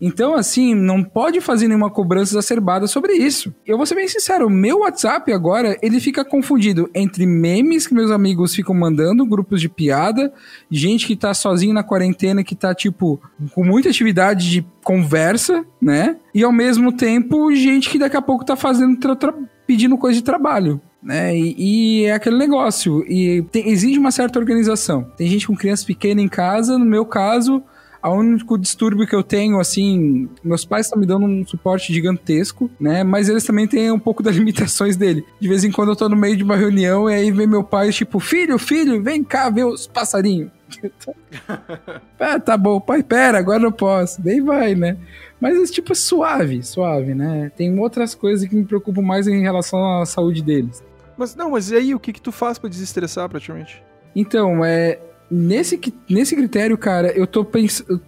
Então, 0.00 0.34
assim, 0.34 0.74
não 0.74 1.02
pode 1.02 1.40
fazer 1.40 1.68
nenhuma 1.68 1.90
cobrança 1.90 2.32
exacerbada 2.32 2.86
sobre 2.86 3.14
isso. 3.14 3.54
Eu 3.66 3.76
vou 3.76 3.86
ser 3.86 3.94
bem 3.94 4.08
sincero, 4.08 4.48
meu 4.48 4.80
WhatsApp 4.80 5.32
agora, 5.32 5.76
ele 5.82 6.00
fica 6.00 6.24
confundido 6.24 6.88
entre 6.94 7.26
memes 7.26 7.86
que 7.86 7.94
meus 7.94 8.10
amigos 8.10 8.54
ficam 8.54 8.74
mandando, 8.74 9.26
grupos 9.26 9.60
de 9.60 9.68
piada, 9.68 10.32
gente 10.70 11.06
que 11.06 11.16
tá 11.16 11.34
sozinho 11.34 11.74
na 11.74 11.82
quarentena, 11.82 12.44
que 12.44 12.54
tá, 12.54 12.74
tipo, 12.74 13.20
com 13.54 13.64
muita 13.64 13.88
atividade 13.88 14.50
de 14.50 14.66
conversa, 14.84 15.64
né? 15.80 16.16
E 16.34 16.42
ao 16.44 16.52
mesmo 16.52 16.92
tempo, 16.92 17.54
gente 17.54 17.90
que 17.90 17.98
daqui 17.98 18.16
a 18.16 18.22
pouco 18.22 18.44
tá 18.44 18.56
fazendo, 18.56 18.96
pedindo 19.66 19.98
coisa 19.98 20.18
de 20.18 20.24
trabalho. 20.24 20.80
Né? 21.02 21.36
E, 21.36 21.54
e, 22.02 22.04
é 22.06 22.12
aquele 22.12 22.36
negócio. 22.36 23.04
E 23.06 23.42
tem, 23.52 23.68
exige 23.68 23.98
uma 23.98 24.10
certa 24.10 24.38
organização. 24.38 25.04
Tem 25.16 25.28
gente 25.28 25.46
com 25.46 25.56
criança 25.56 25.86
pequena 25.86 26.20
em 26.20 26.28
casa, 26.28 26.78
no 26.78 26.84
meu 26.84 27.04
caso, 27.04 27.62
o 28.02 28.10
único 28.10 28.56
distúrbio 28.56 29.06
que 29.06 29.14
eu 29.14 29.22
tenho, 29.22 29.58
assim, 29.58 30.28
meus 30.42 30.64
pais 30.64 30.86
estão 30.86 30.98
me 30.98 31.06
dando 31.06 31.26
um 31.26 31.44
suporte 31.46 31.92
gigantesco, 31.92 32.70
né? 32.78 33.02
Mas 33.02 33.28
eles 33.28 33.44
também 33.44 33.66
têm 33.66 33.90
um 33.90 33.98
pouco 33.98 34.22
das 34.22 34.34
limitações 34.36 34.96
dele. 34.96 35.24
De 35.40 35.48
vez 35.48 35.64
em 35.64 35.72
quando 35.72 35.90
eu 35.90 35.96
tô 35.96 36.08
no 36.08 36.16
meio 36.16 36.36
de 36.36 36.44
uma 36.44 36.56
reunião 36.56 37.10
e 37.10 37.14
aí 37.14 37.30
vem 37.30 37.46
meu 37.46 37.64
pai, 37.64 37.90
tipo, 37.90 38.20
filho, 38.20 38.58
filho, 38.58 39.02
vem 39.02 39.24
cá 39.24 39.50
ver 39.50 39.64
os 39.64 39.86
passarinhos. 39.86 40.50
ah, 42.20 42.38
tá 42.38 42.56
bom, 42.56 42.80
pai, 42.80 43.02
pera, 43.02 43.38
agora 43.38 43.62
eu 43.62 43.72
posso. 43.72 44.22
Daí 44.22 44.40
vai, 44.40 44.74
né? 44.74 44.96
Mas, 45.40 45.70
tipo, 45.70 45.92
é 45.92 45.94
suave, 45.94 46.62
suave, 46.62 47.14
né? 47.14 47.50
Tem 47.56 47.76
outras 47.78 48.14
coisas 48.14 48.46
que 48.48 48.54
me 48.54 48.64
preocupam 48.64 49.02
mais 49.02 49.26
em 49.26 49.40
relação 49.40 50.00
à 50.00 50.06
saúde 50.06 50.42
deles. 50.42 50.82
Mas 51.16 51.34
não, 51.34 51.50
mas 51.50 51.70
e 51.70 51.76
aí, 51.76 51.94
o 51.94 52.00
que 52.00 52.12
que 52.12 52.20
tu 52.20 52.30
faz 52.30 52.58
para 52.58 52.70
desestressar 52.70 53.28
praticamente? 53.28 53.82
Então, 54.14 54.64
é, 54.64 54.98
nesse, 55.30 55.80
nesse 56.08 56.34
critério, 56.34 56.76
cara, 56.76 57.10
eu 57.12 57.26
tô 57.26 57.44
pensando. 57.44 58.00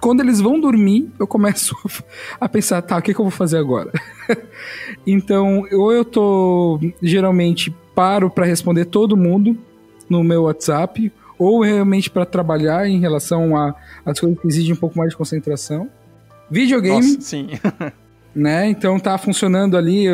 quando 0.00 0.20
eles 0.20 0.40
vão 0.40 0.60
dormir, 0.60 1.10
eu 1.18 1.26
começo 1.26 1.74
a 2.40 2.48
pensar, 2.48 2.82
tá, 2.82 2.96
o 2.96 3.02
que, 3.02 3.14
que 3.14 3.20
eu 3.20 3.24
vou 3.24 3.32
fazer 3.32 3.58
agora? 3.58 3.92
então, 5.06 5.66
ou 5.72 5.92
eu 5.92 6.04
tô 6.04 6.80
geralmente 7.02 7.74
paro 7.94 8.30
para 8.30 8.46
responder 8.46 8.86
todo 8.86 9.16
mundo 9.16 9.56
no 10.08 10.22
meu 10.22 10.42
WhatsApp, 10.42 11.12
ou 11.38 11.62
realmente 11.62 12.10
para 12.10 12.24
trabalhar 12.24 12.88
em 12.88 13.00
relação 13.00 13.56
a 13.56 13.74
as 14.04 14.18
coisas 14.20 14.38
que 14.38 14.46
exigem 14.46 14.72
um 14.72 14.78
pouco 14.78 14.98
mais 14.98 15.10
de 15.10 15.16
concentração. 15.16 15.88
Videogame. 16.50 17.14
Nossa, 17.14 17.20
sim. 17.20 17.48
né? 18.34 18.68
Então 18.68 18.98
tá 19.00 19.18
funcionando 19.18 19.76
ali 19.76 20.06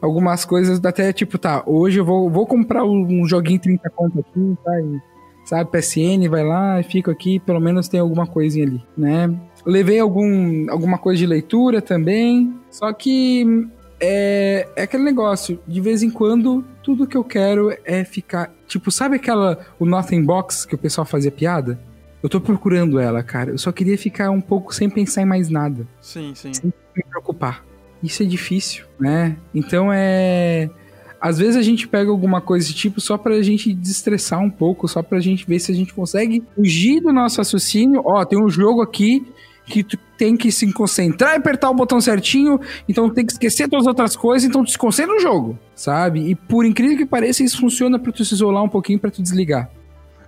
algumas 0.00 0.44
coisas, 0.44 0.84
até 0.84 1.12
tipo, 1.12 1.38
tá, 1.38 1.62
hoje 1.64 2.00
eu 2.00 2.04
vou, 2.04 2.28
vou 2.28 2.44
comprar 2.44 2.84
um 2.84 3.24
joguinho 3.24 3.60
30 3.60 3.88
conto 3.90 4.18
aqui, 4.18 4.56
tá? 4.64 4.80
E, 4.80 5.11
sabe, 5.44 5.70
PSN, 5.70 6.28
vai 6.28 6.44
lá 6.44 6.80
e 6.80 6.82
fico 6.82 7.10
aqui, 7.10 7.38
pelo 7.40 7.60
menos 7.60 7.88
tem 7.88 8.00
alguma 8.00 8.26
coisinha 8.26 8.66
ali, 8.66 8.82
né? 8.96 9.34
Levei 9.64 9.98
algum, 9.98 10.70
alguma 10.70 10.98
coisa 10.98 11.18
de 11.18 11.26
leitura 11.26 11.80
também, 11.80 12.54
só 12.70 12.92
que 12.92 13.68
é, 14.04 14.66
é 14.74 14.82
aquele 14.82 15.04
negócio, 15.04 15.60
de 15.66 15.80
vez 15.80 16.02
em 16.02 16.10
quando, 16.10 16.64
tudo 16.82 17.06
que 17.06 17.16
eu 17.16 17.22
quero 17.22 17.72
é 17.84 18.04
ficar. 18.04 18.52
Tipo, 18.66 18.90
sabe 18.90 19.14
aquela. 19.16 19.64
O 19.78 19.86
Nothing 19.86 20.24
Box 20.24 20.66
que 20.66 20.74
o 20.74 20.78
pessoal 20.78 21.04
fazia 21.04 21.30
piada? 21.30 21.78
Eu 22.20 22.28
tô 22.28 22.40
procurando 22.40 22.98
ela, 22.98 23.22
cara. 23.22 23.50
Eu 23.50 23.58
só 23.58 23.70
queria 23.70 23.96
ficar 23.96 24.30
um 24.30 24.40
pouco 24.40 24.74
sem 24.74 24.90
pensar 24.90 25.22
em 25.22 25.24
mais 25.24 25.48
nada. 25.48 25.86
Sim, 26.00 26.34
sim. 26.34 26.52
Sem 26.52 26.72
me 26.96 27.04
preocupar. 27.04 27.64
Isso 28.02 28.24
é 28.24 28.26
difícil, 28.26 28.84
né? 28.98 29.36
Então 29.54 29.92
é. 29.92 30.68
Às 31.22 31.38
vezes 31.38 31.54
a 31.54 31.62
gente 31.62 31.86
pega 31.86 32.10
alguma 32.10 32.40
coisa 32.40 32.66
desse 32.66 32.76
tipo 32.76 33.00
só 33.00 33.16
pra 33.16 33.40
gente 33.42 33.72
desestressar 33.72 34.40
um 34.40 34.50
pouco, 34.50 34.88
só 34.88 35.04
pra 35.04 35.20
gente 35.20 35.46
ver 35.46 35.60
se 35.60 35.70
a 35.70 35.74
gente 35.74 35.94
consegue 35.94 36.42
fugir 36.56 37.00
do 37.00 37.12
nosso 37.12 37.38
raciocínio. 37.38 38.02
Ó, 38.04 38.24
tem 38.24 38.42
um 38.42 38.48
jogo 38.48 38.82
aqui 38.82 39.24
que 39.64 39.84
tu 39.84 39.96
tem 40.18 40.36
que 40.36 40.50
se 40.50 40.72
concentrar 40.72 41.34
e 41.34 41.36
apertar 41.36 41.70
o 41.70 41.74
botão 41.74 42.00
certinho, 42.00 42.58
então 42.88 43.08
tem 43.08 43.24
que 43.24 43.32
esquecer 43.32 43.68
todas 43.68 43.86
as 43.86 43.88
outras 43.88 44.16
coisas, 44.16 44.48
então 44.48 44.64
tu 44.64 44.70
se 44.72 44.76
concentra 44.76 45.14
no 45.14 45.20
jogo, 45.20 45.56
sabe? 45.76 46.28
E 46.28 46.34
por 46.34 46.66
incrível 46.66 46.96
que 46.96 47.06
pareça, 47.06 47.44
isso 47.44 47.60
funciona 47.60 48.00
para 48.00 48.10
tu 48.10 48.24
se 48.24 48.34
isolar 48.34 48.64
um 48.64 48.68
pouquinho 48.68 48.98
para 48.98 49.10
tu 49.10 49.22
desligar. 49.22 49.70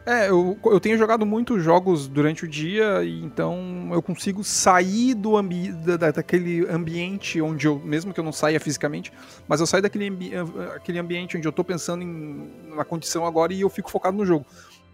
É, 0.06 0.28
eu, 0.28 0.58
eu 0.66 0.78
tenho 0.78 0.98
jogado 0.98 1.24
muitos 1.24 1.62
jogos 1.62 2.06
durante 2.06 2.44
o 2.44 2.48
dia, 2.48 3.02
e 3.02 3.24
então 3.24 3.88
eu 3.90 4.02
consigo 4.02 4.44
sair 4.44 5.14
do 5.14 5.34
ambi 5.34 5.72
da, 5.72 6.10
daquele 6.10 6.66
ambiente 6.68 7.40
onde 7.40 7.66
eu, 7.66 7.78
mesmo 7.78 8.12
que 8.12 8.20
eu 8.20 8.24
não 8.24 8.32
saia 8.32 8.60
fisicamente, 8.60 9.10
mas 9.48 9.60
eu 9.60 9.66
saio 9.66 9.82
daquele 9.82 10.08
ambi 10.08 10.32
aquele 10.76 10.98
ambiente 10.98 11.38
onde 11.38 11.48
eu 11.48 11.52
tô 11.52 11.64
pensando 11.64 12.02
em, 12.02 12.50
na 12.76 12.84
condição 12.84 13.24
agora 13.24 13.54
e 13.54 13.62
eu 13.62 13.70
fico 13.70 13.90
focado 13.90 14.14
no 14.14 14.26
jogo. 14.26 14.44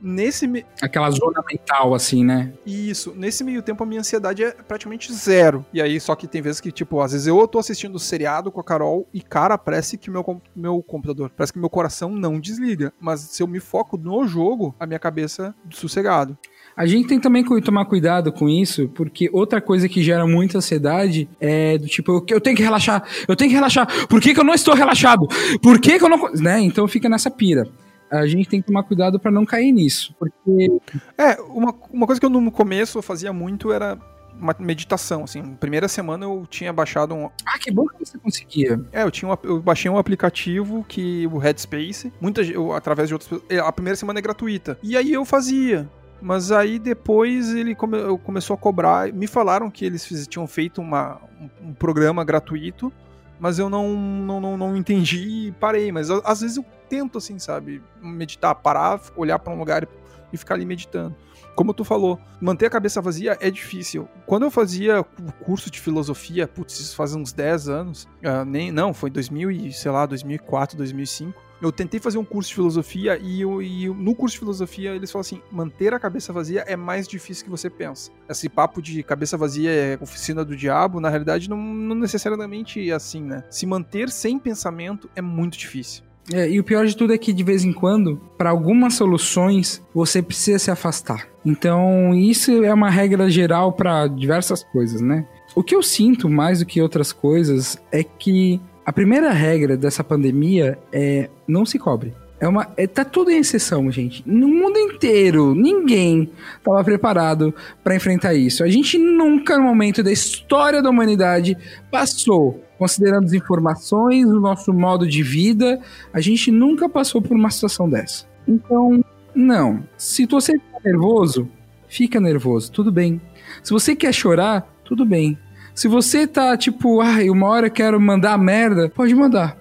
Nesse. 0.01 0.65
Aquela 0.81 1.11
zona 1.11 1.43
mental, 1.49 1.95
assim, 1.95 2.25
né? 2.25 2.53
Isso. 2.67 3.13
Nesse 3.17 3.45
meio 3.45 3.63
tempo, 3.63 3.83
a 3.83 3.87
minha 3.87 4.01
ansiedade 4.01 4.43
é 4.43 4.53
praticamente 4.53 5.13
zero. 5.13 5.65
E 5.73 5.81
aí, 5.81 6.01
só 6.01 6.15
que 6.15 6.27
tem 6.27 6.41
vezes 6.41 6.61
que, 6.61 6.73
tipo, 6.73 7.01
às 7.01 7.13
vezes 7.13 7.27
eu 7.27 7.47
tô 7.47 7.59
assistindo 7.59 7.99
seriado 7.99 8.51
com 8.51 8.61
a 8.61 8.65
Carol 8.65 9.07
e, 9.13 9.21
cara, 9.21 9.59
parece 9.59 9.99
que 9.99 10.11
meu, 10.11 10.25
meu 10.55 10.83
computador, 10.83 11.31
parece 11.37 11.53
que 11.53 11.59
meu 11.59 11.71
coração 11.71 12.11
não 12.11 12.41
desliga. 12.41 12.93
Mas 13.01 13.21
se 13.21 13.43
eu 13.43 13.47
me 13.47 13.61
foco 13.61 13.97
no 13.97 14.27
jogo, 14.27 14.75
a 14.79 14.87
minha 14.87 14.99
cabeça 14.99 15.55
sossegado. 15.71 16.37
A 16.77 16.87
gente 16.87 17.09
tem 17.09 17.21
também 17.21 17.45
que 17.45 17.61
tomar 17.61 17.85
cuidado 17.85 18.33
com 18.33 18.49
isso, 18.49 18.89
porque 18.91 19.29
outra 19.33 19.61
coisa 19.61 19.89
que 19.89 20.03
gera 20.03 20.27
muita 20.27 20.59
ansiedade 20.59 21.29
é 21.39 21.77
do 21.77 21.87
tipo, 21.87 22.25
eu 22.29 22.41
tenho 22.41 22.57
que 22.57 22.63
relaxar, 22.63 23.05
eu 23.29 23.37
tenho 23.37 23.51
que 23.51 23.55
relaxar, 23.55 23.87
por 24.07 24.21
que, 24.21 24.33
que 24.33 24.41
eu 24.41 24.45
não 24.45 24.55
estou 24.55 24.75
relaxado? 24.75 25.27
Por 25.61 25.81
que, 25.81 25.99
que 25.99 26.05
eu 26.05 26.09
não. 26.09 26.33
Né? 26.35 26.61
Então 26.61 26.87
fica 26.89 27.09
nessa 27.09 27.31
pira 27.31 27.69
a 28.11 28.27
gente 28.27 28.49
tem 28.49 28.61
que 28.61 28.67
tomar 28.67 28.83
cuidado 28.83 29.19
para 29.21 29.31
não 29.31 29.45
cair 29.45 29.73
nisso, 29.73 30.15
porque... 30.19 30.81
É, 31.17 31.41
uma, 31.43 31.75
uma 31.91 32.07
coisa 32.07 32.21
que 32.21 32.27
eu 32.27 32.31
no 32.31 32.51
começo 32.51 32.99
eu 32.99 33.03
fazia 33.03 33.33
muito 33.33 33.73
era 33.73 33.99
uma 34.39 34.55
meditação, 34.59 35.25
assim. 35.25 35.55
Primeira 35.55 35.87
semana 35.87 36.25
eu 36.25 36.47
tinha 36.49 36.73
baixado 36.73 37.15
um... 37.15 37.31
Ah, 37.45 37.59
que 37.59 37.71
bom 37.71 37.87
que 37.87 38.05
você 38.05 38.19
conseguia. 38.19 38.81
É, 38.91 39.03
eu, 39.03 39.11
tinha 39.11 39.31
um, 39.31 39.37
eu 39.45 39.61
baixei 39.61 39.91
um 39.91 39.99
aplicativo 39.99 40.85
que... 40.89 41.27
o 41.27 41.39
Headspace, 41.39 42.13
muita, 42.21 42.43
eu, 42.43 42.73
através 42.73 43.09
de 43.09 43.15
outras... 43.15 43.41
É, 43.49 43.59
a 43.59 43.71
primeira 43.71 43.97
semana 43.97 44.19
é 44.19 44.23
gratuita. 44.23 44.79
E 44.83 44.97
aí 44.97 45.13
eu 45.13 45.25
fazia. 45.25 45.89
Mas 46.23 46.51
aí 46.51 46.79
depois 46.79 47.55
ele 47.55 47.75
come, 47.75 47.97
começou 48.25 48.55
a 48.55 48.57
cobrar. 48.59 49.13
Me 49.13 49.27
falaram 49.27 49.71
que 49.71 49.85
eles 49.85 50.05
fiz, 50.05 50.27
tinham 50.27 50.47
feito 50.47 50.81
uma, 50.81 51.21
um, 51.41 51.69
um 51.69 51.75
programa 51.75 52.25
gratuito 52.25 52.93
mas 53.41 53.59
eu 53.59 53.69
não, 53.71 53.97
não, 53.97 54.41
não, 54.41 54.57
não 54.57 54.77
entendi 54.77 55.49
e 55.49 55.53
parei. 55.53 55.91
Mas 55.91 56.11
às 56.11 56.43
vezes 56.43 56.59
eu 56.59 56.65
tento, 56.89 57.19
assim, 57.19 57.39
sabe, 57.39 57.83
meditar, 58.01 58.55
parar, 58.55 59.01
olhar 59.17 59.39
para 59.39 59.53
um 59.53 59.59
lugar 59.59 59.89
e 60.33 60.37
ficar 60.37 60.55
ali 60.55 60.67
meditando. 60.67 61.17
Como 61.57 61.75
tu 61.75 61.85
falou, 61.85 62.19
manter 62.41 62.67
a 62.67 62.71
cabeça 62.71 63.01
vazia 63.01 63.37
é 63.41 63.51
difícil. 63.51 64.09
Quando 64.27 64.45
eu 64.45 64.51
fazia 64.51 65.01
o 65.01 65.33
curso 65.45 65.71
de 65.71 65.81
filosofia, 65.81 66.47
putz, 66.47 66.79
isso 66.79 66.95
faz 66.95 67.15
uns 67.15 67.33
10 67.33 67.69
anos, 67.69 68.05
uh, 68.25 68.45
nem, 68.47 68.71
não, 68.71 68.95
foi 68.95 69.11
2000 69.11 69.51
e, 69.51 69.73
sei 69.73 69.91
lá, 69.91 70.07
2004, 70.07 70.77
2005 70.77 71.50
eu 71.61 71.71
tentei 71.71 72.01
fazer 72.01 72.19
um 72.19 72.25
curso 72.25 72.49
de 72.49 72.55
filosofia 72.55 73.19
e, 73.21 73.41
eu, 73.43 73.63
e 73.63 73.89
no 73.89 74.15
curso 74.15 74.35
de 74.35 74.41
filosofia 74.41 74.95
eles 74.95 75.11
falam 75.11 75.21
assim: 75.21 75.41
manter 75.51 75.93
a 75.93 75.99
cabeça 75.99 76.33
vazia 76.33 76.65
é 76.67 76.77
mais 76.77 77.07
difícil 77.07 77.45
que 77.45 77.51
você 77.51 77.69
pensa. 77.69 78.11
Esse 78.29 78.49
papo 78.49 78.81
de 78.81 79.03
cabeça 79.03 79.37
vazia 79.37 79.71
é 79.71 79.99
oficina 80.01 80.45
do 80.45 80.57
diabo, 80.57 81.01
na 81.01 81.09
realidade, 81.09 81.49
não, 81.49 81.59
não 81.59 81.95
necessariamente 81.95 82.91
é 82.91 82.95
assim, 82.95 83.23
né? 83.23 83.45
Se 83.51 83.67
manter 83.67 84.09
sem 84.11 84.39
pensamento 84.39 85.09
é 85.15 85.23
muito 85.23 85.59
difícil. 85.59 86.05
É, 86.33 86.49
e 86.49 86.61
o 86.61 86.65
pior 86.65 86.87
de 86.87 86.97
tudo 86.97 87.13
é 87.13 87.19
que 87.19 87.33
de 87.33 87.43
vez 87.43 87.65
em 87.65 87.73
quando, 87.73 88.17
para 88.39 88.51
algumas 88.51 88.95
soluções, 88.95 89.83
você 89.93 90.23
precisa 90.23 90.59
se 90.59 90.71
afastar. 90.71 91.27
Então, 91.45 92.15
isso 92.15 92.63
é 92.63 92.73
uma 92.73 92.91
regra 92.91 93.29
geral 93.29 93.73
para 93.73 94.07
diversas 94.07 94.63
coisas, 94.63 95.01
né? 95.01 95.27
O 95.55 95.63
que 95.63 95.75
eu 95.75 95.83
sinto 95.83 96.29
mais 96.29 96.61
do 96.61 96.67
que 96.67 96.81
outras 96.81 97.13
coisas 97.13 97.83
é 97.91 98.05
que 98.05 98.61
a 98.91 98.93
primeira 98.93 99.31
regra 99.31 99.77
dessa 99.77 100.03
pandemia 100.03 100.77
é 100.93 101.31
não 101.47 101.65
se 101.65 101.79
cobre. 101.79 102.13
É 102.41 102.49
uma, 102.49 102.67
é, 102.77 102.89
tá 102.89 103.05
tudo 103.05 103.31
em 103.31 103.39
exceção, 103.39 103.89
gente. 103.89 104.21
No 104.27 104.49
mundo 104.49 104.77
inteiro, 104.81 105.55
ninguém 105.55 106.29
estava 106.59 106.83
preparado 106.83 107.55
para 107.85 107.95
enfrentar 107.95 108.35
isso. 108.35 108.65
A 108.65 108.69
gente 108.69 108.99
nunca, 108.99 109.57
no 109.57 109.63
momento 109.63 110.03
da 110.03 110.11
história 110.11 110.83
da 110.83 110.91
humanidade, 110.91 111.57
passou, 111.89 112.65
considerando 112.77 113.27
as 113.27 113.33
informações, 113.33 114.27
o 114.27 114.41
nosso 114.41 114.73
modo 114.73 115.07
de 115.07 115.23
vida, 115.23 115.81
a 116.13 116.21
gente 116.21 116.51
nunca 116.51 116.89
passou 116.89 117.23
por 117.23 117.37
uma 117.37 117.49
situação 117.49 117.89
dessa. 117.89 118.27
Então, 118.49 119.05
não. 119.33 119.85
Se 119.97 120.27
você 120.27 120.59
tá 120.59 120.81
nervoso, 120.85 121.49
fica 121.87 122.19
nervoso, 122.19 122.73
tudo 122.73 122.91
bem. 122.91 123.21
Se 123.63 123.71
você 123.71 123.95
quer 123.95 124.13
chorar, 124.13 124.67
tudo 124.85 125.07
bem. 125.07 125.39
Se 125.75 125.89
você 125.89 126.27
tá 126.27 126.57
tipo, 126.57 127.01
ai, 127.01 127.31
uma 127.31 127.47
hora 127.49 127.67
eu 127.67 127.71
quero 127.71 128.01
mandar 128.01 128.37
merda, 128.39 128.89
pode 128.89 129.15
mandar. 129.15 129.57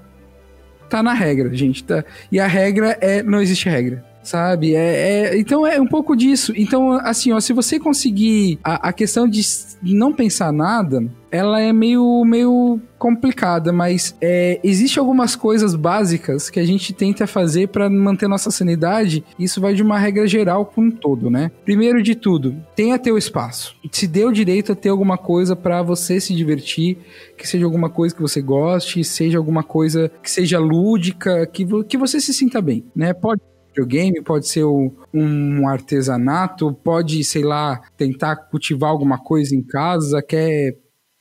Tá 0.90 1.04
na 1.04 1.14
regra, 1.14 1.54
gente. 1.56 1.84
Tá? 1.84 2.04
E 2.32 2.40
a 2.40 2.48
regra 2.48 2.98
é: 3.00 3.22
não 3.22 3.42
existe 3.42 3.70
regra 3.70 4.09
sabe? 4.24 4.76
É, 4.76 5.34
é, 5.34 5.40
então 5.40 5.66
é 5.66 5.80
um 5.80 5.88
pouco 5.88 6.16
disso. 6.16 6.54
Então, 6.56 6.94
assim, 6.94 7.32
ó, 7.32 7.40
se 7.40 7.54
você 7.54 7.80
conseguir 7.80 8.60
a, 8.64 8.90
a 8.90 8.94
questão 8.94 9.28
de 9.28 9.42
não 9.82 10.14
pensar 10.14 10.52
nada, 10.52 11.04
ela 11.32 11.62
é 11.62 11.72
meio, 11.72 12.24
meio 12.26 12.80
complicada, 12.98 13.72
mas 13.72 14.16
é, 14.20 14.60
existe 14.64 15.00
algumas 15.00 15.36
coisas 15.36 15.76
básicas 15.76 16.50
que 16.50 16.60
a 16.60 16.66
gente 16.66 16.92
tenta 16.92 17.28
fazer 17.28 17.68
para 17.68 17.90
manter 17.90 18.28
nossa 18.28 18.52
sanidade. 18.52 19.24
Isso 19.38 19.62
vai 19.62 19.74
de 19.74 19.84
uma 19.84 19.98
regra 19.98 20.28
geral 20.28 20.66
com 20.66 20.82
um 20.82 20.92
todo, 20.92 21.30
né? 21.30 21.52
Primeiro 21.64 22.02
de 22.02 22.16
tudo, 22.16 22.56
tenha 22.76 23.00
teu 23.00 23.18
espaço. 23.18 23.76
Se 23.92 24.08
dê 24.08 24.26
o 24.26 24.32
direito 24.32 24.72
a 24.72 24.76
ter 24.76 24.90
alguma 24.90 25.18
coisa 25.18 25.56
para 25.56 25.82
você 25.82 26.20
se 26.20 26.34
divertir, 26.34 26.98
que 27.38 27.48
seja 27.48 27.66
alguma 27.66 27.90
coisa 27.90 28.14
que 28.14 28.22
você 28.22 28.42
goste, 28.42 29.04
seja 29.04 29.38
alguma 29.38 29.64
coisa 29.64 30.12
que 30.22 30.30
seja 30.30 30.60
lúdica, 30.60 31.46
que, 31.48 31.66
que 31.84 31.98
você 31.98 32.20
se 32.20 32.34
sinta 32.34 32.62
bem, 32.62 32.86
né? 32.96 33.14
Pode 33.14 33.42
videogame, 33.70 34.22
pode 34.22 34.48
ser 34.48 34.66
um 34.66 35.68
artesanato, 35.68 36.74
pode, 36.74 37.24
sei 37.24 37.44
lá, 37.44 37.82
tentar 37.98 38.36
cultivar 38.36 38.90
alguma 38.90 39.18
coisa 39.18 39.56
em 39.56 39.64
casa, 39.64 40.22
quer 40.22 40.78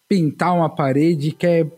pintar 0.09 0.55
uma 0.55 0.68
parede, 0.68 1.32
quer 1.32 1.70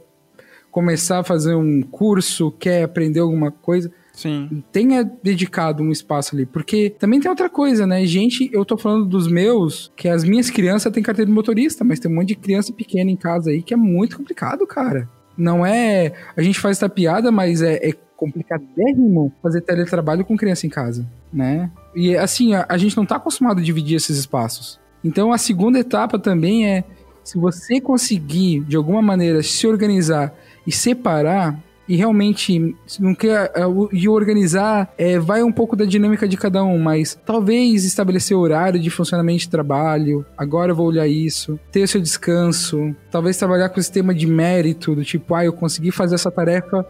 começar 0.71 1.19
a 1.19 1.25
fazer 1.25 1.55
um 1.55 1.83
curso, 1.83 2.51
quer 2.53 2.85
aprender 2.85 3.21
alguma 3.21 3.51
coisa. 3.51 3.91
Sim. 4.13 4.63
Tenha 4.71 5.03
dedicado 5.23 5.83
um 5.83 5.91
espaço 5.91 6.35
ali. 6.35 6.47
Porque 6.47 6.91
também 6.91 7.21
tem 7.21 7.31
outra 7.31 7.49
coisa, 7.49 7.87
né? 7.87 8.05
Gente, 8.05 8.51
eu 8.53 8.65
tô 8.65 8.77
falando 8.77 9.07
dos 9.07 9.27
meus, 9.27 9.91
que 9.97 10.09
as 10.09 10.25
minhas 10.25 10.51
crianças 10.51 10.93
têm 10.93 11.03
carteira 11.03 11.29
de 11.29 11.35
motorista, 11.35 11.85
mas 11.85 11.99
tem 11.99 12.11
um 12.11 12.15
monte 12.15 12.29
de 12.29 12.37
criança 12.37 12.73
pequena 12.73 13.11
em 13.11 13.17
casa 13.17 13.51
aí 13.51 13.63
que 13.63 13.75
é 13.75 13.77
muito 13.77 14.17
complicado, 14.17 14.67
cara. 14.67 15.09
Não 15.37 15.65
é. 15.65 16.13
A 16.37 16.43
gente 16.43 16.61
faz 16.61 16.77
essa 16.77 16.89
piada, 16.89 17.33
mas 17.33 17.63
é, 17.63 17.77
é 17.89 17.93
complicadérrimo 18.21 19.33
fazer 19.43 19.63
teletrabalho 19.63 20.27
com 20.27 20.37
criança 20.37 20.67
em 20.67 20.71
casa, 20.71 21.09
né? 21.33 21.71
E 21.97 22.15
assim, 22.15 22.55
a, 22.55 22.67
a 22.69 22.77
gente 22.77 22.95
não 22.95 23.05
está 23.05 23.17
acostumado 23.17 23.61
a 23.61 23.65
dividir 23.65 23.97
esses 23.97 24.19
espaços. 24.19 24.79
Então 25.03 25.33
a 25.33 25.39
segunda 25.39 25.79
etapa 25.79 26.19
também 26.19 26.69
é 26.69 26.85
se 27.25 27.39
você 27.39 27.81
conseguir 27.81 28.61
de 28.65 28.77
alguma 28.77 29.01
maneira 29.01 29.43
se 29.43 29.67
organizar 29.67 30.35
e 30.67 30.73
separar 30.73 31.59
e 31.89 31.97
realmente 31.97 32.77
não 33.01 33.17
quer 33.17 33.51
é, 33.53 33.63
e 33.93 34.09
organizar, 34.09 34.93
é, 34.97 35.19
vai 35.19 35.43
um 35.43 35.51
pouco 35.51 35.75
da 35.75 35.85
dinâmica 35.85 36.29
de 36.29 36.37
cada 36.37 36.63
um, 36.63 36.79
mas 36.79 37.19
talvez 37.27 37.85
estabelecer 37.85 38.37
horário 38.37 38.79
de 38.79 38.89
funcionamento 38.91 39.41
de 39.41 39.49
trabalho, 39.49 40.25
agora 40.39 40.71
eu 40.71 40.77
vou 40.77 40.87
olhar 40.87 41.09
isso, 41.09 41.59
ter 41.73 41.83
o 41.83 41.89
seu 41.89 42.01
descanso, 42.01 42.95
talvez 43.11 43.37
trabalhar 43.37 43.71
com 43.71 43.81
o 43.81 43.83
sistema 43.83 44.15
de 44.15 44.25
mérito, 44.25 44.95
do 44.95 45.05
tipo, 45.05 45.35
ah, 45.35 45.45
eu 45.45 45.53
consegui 45.53 45.91
fazer 45.91 46.15
essa 46.15 46.31
tarefa, 46.31 46.87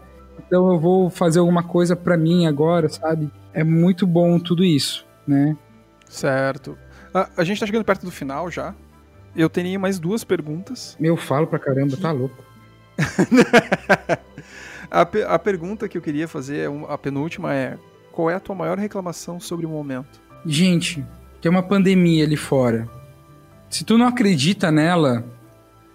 então 0.47 0.71
eu 0.71 0.79
vou 0.79 1.09
fazer 1.09 1.39
alguma 1.39 1.63
coisa 1.63 1.95
para 1.95 2.17
mim 2.17 2.45
agora, 2.45 2.89
sabe? 2.89 3.31
É 3.53 3.63
muito 3.63 4.05
bom 4.07 4.39
tudo 4.39 4.63
isso, 4.63 5.05
né? 5.27 5.55
Certo. 6.09 6.77
A, 7.13 7.29
a 7.37 7.43
gente 7.43 7.59
tá 7.59 7.65
chegando 7.65 7.85
perto 7.85 8.05
do 8.05 8.11
final 8.11 8.49
já. 8.49 8.73
Eu 9.35 9.49
teria 9.49 9.79
mais 9.79 9.99
duas 9.99 10.23
perguntas. 10.23 10.97
Eu 10.99 11.15
falo 11.15 11.47
pra 11.47 11.59
caramba, 11.59 11.95
tá 11.97 12.11
louco. 12.11 12.43
a, 14.91 15.01
a 15.01 15.39
pergunta 15.39 15.87
que 15.87 15.97
eu 15.97 16.01
queria 16.01 16.27
fazer, 16.27 16.69
a 16.87 16.97
penúltima, 16.97 17.53
é: 17.53 17.77
qual 18.11 18.29
é 18.29 18.35
a 18.35 18.39
tua 18.39 18.55
maior 18.55 18.77
reclamação 18.77 19.39
sobre 19.39 19.65
o 19.65 19.69
momento? 19.69 20.21
Gente, 20.45 21.05
tem 21.41 21.49
uma 21.49 21.63
pandemia 21.63 22.25
ali 22.25 22.35
fora. 22.35 22.89
Se 23.69 23.85
tu 23.85 23.97
não 23.97 24.07
acredita 24.07 24.69
nela, 24.69 25.23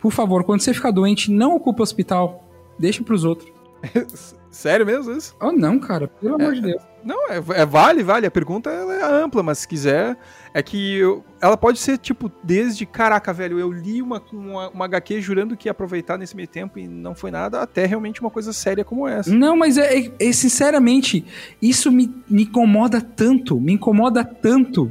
por 0.01 0.13
favor, 0.13 0.45
quando 0.45 0.61
você 0.61 0.73
ficar 0.73 0.91
doente, 0.91 1.31
não 1.31 1.55
ocupa 1.55 1.81
o 1.81 1.83
hospital. 1.83 2.49
Deixa 2.79 3.03
pros 3.03 3.25
outros. 3.25 3.51
Sério 4.57 4.87
mesmo 4.87 5.13
isso? 5.13 5.37
Oh, 5.39 5.53
não, 5.53 5.79
cara, 5.79 6.09
pelo 6.09 6.41
é, 6.41 6.43
amor 6.43 6.55
de 6.55 6.63
Deus. 6.63 6.83
Não, 7.05 7.29
é, 7.29 7.37
é, 7.61 7.67
vale, 7.67 8.03
vale. 8.03 8.27
A 8.27 8.31
pergunta 8.31 8.71
é 8.71 9.23
ampla, 9.23 9.43
mas 9.43 9.59
se 9.59 9.69
quiser. 9.69 10.17
É 10.55 10.63
que 10.63 10.97
eu, 10.97 11.23
ela 11.43 11.59
pode 11.59 11.79
ser, 11.79 11.99
tipo, 11.99 12.33
desde 12.43 12.87
caraca, 12.87 13.35
velho, 13.35 13.59
eu 13.59 13.71
li 13.71 14.01
uma, 14.01 14.23
uma, 14.33 14.71
uma 14.71 14.85
HQ 14.87 15.21
jurando 15.21 15.59
que 15.59 15.69
ia 15.69 15.73
aproveitar 15.73 16.17
nesse 16.17 16.35
meio 16.35 16.49
tempo 16.49 16.79
e 16.79 16.89
não 16.89 17.15
foi 17.15 17.31
nada, 17.31 17.61
até 17.61 17.85
realmente 17.85 18.23
uma 18.23 18.31
coisa 18.31 18.51
séria 18.55 18.83
como 18.83 19.07
essa. 19.07 19.31
Não, 19.31 19.55
mas 19.59 19.77
é, 19.77 19.99
é, 19.99 20.13
é 20.19 20.33
sinceramente, 20.33 21.23
isso 21.61 21.93
me, 21.93 22.11
me 22.27 22.45
incomoda 22.45 23.03
tanto, 23.03 23.61
me 23.61 23.75
incomoda 23.75 24.25
tanto. 24.25 24.91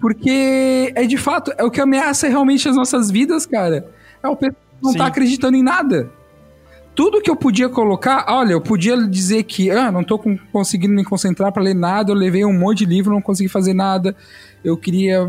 Porque 0.00 0.92
é 0.94 1.04
de 1.04 1.16
fato, 1.16 1.52
é 1.58 1.64
o 1.64 1.70
que 1.70 1.80
ameaça 1.80 2.28
realmente 2.28 2.68
as 2.68 2.76
nossas 2.76 3.10
vidas, 3.10 3.44
cara. 3.44 3.90
É 4.22 4.28
o 4.28 4.36
pessoal 4.36 4.62
não 4.80 4.92
Sim. 4.92 4.98
tá 4.98 5.06
acreditando 5.06 5.56
em 5.56 5.64
nada 5.64 6.12
tudo 6.94 7.20
que 7.20 7.30
eu 7.30 7.34
podia 7.34 7.68
colocar, 7.68 8.24
olha, 8.28 8.52
eu 8.52 8.60
podia 8.60 8.96
dizer 9.08 9.42
que, 9.42 9.70
ah, 9.70 9.90
não 9.90 10.04
tô 10.04 10.18
com, 10.18 10.38
conseguindo 10.52 10.94
me 10.94 11.04
concentrar 11.04 11.52
para 11.52 11.62
ler 11.62 11.74
nada, 11.74 12.12
eu 12.12 12.14
levei 12.14 12.44
um 12.44 12.56
monte 12.56 12.78
de 12.78 12.86
livro, 12.86 13.12
não 13.12 13.20
consegui 13.20 13.48
fazer 13.48 13.74
nada, 13.74 14.14
eu 14.64 14.76
queria 14.76 15.28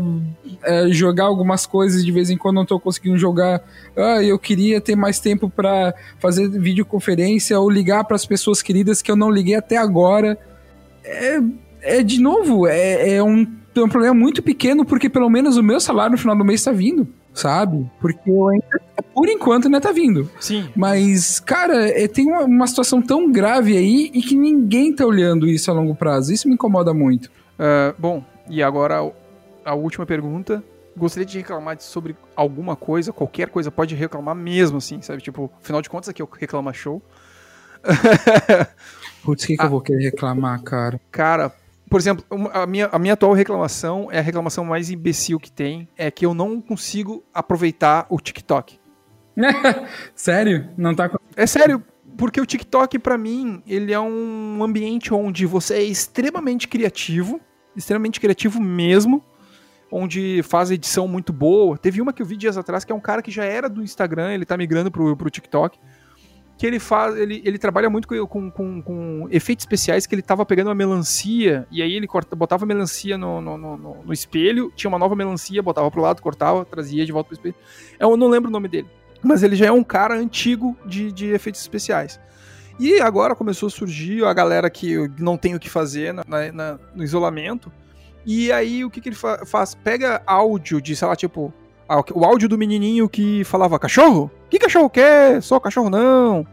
é, 0.62 0.88
jogar 0.88 1.24
algumas 1.24 1.66
coisas 1.66 2.04
de 2.04 2.12
vez 2.12 2.30
em 2.30 2.36
quando 2.36 2.56
não 2.56 2.64
tô 2.64 2.78
conseguindo 2.78 3.18
jogar, 3.18 3.60
ah, 3.96 4.22
eu 4.22 4.38
queria 4.38 4.80
ter 4.80 4.94
mais 4.94 5.18
tempo 5.18 5.50
para 5.50 5.92
fazer 6.20 6.48
videoconferência 6.48 7.58
ou 7.58 7.68
ligar 7.68 8.04
para 8.04 8.14
as 8.14 8.24
pessoas 8.24 8.62
queridas 8.62 9.02
que 9.02 9.10
eu 9.10 9.16
não 9.16 9.30
liguei 9.30 9.56
até 9.56 9.76
agora. 9.76 10.38
É, 11.04 11.40
é 11.82 12.02
de 12.02 12.20
novo, 12.20 12.66
é, 12.68 13.16
é 13.16 13.22
um, 13.22 13.46
é 13.74 13.80
um 13.80 13.88
problema 13.88 14.14
muito 14.14 14.40
pequeno, 14.40 14.84
porque 14.84 15.08
pelo 15.08 15.28
menos 15.28 15.56
o 15.56 15.62
meu 15.62 15.80
salário 15.80 16.12
no 16.12 16.18
final 16.18 16.36
do 16.36 16.44
mês 16.44 16.60
está 16.60 16.70
vindo 16.70 17.08
sabe? 17.36 17.88
Porque 18.00 18.30
eu 18.30 18.48
ainda, 18.48 18.80
por 19.14 19.28
enquanto, 19.28 19.66
ainda 19.66 19.80
tá 19.80 19.92
vindo. 19.92 20.28
Sim. 20.40 20.68
Mas, 20.74 21.38
cara, 21.38 21.88
é, 21.88 22.08
tem 22.08 22.26
uma, 22.26 22.44
uma, 22.44 22.66
situação 22.66 23.00
tão 23.02 23.30
grave 23.30 23.76
aí 23.76 24.10
e 24.12 24.22
que 24.22 24.34
ninguém 24.34 24.94
tá 24.94 25.04
olhando 25.04 25.46
isso 25.46 25.70
a 25.70 25.74
longo 25.74 25.94
prazo. 25.94 26.32
Isso 26.32 26.48
me 26.48 26.54
incomoda 26.54 26.94
muito. 26.94 27.26
Uh, 27.26 27.94
bom, 27.98 28.24
e 28.48 28.62
agora 28.62 29.00
a, 29.64 29.70
a 29.70 29.74
última 29.74 30.06
pergunta. 30.06 30.64
Gostaria 30.96 31.26
de 31.26 31.36
reclamar 31.36 31.78
sobre 31.78 32.16
alguma 32.34 32.74
coisa, 32.74 33.12
qualquer 33.12 33.50
coisa, 33.50 33.70
pode 33.70 33.94
reclamar 33.94 34.34
mesmo, 34.34 34.78
assim, 34.78 35.02
sabe? 35.02 35.20
Tipo, 35.20 35.52
afinal 35.62 35.82
de 35.82 35.90
contas, 35.90 36.08
aqui 36.08 36.22
é 36.22 36.24
o 36.24 36.28
Reclama 36.32 36.72
Show. 36.72 37.02
Putz, 39.22 39.44
o 39.44 39.46
que, 39.46 39.56
que 39.56 39.62
ah, 39.62 39.66
eu 39.66 39.70
vou 39.70 39.82
querer 39.82 40.04
reclamar, 40.04 40.62
cara? 40.62 40.98
Cara, 41.10 41.52
por 41.88 42.00
exemplo, 42.00 42.24
a 42.52 42.66
minha, 42.66 42.88
a 42.90 42.98
minha 42.98 43.14
atual 43.14 43.32
reclamação 43.32 44.08
é 44.10 44.18
a 44.18 44.22
reclamação 44.22 44.64
mais 44.64 44.90
imbecil 44.90 45.38
que 45.38 45.50
tem, 45.50 45.88
é 45.96 46.10
que 46.10 46.26
eu 46.26 46.34
não 46.34 46.60
consigo 46.60 47.24
aproveitar 47.32 48.06
o 48.10 48.18
TikTok. 48.18 48.78
sério? 50.14 50.68
Não 50.76 50.94
tá 50.94 51.10
É 51.36 51.46
sério, 51.46 51.82
porque 52.16 52.40
o 52.40 52.46
TikTok 52.46 52.98
para 52.98 53.16
mim, 53.16 53.62
ele 53.66 53.92
é 53.92 54.00
um 54.00 54.62
ambiente 54.62 55.14
onde 55.14 55.46
você 55.46 55.74
é 55.74 55.82
extremamente 55.82 56.66
criativo, 56.66 57.40
extremamente 57.76 58.18
criativo 58.18 58.60
mesmo, 58.60 59.22
onde 59.90 60.42
faz 60.42 60.72
edição 60.72 61.06
muito 61.06 61.32
boa. 61.32 61.78
Teve 61.78 62.00
uma 62.00 62.12
que 62.12 62.20
eu 62.20 62.26
vi 62.26 62.36
dias 62.36 62.58
atrás 62.58 62.84
que 62.84 62.90
é 62.90 62.94
um 62.94 63.00
cara 63.00 63.22
que 63.22 63.30
já 63.30 63.44
era 63.44 63.68
do 63.68 63.82
Instagram, 63.82 64.32
ele 64.32 64.44
tá 64.44 64.56
migrando 64.56 64.90
pro, 64.90 65.16
pro 65.16 65.30
TikTok 65.30 65.78
que 66.56 66.66
ele 66.66 66.78
faz, 66.78 67.16
ele, 67.16 67.42
ele 67.44 67.58
trabalha 67.58 67.90
muito 67.90 68.08
com, 68.26 68.50
com, 68.50 68.82
com 68.82 69.28
efeitos 69.30 69.62
especiais, 69.62 70.06
que 70.06 70.14
ele 70.14 70.22
tava 70.22 70.44
pegando 70.46 70.68
uma 70.68 70.74
melancia, 70.74 71.66
e 71.70 71.82
aí 71.82 71.92
ele 71.92 72.06
corta, 72.06 72.34
botava 72.34 72.64
a 72.64 72.66
melancia 72.66 73.18
no, 73.18 73.40
no, 73.40 73.58
no, 73.58 73.76
no, 74.04 74.12
espelho, 74.12 74.72
tinha 74.74 74.88
uma 74.88 74.98
nova 74.98 75.14
melancia, 75.14 75.62
botava 75.62 75.90
pro 75.90 76.00
lado, 76.00 76.22
cortava, 76.22 76.64
trazia 76.64 77.04
de 77.04 77.12
volta 77.12 77.28
pro 77.28 77.36
espelho. 77.36 77.54
Eu 78.00 78.16
não 78.16 78.28
lembro 78.28 78.48
o 78.48 78.52
nome 78.52 78.68
dele, 78.68 78.88
mas 79.22 79.42
ele 79.42 79.54
já 79.54 79.66
é 79.66 79.72
um 79.72 79.84
cara 79.84 80.14
antigo 80.14 80.74
de, 80.86 81.12
de 81.12 81.26
efeitos 81.26 81.60
especiais. 81.60 82.18
E 82.80 83.00
agora 83.00 83.34
começou 83.34 83.66
a 83.66 83.70
surgir 83.70 84.24
a 84.24 84.32
galera 84.32 84.70
que 84.70 85.10
não 85.18 85.36
tem 85.36 85.54
o 85.54 85.60
que 85.60 85.68
fazer 85.68 86.12
na, 86.14 86.24
na, 86.52 86.78
no 86.94 87.04
isolamento, 87.04 87.70
e 88.24 88.50
aí 88.50 88.82
o 88.82 88.90
que, 88.90 89.00
que 89.00 89.10
ele 89.10 89.16
fa 89.16 89.44
faz? 89.44 89.74
Pega 89.74 90.22
áudio 90.26 90.80
de, 90.80 90.96
sei 90.96 91.06
lá, 91.06 91.14
tipo, 91.14 91.52
o 92.14 92.24
áudio 92.24 92.48
do 92.48 92.58
menininho 92.58 93.08
que 93.08 93.44
falava 93.44 93.78
cachorro? 93.78 94.30
Que 94.56 94.60
cachorro 94.60 94.88
quer? 94.88 95.42
Só 95.42 95.60
cachorro 95.60 95.90
não. 95.90 96.46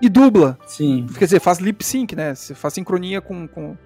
E 0.00 0.08
dubla. 0.08 0.56
Sim. 0.64 1.08
Quer 1.18 1.24
dizer, 1.24 1.40
faz 1.40 1.58
lip 1.58 1.84
sync, 1.84 2.14
né? 2.14 2.36
Você 2.36 2.54
faz 2.54 2.74
sincronia 2.74 3.20
com. 3.20 3.48
com... 3.48 3.76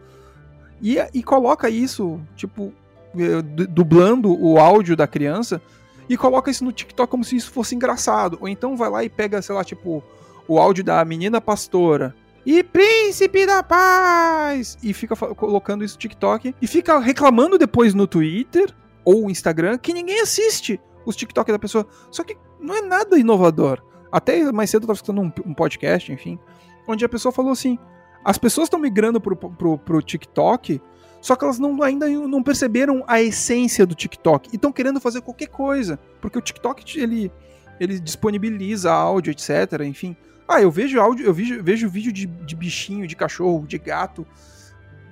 E, 0.82 0.98
e 1.14 1.22
coloca 1.22 1.70
isso, 1.70 2.20
tipo, 2.36 2.70
eh, 3.18 3.40
dublando 3.40 4.30
o 4.38 4.58
áudio 4.58 4.94
da 4.94 5.06
criança 5.06 5.62
e 6.06 6.18
coloca 6.18 6.50
isso 6.50 6.64
no 6.66 6.70
TikTok 6.70 7.10
como 7.10 7.24
se 7.24 7.34
isso 7.34 7.50
fosse 7.50 7.74
engraçado. 7.74 8.36
Ou 8.42 8.46
então 8.46 8.76
vai 8.76 8.90
lá 8.90 9.02
e 9.02 9.08
pega, 9.08 9.40
sei 9.40 9.54
lá, 9.54 9.64
tipo, 9.64 10.04
o 10.46 10.58
áudio 10.58 10.84
da 10.84 11.02
menina 11.02 11.40
pastora. 11.40 12.14
E 12.44 12.62
príncipe 12.62 13.46
da 13.46 13.62
paz! 13.62 14.76
E 14.82 14.92
fica 14.92 15.16
colocando 15.16 15.82
isso 15.82 15.94
no 15.94 16.00
TikTok. 16.00 16.54
E 16.60 16.66
fica 16.66 16.98
reclamando 16.98 17.56
depois 17.56 17.94
no 17.94 18.06
Twitter 18.06 18.70
ou 19.02 19.30
Instagram 19.30 19.78
que 19.78 19.94
ninguém 19.94 20.20
assiste 20.20 20.78
os 21.06 21.16
TikTok 21.16 21.50
da 21.50 21.58
pessoa. 21.58 21.86
Só 22.10 22.22
que 22.22 22.36
não 22.60 22.74
é 22.74 22.82
nada 22.82 23.18
inovador. 23.18 23.82
Até 24.10 24.50
mais 24.52 24.70
cedo 24.70 24.82
eu 24.82 24.92
estava 24.92 24.96
escutando 24.96 25.20
um, 25.20 25.50
um, 25.50 25.54
podcast, 25.54 26.12
enfim, 26.12 26.38
onde 26.86 27.04
a 27.04 27.08
pessoa 27.08 27.32
falou 27.32 27.52
assim: 27.52 27.78
as 28.24 28.38
pessoas 28.38 28.66
estão 28.66 28.80
migrando 28.80 29.20
pro, 29.20 29.36
pro, 29.36 29.78
pro 29.78 30.02
TikTok, 30.02 30.80
só 31.20 31.36
que 31.36 31.44
elas 31.44 31.58
não, 31.58 31.82
ainda 31.82 32.08
não 32.08 32.42
perceberam 32.42 33.04
a 33.06 33.20
essência 33.20 33.84
do 33.86 33.94
TikTok 33.94 34.50
e 34.52 34.56
estão 34.56 34.72
querendo 34.72 35.00
fazer 35.00 35.20
qualquer 35.20 35.48
coisa. 35.48 35.98
Porque 36.20 36.38
o 36.38 36.42
TikTok 36.42 37.00
ele, 37.00 37.32
ele 37.80 37.98
disponibiliza 37.98 38.92
áudio, 38.92 39.30
etc. 39.30 39.82
Enfim. 39.84 40.16
Ah, 40.48 40.62
eu 40.62 40.70
vejo 40.70 41.00
áudio, 41.00 41.26
eu 41.26 41.34
vejo, 41.34 41.62
vejo 41.62 41.88
vídeo 41.88 42.12
de, 42.12 42.26
de 42.26 42.54
bichinho, 42.54 43.06
de 43.06 43.16
cachorro, 43.16 43.66
de 43.66 43.78
gato 43.78 44.24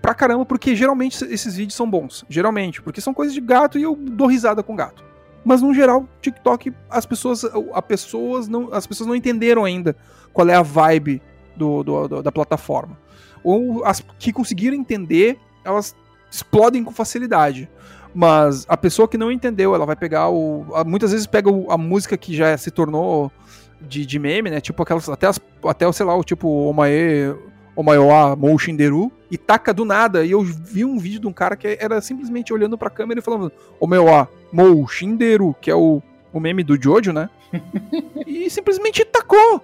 pra 0.00 0.14
caramba, 0.14 0.44
porque 0.44 0.76
geralmente 0.76 1.24
esses 1.24 1.56
vídeos 1.56 1.74
são 1.74 1.90
bons. 1.90 2.26
Geralmente, 2.28 2.82
porque 2.82 3.00
são 3.00 3.14
coisas 3.14 3.34
de 3.34 3.40
gato 3.40 3.78
e 3.78 3.82
eu 3.82 3.96
dou 3.96 4.26
risada 4.26 4.62
com 4.62 4.76
gato. 4.76 5.02
Mas 5.44 5.60
no 5.60 5.74
geral, 5.74 6.08
TikTok, 6.22 6.72
as 6.88 7.04
pessoas, 7.04 7.44
a 7.72 7.82
pessoas 7.82 8.48
não, 8.48 8.72
as 8.72 8.86
pessoas 8.86 9.06
não 9.06 9.14
entenderam 9.14 9.64
ainda 9.64 9.94
qual 10.32 10.48
é 10.48 10.54
a 10.54 10.62
vibe 10.62 11.20
do, 11.54 11.82
do, 11.82 12.08
do, 12.08 12.22
da 12.22 12.32
plataforma. 12.32 12.98
Ou 13.42 13.84
as 13.84 14.02
que 14.18 14.32
conseguiram 14.32 14.74
entender, 14.74 15.38
elas 15.64 15.94
explodem 16.30 16.82
com 16.82 16.90
facilidade. 16.90 17.68
Mas 18.14 18.64
a 18.68 18.76
pessoa 18.76 19.08
que 19.08 19.18
não 19.18 19.30
entendeu, 19.30 19.74
ela 19.74 19.84
vai 19.84 19.96
pegar 19.96 20.30
o. 20.30 20.64
Muitas 20.86 21.10
vezes 21.10 21.26
pega 21.26 21.50
a 21.68 21.76
música 21.76 22.16
que 22.16 22.34
já 22.34 22.56
se 22.56 22.70
tornou 22.70 23.30
de, 23.80 24.06
de 24.06 24.18
meme, 24.18 24.50
né? 24.50 24.60
Tipo 24.60 24.82
aquelas. 24.82 25.08
Até, 25.08 25.26
as, 25.26 25.40
até 25.64 25.90
sei 25.92 26.06
lá, 26.06 26.16
o 26.16 26.22
tipo 26.22 26.48
Omae 26.48 27.34
o 27.76 27.82
maior 27.82 28.36
Mou 28.36 28.58
Shinderu, 28.58 29.10
e 29.30 29.36
taca 29.36 29.74
do 29.74 29.84
nada. 29.84 30.24
E 30.24 30.30
eu 30.30 30.42
vi 30.42 30.84
um 30.84 30.98
vídeo 30.98 31.20
de 31.20 31.26
um 31.26 31.32
cara 31.32 31.56
que 31.56 31.76
era 31.80 32.00
simplesmente 32.00 32.52
olhando 32.52 32.78
pra 32.78 32.90
câmera 32.90 33.20
e 33.20 33.22
falando: 33.22 33.52
O 33.80 33.86
maior 33.86 34.28
Mou 34.52 34.86
Shinderu, 34.86 35.54
que 35.60 35.70
é 35.70 35.74
o, 35.74 36.02
o 36.32 36.40
meme 36.40 36.62
do 36.62 36.80
Jojo, 36.80 37.12
né? 37.12 37.28
e 38.26 38.48
simplesmente 38.48 39.04
tacou. 39.04 39.62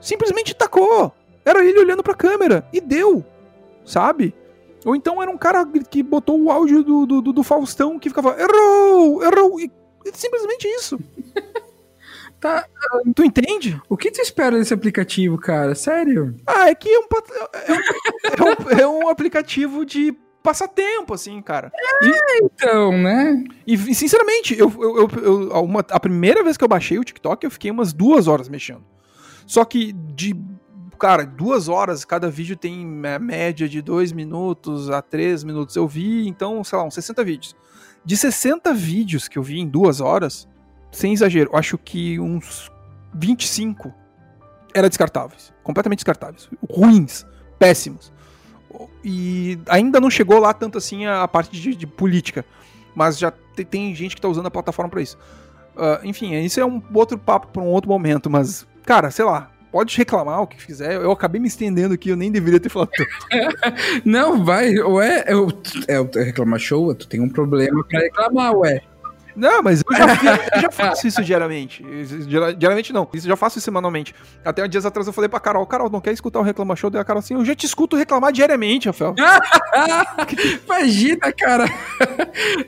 Simplesmente 0.00 0.54
tacou. 0.54 1.12
Era 1.44 1.64
ele 1.64 1.78
olhando 1.78 2.02
pra 2.02 2.14
câmera. 2.14 2.66
E 2.72 2.80
deu. 2.80 3.24
Sabe? 3.84 4.34
Ou 4.84 4.96
então 4.96 5.20
era 5.22 5.30
um 5.30 5.36
cara 5.36 5.66
que 5.66 6.02
botou 6.02 6.40
o 6.40 6.50
áudio 6.50 6.82
do, 6.82 7.06
do, 7.06 7.32
do 7.32 7.42
Faustão 7.42 7.98
que 7.98 8.08
ficava: 8.08 8.36
Errou! 8.40 9.22
Errou! 9.22 9.60
E, 9.60 9.70
simplesmente 10.14 10.66
isso. 10.66 10.98
Tá. 12.40 12.66
Tu 13.14 13.22
entende? 13.22 13.80
O 13.88 13.96
que 13.96 14.10
tu 14.10 14.20
espera 14.20 14.58
desse 14.58 14.72
aplicativo, 14.72 15.36
cara? 15.36 15.74
Sério? 15.74 16.34
Ah, 16.46 16.70
é 16.70 16.74
que 16.74 16.88
é 16.88 16.98
um, 16.98 17.02
é 17.04 17.72
um, 17.72 17.76
é 18.24 18.42
um, 18.42 18.80
é 18.80 18.88
um 18.88 19.08
aplicativo 19.08 19.84
de 19.84 20.16
passatempo, 20.42 21.12
assim, 21.12 21.40
cara. 21.42 21.70
É, 21.74 22.06
e, 22.06 22.40
então, 22.42 22.92
né? 22.92 23.44
E, 23.66 23.76
sinceramente, 23.94 24.58
eu, 24.58 24.72
eu, 24.80 25.10
eu, 25.22 25.64
uma, 25.64 25.80
a 25.90 26.00
primeira 26.00 26.42
vez 26.42 26.56
que 26.56 26.64
eu 26.64 26.68
baixei 26.68 26.98
o 26.98 27.04
TikTok, 27.04 27.44
eu 27.44 27.50
fiquei 27.50 27.70
umas 27.70 27.92
duas 27.92 28.26
horas 28.26 28.48
mexendo. 28.48 28.84
Só 29.46 29.64
que 29.64 29.92
de 29.92 30.34
cara, 30.98 31.24
duas 31.24 31.66
horas, 31.66 32.04
cada 32.04 32.30
vídeo 32.30 32.56
tem 32.56 32.84
média 32.84 33.66
de 33.66 33.80
dois 33.80 34.12
minutos 34.12 34.90
a 34.90 35.00
três 35.00 35.42
minutos. 35.42 35.74
Eu 35.74 35.88
vi, 35.88 36.28
então, 36.28 36.62
sei 36.62 36.78
lá, 36.78 36.84
uns 36.84 36.94
60 36.94 37.24
vídeos. 37.24 37.56
De 38.04 38.16
60 38.16 38.72
vídeos 38.74 39.26
que 39.26 39.38
eu 39.38 39.42
vi 39.42 39.60
em 39.60 39.66
duas 39.66 40.00
horas, 40.02 40.46
sem 40.90 41.12
exagero, 41.12 41.50
acho 41.54 41.78
que 41.78 42.18
uns 42.18 42.70
25 43.14 43.92
eram 44.74 44.88
descartáveis. 44.88 45.52
Completamente 45.62 45.98
descartáveis. 45.98 46.48
Ruins, 46.68 47.26
péssimos. 47.58 48.12
E 49.04 49.58
ainda 49.68 50.00
não 50.00 50.10
chegou 50.10 50.38
lá 50.38 50.52
tanto 50.52 50.78
assim 50.78 51.06
a, 51.06 51.26
parte 51.26 51.50
de, 51.60 51.74
de 51.74 51.86
política. 51.86 52.44
Mas 52.94 53.18
já 53.18 53.32
tem, 53.54 53.64
tem 53.64 53.94
gente 53.94 54.14
que 54.14 54.20
tá 54.20 54.28
usando 54.28 54.46
a 54.46 54.50
plataforma 54.50 54.90
para 54.90 55.02
isso. 55.02 55.18
Uh, 55.76 56.04
enfim, 56.04 56.34
isso 56.34 56.60
é 56.60 56.64
um 56.64 56.82
outro 56.92 57.16
papo 57.16 57.48
para 57.48 57.62
um 57.62 57.68
outro 57.68 57.88
momento, 57.88 58.28
mas, 58.28 58.66
cara, 58.84 59.10
sei 59.10 59.24
lá, 59.24 59.50
pode 59.70 59.96
reclamar 59.96 60.42
o 60.42 60.46
que 60.46 60.60
fizer. 60.60 60.96
Eu 60.96 61.10
acabei 61.12 61.40
me 61.40 61.48
estendendo 61.48 61.94
aqui, 61.94 62.10
eu 62.10 62.16
nem 62.16 62.30
deveria 62.30 62.60
ter 62.60 62.68
falado 62.68 62.90
tanto. 62.90 63.10
Não, 64.04 64.44
vai, 64.44 64.74
ué, 64.74 65.24
eu, 65.28 65.48
é 65.88 66.22
reclamar 66.22 66.58
show, 66.58 66.94
tu 66.94 67.06
tem 67.06 67.20
um 67.20 67.28
problema 67.28 67.84
pra 67.84 68.00
reclamar, 68.00 68.56
ué. 68.56 68.82
Não, 69.36 69.62
mas 69.62 69.82
eu 69.88 69.96
já, 69.96 70.06
eu 70.54 70.60
já 70.60 70.70
faço 70.72 71.06
isso 71.06 71.22
diariamente. 71.22 71.84
Diariamente 72.56 72.92
não, 72.92 73.08
isso 73.14 73.26
eu 73.26 73.30
já 73.30 73.36
faço 73.36 73.58
isso 73.58 73.64
semanalmente. 73.64 74.14
Até 74.44 74.66
dias 74.66 74.84
atrás 74.86 75.06
eu 75.06 75.12
falei 75.12 75.28
pra 75.28 75.40
Carol, 75.40 75.66
Carol, 75.66 75.90
não 75.90 76.00
quer 76.00 76.12
escutar 76.12 76.40
o 76.40 76.42
Reclama 76.42 76.76
Show? 76.76 76.90
Daí 76.90 77.00
a 77.00 77.04
Carol 77.04 77.20
assim, 77.20 77.34
eu 77.34 77.44
já 77.44 77.54
te 77.54 77.66
escuto 77.66 77.96
reclamar 77.96 78.32
diariamente, 78.32 78.88
Rafael. 78.88 79.14
Imagina, 80.66 81.32
cara. 81.32 81.64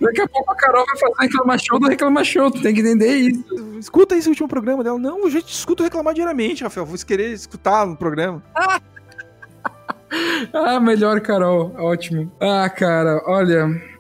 Daqui 0.01 0.21
a 0.21 0.29
pouco 0.29 0.53
a 0.53 0.57
Carol 0.57 0.85
vai 0.87 0.99
fazer 0.99 1.15
Reclama 1.21 1.59
Show 1.59 1.79
do 1.81 1.89
Reclama 1.89 2.25
Show, 2.25 2.51
tu 2.51 2.63
tem 2.63 2.75
que 2.75 2.81
entender 2.81 3.17
isso. 3.17 3.45
Escuta 3.79 4.17
esse 4.17 4.29
último 4.29 4.49
programa 4.49 4.85
dela. 4.85 4.99
Não, 4.99 5.19
eu 5.21 5.31
já 5.31 5.41
te 5.41 5.53
escuto 5.53 5.83
reclamar 5.83 6.15
diariamente, 6.15 6.63
Rafael. 6.63 6.87
Vou 6.87 6.99
querer 6.99 7.33
escutar 7.33 7.87
no 7.87 7.97
programa. 7.97 8.43
ah, 10.53 10.79
melhor, 10.81 11.21
Carol. 11.21 11.75
Ótimo. 11.77 12.31
Ah, 12.41 12.69
cara, 12.71 13.23
olha... 13.27 13.92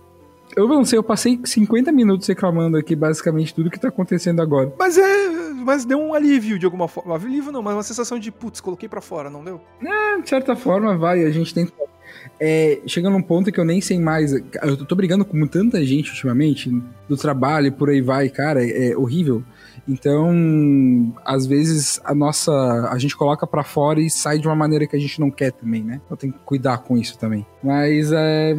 Eu 0.56 0.68
não 0.68 0.84
sei, 0.84 0.98
eu 0.98 1.02
passei 1.02 1.40
50 1.42 1.90
minutos 1.92 2.26
reclamando 2.28 2.76
aqui 2.76 2.94
basicamente 2.94 3.54
tudo 3.54 3.70
que 3.70 3.80
tá 3.80 3.88
acontecendo 3.88 4.40
agora. 4.40 4.72
Mas 4.78 4.98
é. 4.98 5.28
Mas 5.64 5.84
deu 5.84 5.98
um 5.98 6.12
alívio 6.12 6.58
de 6.58 6.64
alguma 6.64 6.88
forma. 6.88 7.14
Alívio 7.14 7.52
não, 7.52 7.62
mas 7.62 7.74
uma 7.74 7.82
sensação 7.82 8.18
de 8.18 8.30
putz, 8.30 8.60
coloquei 8.60 8.88
para 8.88 9.00
fora, 9.00 9.30
não 9.30 9.44
deu? 9.44 9.60
É, 9.80 10.20
de 10.20 10.28
certa 10.28 10.56
forma 10.56 10.96
vai. 10.96 11.24
A 11.24 11.30
gente 11.30 11.54
tem. 11.54 11.68
É, 12.38 12.80
chega 12.86 13.08
num 13.08 13.22
ponto 13.22 13.50
que 13.50 13.58
eu 13.58 13.64
nem 13.64 13.80
sei 13.80 13.98
mais. 13.98 14.32
Eu 14.32 14.84
tô 14.84 14.94
brigando 14.94 15.24
com 15.24 15.46
tanta 15.46 15.84
gente 15.84 16.10
ultimamente, 16.10 16.70
do 17.08 17.16
trabalho 17.16 17.68
e 17.68 17.70
por 17.70 17.88
aí 17.88 18.02
vai, 18.02 18.28
cara, 18.28 18.64
é 18.64 18.96
horrível. 18.96 19.42
Então, 19.88 21.14
às 21.24 21.46
vezes 21.46 22.00
a 22.04 22.14
nossa. 22.14 22.52
A 22.90 22.98
gente 22.98 23.16
coloca 23.16 23.46
para 23.46 23.64
fora 23.64 24.00
e 24.00 24.10
sai 24.10 24.38
de 24.38 24.46
uma 24.46 24.56
maneira 24.56 24.86
que 24.86 24.96
a 24.96 25.00
gente 25.00 25.20
não 25.20 25.30
quer 25.30 25.52
também, 25.52 25.82
né? 25.82 26.00
Eu 26.10 26.16
tenho 26.16 26.32
que 26.32 26.38
cuidar 26.40 26.78
com 26.78 26.96
isso 26.96 27.18
também. 27.18 27.46
Mas 27.62 28.12
é 28.12 28.54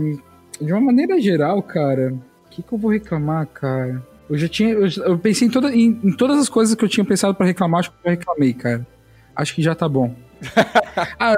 de 0.64 0.74
uma 0.74 0.82
maneira 0.82 1.20
geral, 1.20 1.62
cara, 1.62 2.14
o 2.14 2.50
que, 2.50 2.62
que 2.62 2.74
eu 2.74 2.78
vou 2.78 2.92
reclamar, 2.92 3.48
cara? 3.48 4.02
Eu 4.30 4.38
já 4.38 4.48
tinha. 4.48 4.70
Eu, 4.70 4.88
eu 5.06 5.18
pensei 5.18 5.48
em, 5.48 5.52
toda, 5.52 5.76
em, 5.76 6.00
em, 6.04 6.12
todas 6.16 6.40
as 6.40 6.50
coisas 6.50 6.76
que 6.76 6.84
eu 6.84 6.90
tinha 6.90 7.06
pensado 7.06 7.36
para 7.36 7.46
reclamar, 7.46 7.82
acho 7.82 7.92
que 7.92 7.98
eu 7.98 8.12
já 8.12 8.18
reclamei, 8.18 8.54
cara. 8.54 8.88
Acho 9.36 9.54
que 9.54 9.62
já 9.62 9.76
tá 9.76 9.88
bom. 9.88 10.16
ah, 11.20 11.36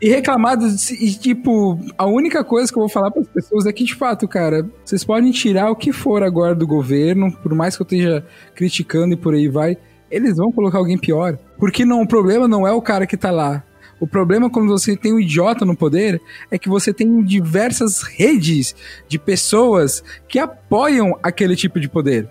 e 0.00 0.08
reclamado, 0.08 0.66
e, 0.98 1.12
tipo, 1.12 1.78
a 1.98 2.06
única 2.06 2.42
coisa 2.42 2.72
que 2.72 2.78
eu 2.78 2.82
vou 2.82 2.88
falar 2.88 3.10
para 3.10 3.20
as 3.20 3.28
pessoas 3.28 3.66
é 3.66 3.72
que, 3.72 3.84
de 3.84 3.94
fato, 3.94 4.26
cara, 4.26 4.66
vocês 4.82 5.04
podem 5.04 5.30
tirar 5.30 5.70
o 5.70 5.76
que 5.76 5.92
for 5.92 6.22
agora 6.22 6.54
do 6.54 6.66
governo, 6.66 7.30
por 7.30 7.54
mais 7.54 7.76
que 7.76 7.82
eu 7.82 7.84
esteja 7.84 8.24
criticando 8.54 9.12
e 9.12 9.16
por 9.16 9.34
aí 9.34 9.46
vai, 9.46 9.76
eles 10.10 10.38
vão 10.38 10.50
colocar 10.50 10.78
alguém 10.78 10.96
pior. 10.96 11.38
Porque 11.58 11.84
não, 11.84 12.00
o 12.00 12.08
problema 12.08 12.48
não 12.48 12.66
é 12.66 12.72
o 12.72 12.80
cara 12.80 13.06
que 13.06 13.16
tá 13.16 13.30
lá. 13.30 13.62
O 14.00 14.06
problema 14.06 14.48
quando 14.48 14.68
você 14.68 14.96
tem 14.96 15.12
um 15.12 15.20
idiota 15.20 15.64
no 15.66 15.76
poder 15.76 16.20
é 16.50 16.58
que 16.58 16.70
você 16.70 16.92
tem 16.92 17.22
diversas 17.22 18.02
redes 18.02 18.74
de 19.06 19.18
pessoas 19.18 20.02
que 20.26 20.38
apoiam 20.38 21.18
aquele 21.22 21.54
tipo 21.54 21.78
de 21.78 21.88
poder. 21.88 22.26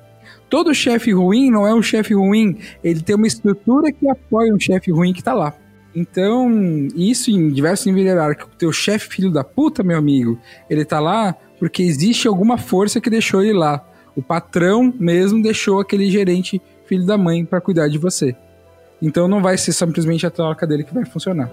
Todo 0.50 0.74
chefe 0.74 1.12
ruim 1.12 1.52
não 1.52 1.68
é 1.68 1.74
um 1.74 1.82
chefe 1.82 2.16
ruim, 2.16 2.58
ele 2.84 3.02
tem 3.02 3.16
uma 3.16 3.28
estrutura 3.28 3.92
que 3.92 4.10
apoia 4.10 4.52
um 4.52 4.60
chefe 4.60 4.92
ruim 4.92 5.14
que 5.14 5.24
tá 5.24 5.34
lá. 5.34 5.54
Então, 5.96 6.50
isso 6.96 7.30
em 7.30 7.50
diversos 7.50 7.86
níveis 7.86 8.08
hierárquicos. 8.08 8.54
O 8.54 8.58
teu 8.58 8.72
chefe 8.72 9.10
filho 9.10 9.32
da 9.32 9.44
puta, 9.44 9.84
meu 9.84 9.98
amigo, 9.98 10.40
ele 10.68 10.84
tá 10.84 11.00
lá 11.00 11.36
porque 11.60 11.84
existe 11.84 12.28
alguma 12.28 12.58
força 12.58 13.00
que 13.00 13.10
deixou 13.10 13.44
ele 13.44 13.54
lá. 13.54 13.86
O 14.16 14.24
patrão 14.24 14.94
mesmo 15.00 15.42
deixou 15.42 15.80
aquele 15.80 16.10
gerente 16.10 16.60
filho 16.86 17.06
da 17.06 17.18
mãe 17.18 17.46
para 17.46 17.62
cuidar 17.62 17.88
de 17.88 18.00
você. 18.00 18.36
Então 19.02 19.28
não 19.28 19.42
vai 19.42 19.58
ser 19.58 19.72
simplesmente 19.72 20.26
a 20.26 20.32
troca 20.32 20.68
dele 20.68 20.84
que 20.84 20.94
vai 20.94 21.06
funcionar. 21.06 21.50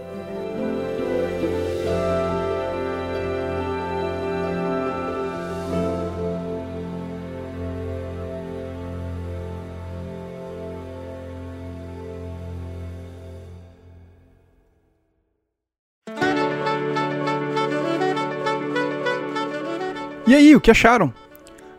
E 20.27 20.35
aí, 20.35 20.57
o 20.57 20.61
que 20.61 20.73
acharam? 20.73 21.15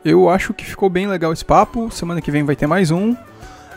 Eu 0.05 0.30
acho 0.30 0.53
que 0.53 0.63
ficou 0.63 0.89
bem 0.89 1.05
legal 1.05 1.34
esse 1.34 1.43
papo. 1.43 1.91
Semana 1.91 2.22
que 2.22 2.32
vem 2.32 2.45
vai 2.45 2.55
ter 2.55 2.65
mais 2.65 2.91
um. 2.91 3.13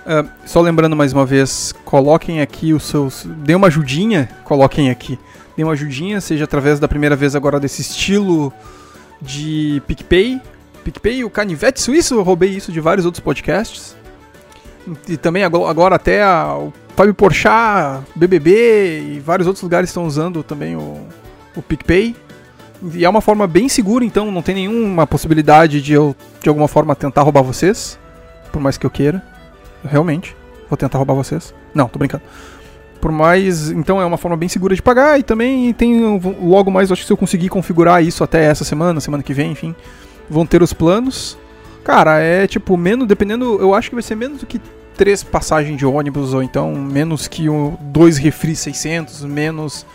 Uh, 0.00 0.28
só 0.46 0.60
lembrando 0.60 0.96
mais 0.96 1.12
uma 1.12 1.26
vez, 1.26 1.74
coloquem 1.84 2.40
aqui 2.40 2.72
os 2.72 2.84
seus. 2.84 3.26
Dê 3.26 3.54
uma 3.54 3.66
ajudinha, 3.66 4.28
coloquem 4.44 4.90
aqui. 4.90 5.18
Dê 5.56 5.62
uma 5.62 5.72
ajudinha, 5.72 6.20
seja 6.20 6.44
através 6.44 6.80
da 6.80 6.88
primeira 6.88 7.14
vez 7.14 7.36
agora 7.36 7.60
desse 7.60 7.82
estilo 7.82 8.52
de 9.20 9.82
PicPay. 9.86 10.40
PicPay, 10.84 11.24
o 11.24 11.30
Canivete 11.30 11.80
Suíço, 11.80 12.14
eu 12.14 12.22
roubei 12.22 12.50
isso 12.50 12.72
de 12.72 12.80
vários 12.80 13.04
outros 13.04 13.22
podcasts. 13.22 13.96
E 15.06 15.16
também 15.16 15.44
agora 15.44 15.94
até 15.94 16.22
a, 16.22 16.56
o 16.56 16.72
Fábio 16.96 17.14
Porchat, 17.14 18.02
BBB 18.14 19.16
e 19.16 19.20
vários 19.20 19.46
outros 19.46 19.62
lugares 19.62 19.90
estão 19.90 20.06
usando 20.06 20.42
também 20.42 20.76
o, 20.76 21.06
o 21.54 21.62
PicPay. 21.62 22.16
E 22.94 23.04
é 23.04 23.08
uma 23.08 23.20
forma 23.20 23.46
bem 23.46 23.68
segura, 23.68 24.04
então 24.04 24.32
não 24.32 24.40
tem 24.40 24.54
nenhuma 24.54 25.06
possibilidade 25.06 25.82
de 25.82 25.92
eu, 25.92 26.16
de 26.42 26.48
alguma 26.48 26.66
forma, 26.66 26.96
tentar 26.96 27.22
roubar 27.22 27.42
vocês. 27.42 27.98
Por 28.50 28.60
mais 28.60 28.78
que 28.78 28.86
eu 28.86 28.90
queira. 28.90 29.22
Realmente. 29.84 30.36
Vou 30.68 30.76
tentar 30.76 30.98
roubar 30.98 31.14
vocês. 31.14 31.54
Não, 31.74 31.88
tô 31.88 31.98
brincando. 31.98 32.22
Por 33.00 33.10
mais. 33.10 33.70
Então 33.70 34.00
é 34.00 34.04
uma 34.04 34.16
forma 34.16 34.36
bem 34.36 34.48
segura 34.48 34.74
de 34.74 34.82
pagar. 34.82 35.18
E 35.18 35.22
também 35.22 35.72
tem 35.72 36.20
logo 36.42 36.70
mais, 36.70 36.90
acho 36.92 37.02
que 37.02 37.06
se 37.06 37.12
eu 37.12 37.16
conseguir 37.16 37.48
configurar 37.48 38.02
isso 38.02 38.22
até 38.22 38.44
essa 38.44 38.64
semana, 38.64 39.00
semana 39.00 39.22
que 39.22 39.34
vem, 39.34 39.52
enfim. 39.52 39.74
Vão 40.28 40.46
ter 40.46 40.62
os 40.62 40.72
planos. 40.72 41.36
Cara, 41.82 42.20
é 42.20 42.46
tipo, 42.46 42.76
menos, 42.76 43.08
dependendo. 43.08 43.58
Eu 43.60 43.74
acho 43.74 43.88
que 43.88 43.96
vai 43.96 44.02
ser 44.02 44.14
menos 44.14 44.40
do 44.40 44.46
que 44.46 44.60
três 44.96 45.22
passagens 45.22 45.78
de 45.78 45.86
ônibus, 45.86 46.34
ou 46.34 46.42
então 46.42 46.74
menos 46.74 47.26
que 47.26 47.48
um, 47.48 47.76
dois 47.80 48.18
refri 48.18 48.54
600, 48.54 49.24
menos 49.24 49.86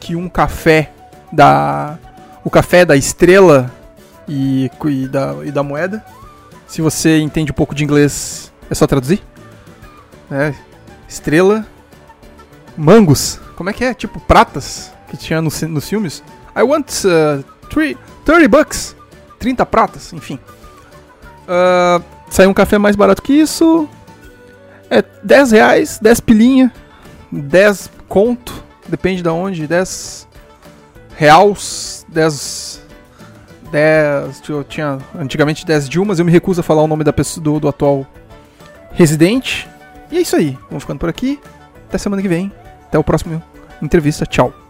que 0.00 0.16
um 0.16 0.28
café 0.28 0.90
da. 1.32 1.96
O 2.44 2.50
café 2.50 2.84
da 2.84 2.96
estrela 2.96 3.70
e, 4.28 4.70
e, 4.86 5.08
da, 5.08 5.36
e 5.44 5.50
da 5.50 5.62
moeda. 5.62 6.04
Se 6.66 6.82
você 6.82 7.18
entende 7.18 7.50
um 7.50 7.54
pouco 7.54 7.74
de 7.74 7.84
inglês, 7.84 8.52
é 8.70 8.74
só 8.74 8.86
traduzir? 8.86 9.22
É, 10.30 10.54
estrela. 11.08 11.66
Mangos. 12.76 13.40
Como 13.56 13.70
é 13.70 13.72
que 13.72 13.84
é? 13.84 13.94
Tipo 13.94 14.20
pratas 14.20 14.92
que 15.08 15.16
tinha 15.16 15.40
no, 15.42 15.50
nos 15.68 15.88
filmes. 15.88 16.22
I 16.56 16.62
want 16.62 17.04
uh, 17.04 17.42
three, 17.68 17.96
30 18.24 18.48
bucks. 18.48 18.96
30 19.38 19.64
pratas, 19.66 20.12
enfim. 20.12 20.38
Uh, 21.44 22.02
saiu 22.28 22.50
um 22.50 22.54
café 22.54 22.78
mais 22.78 22.96
barato 22.96 23.22
que 23.22 23.32
isso. 23.32 23.88
É 24.90 25.02
10 25.22 25.52
reais, 25.52 25.98
10 26.00 26.20
pilinha, 26.20 26.72
10 27.30 27.90
conto, 28.08 28.64
depende 28.88 29.22
de 29.22 29.28
onde, 29.28 29.66
10 29.66 30.26
reals, 31.14 32.06
10 32.08 32.88
10. 33.70 34.48
Eu 34.48 34.64
tinha 34.64 34.98
antigamente 35.14 35.66
10 35.66 35.88
Dilmas, 35.88 36.18
eu 36.18 36.24
me 36.24 36.32
recuso 36.32 36.60
a 36.60 36.64
falar 36.64 36.82
o 36.82 36.86
nome 36.86 37.04
da 37.04 37.12
pessoa, 37.12 37.42
do, 37.42 37.60
do 37.60 37.68
atual 37.68 38.06
residente. 38.92 39.68
E 40.10 40.18
é 40.18 40.20
isso 40.20 40.36
aí. 40.36 40.56
Vamos 40.68 40.84
ficando 40.84 40.98
por 40.98 41.08
aqui. 41.08 41.40
Até 41.88 41.98
semana 41.98 42.22
que 42.22 42.28
vem. 42.28 42.52
Até 42.86 42.98
o 42.98 43.04
próximo 43.04 43.42
entrevista. 43.82 44.26
Tchau. 44.26 44.67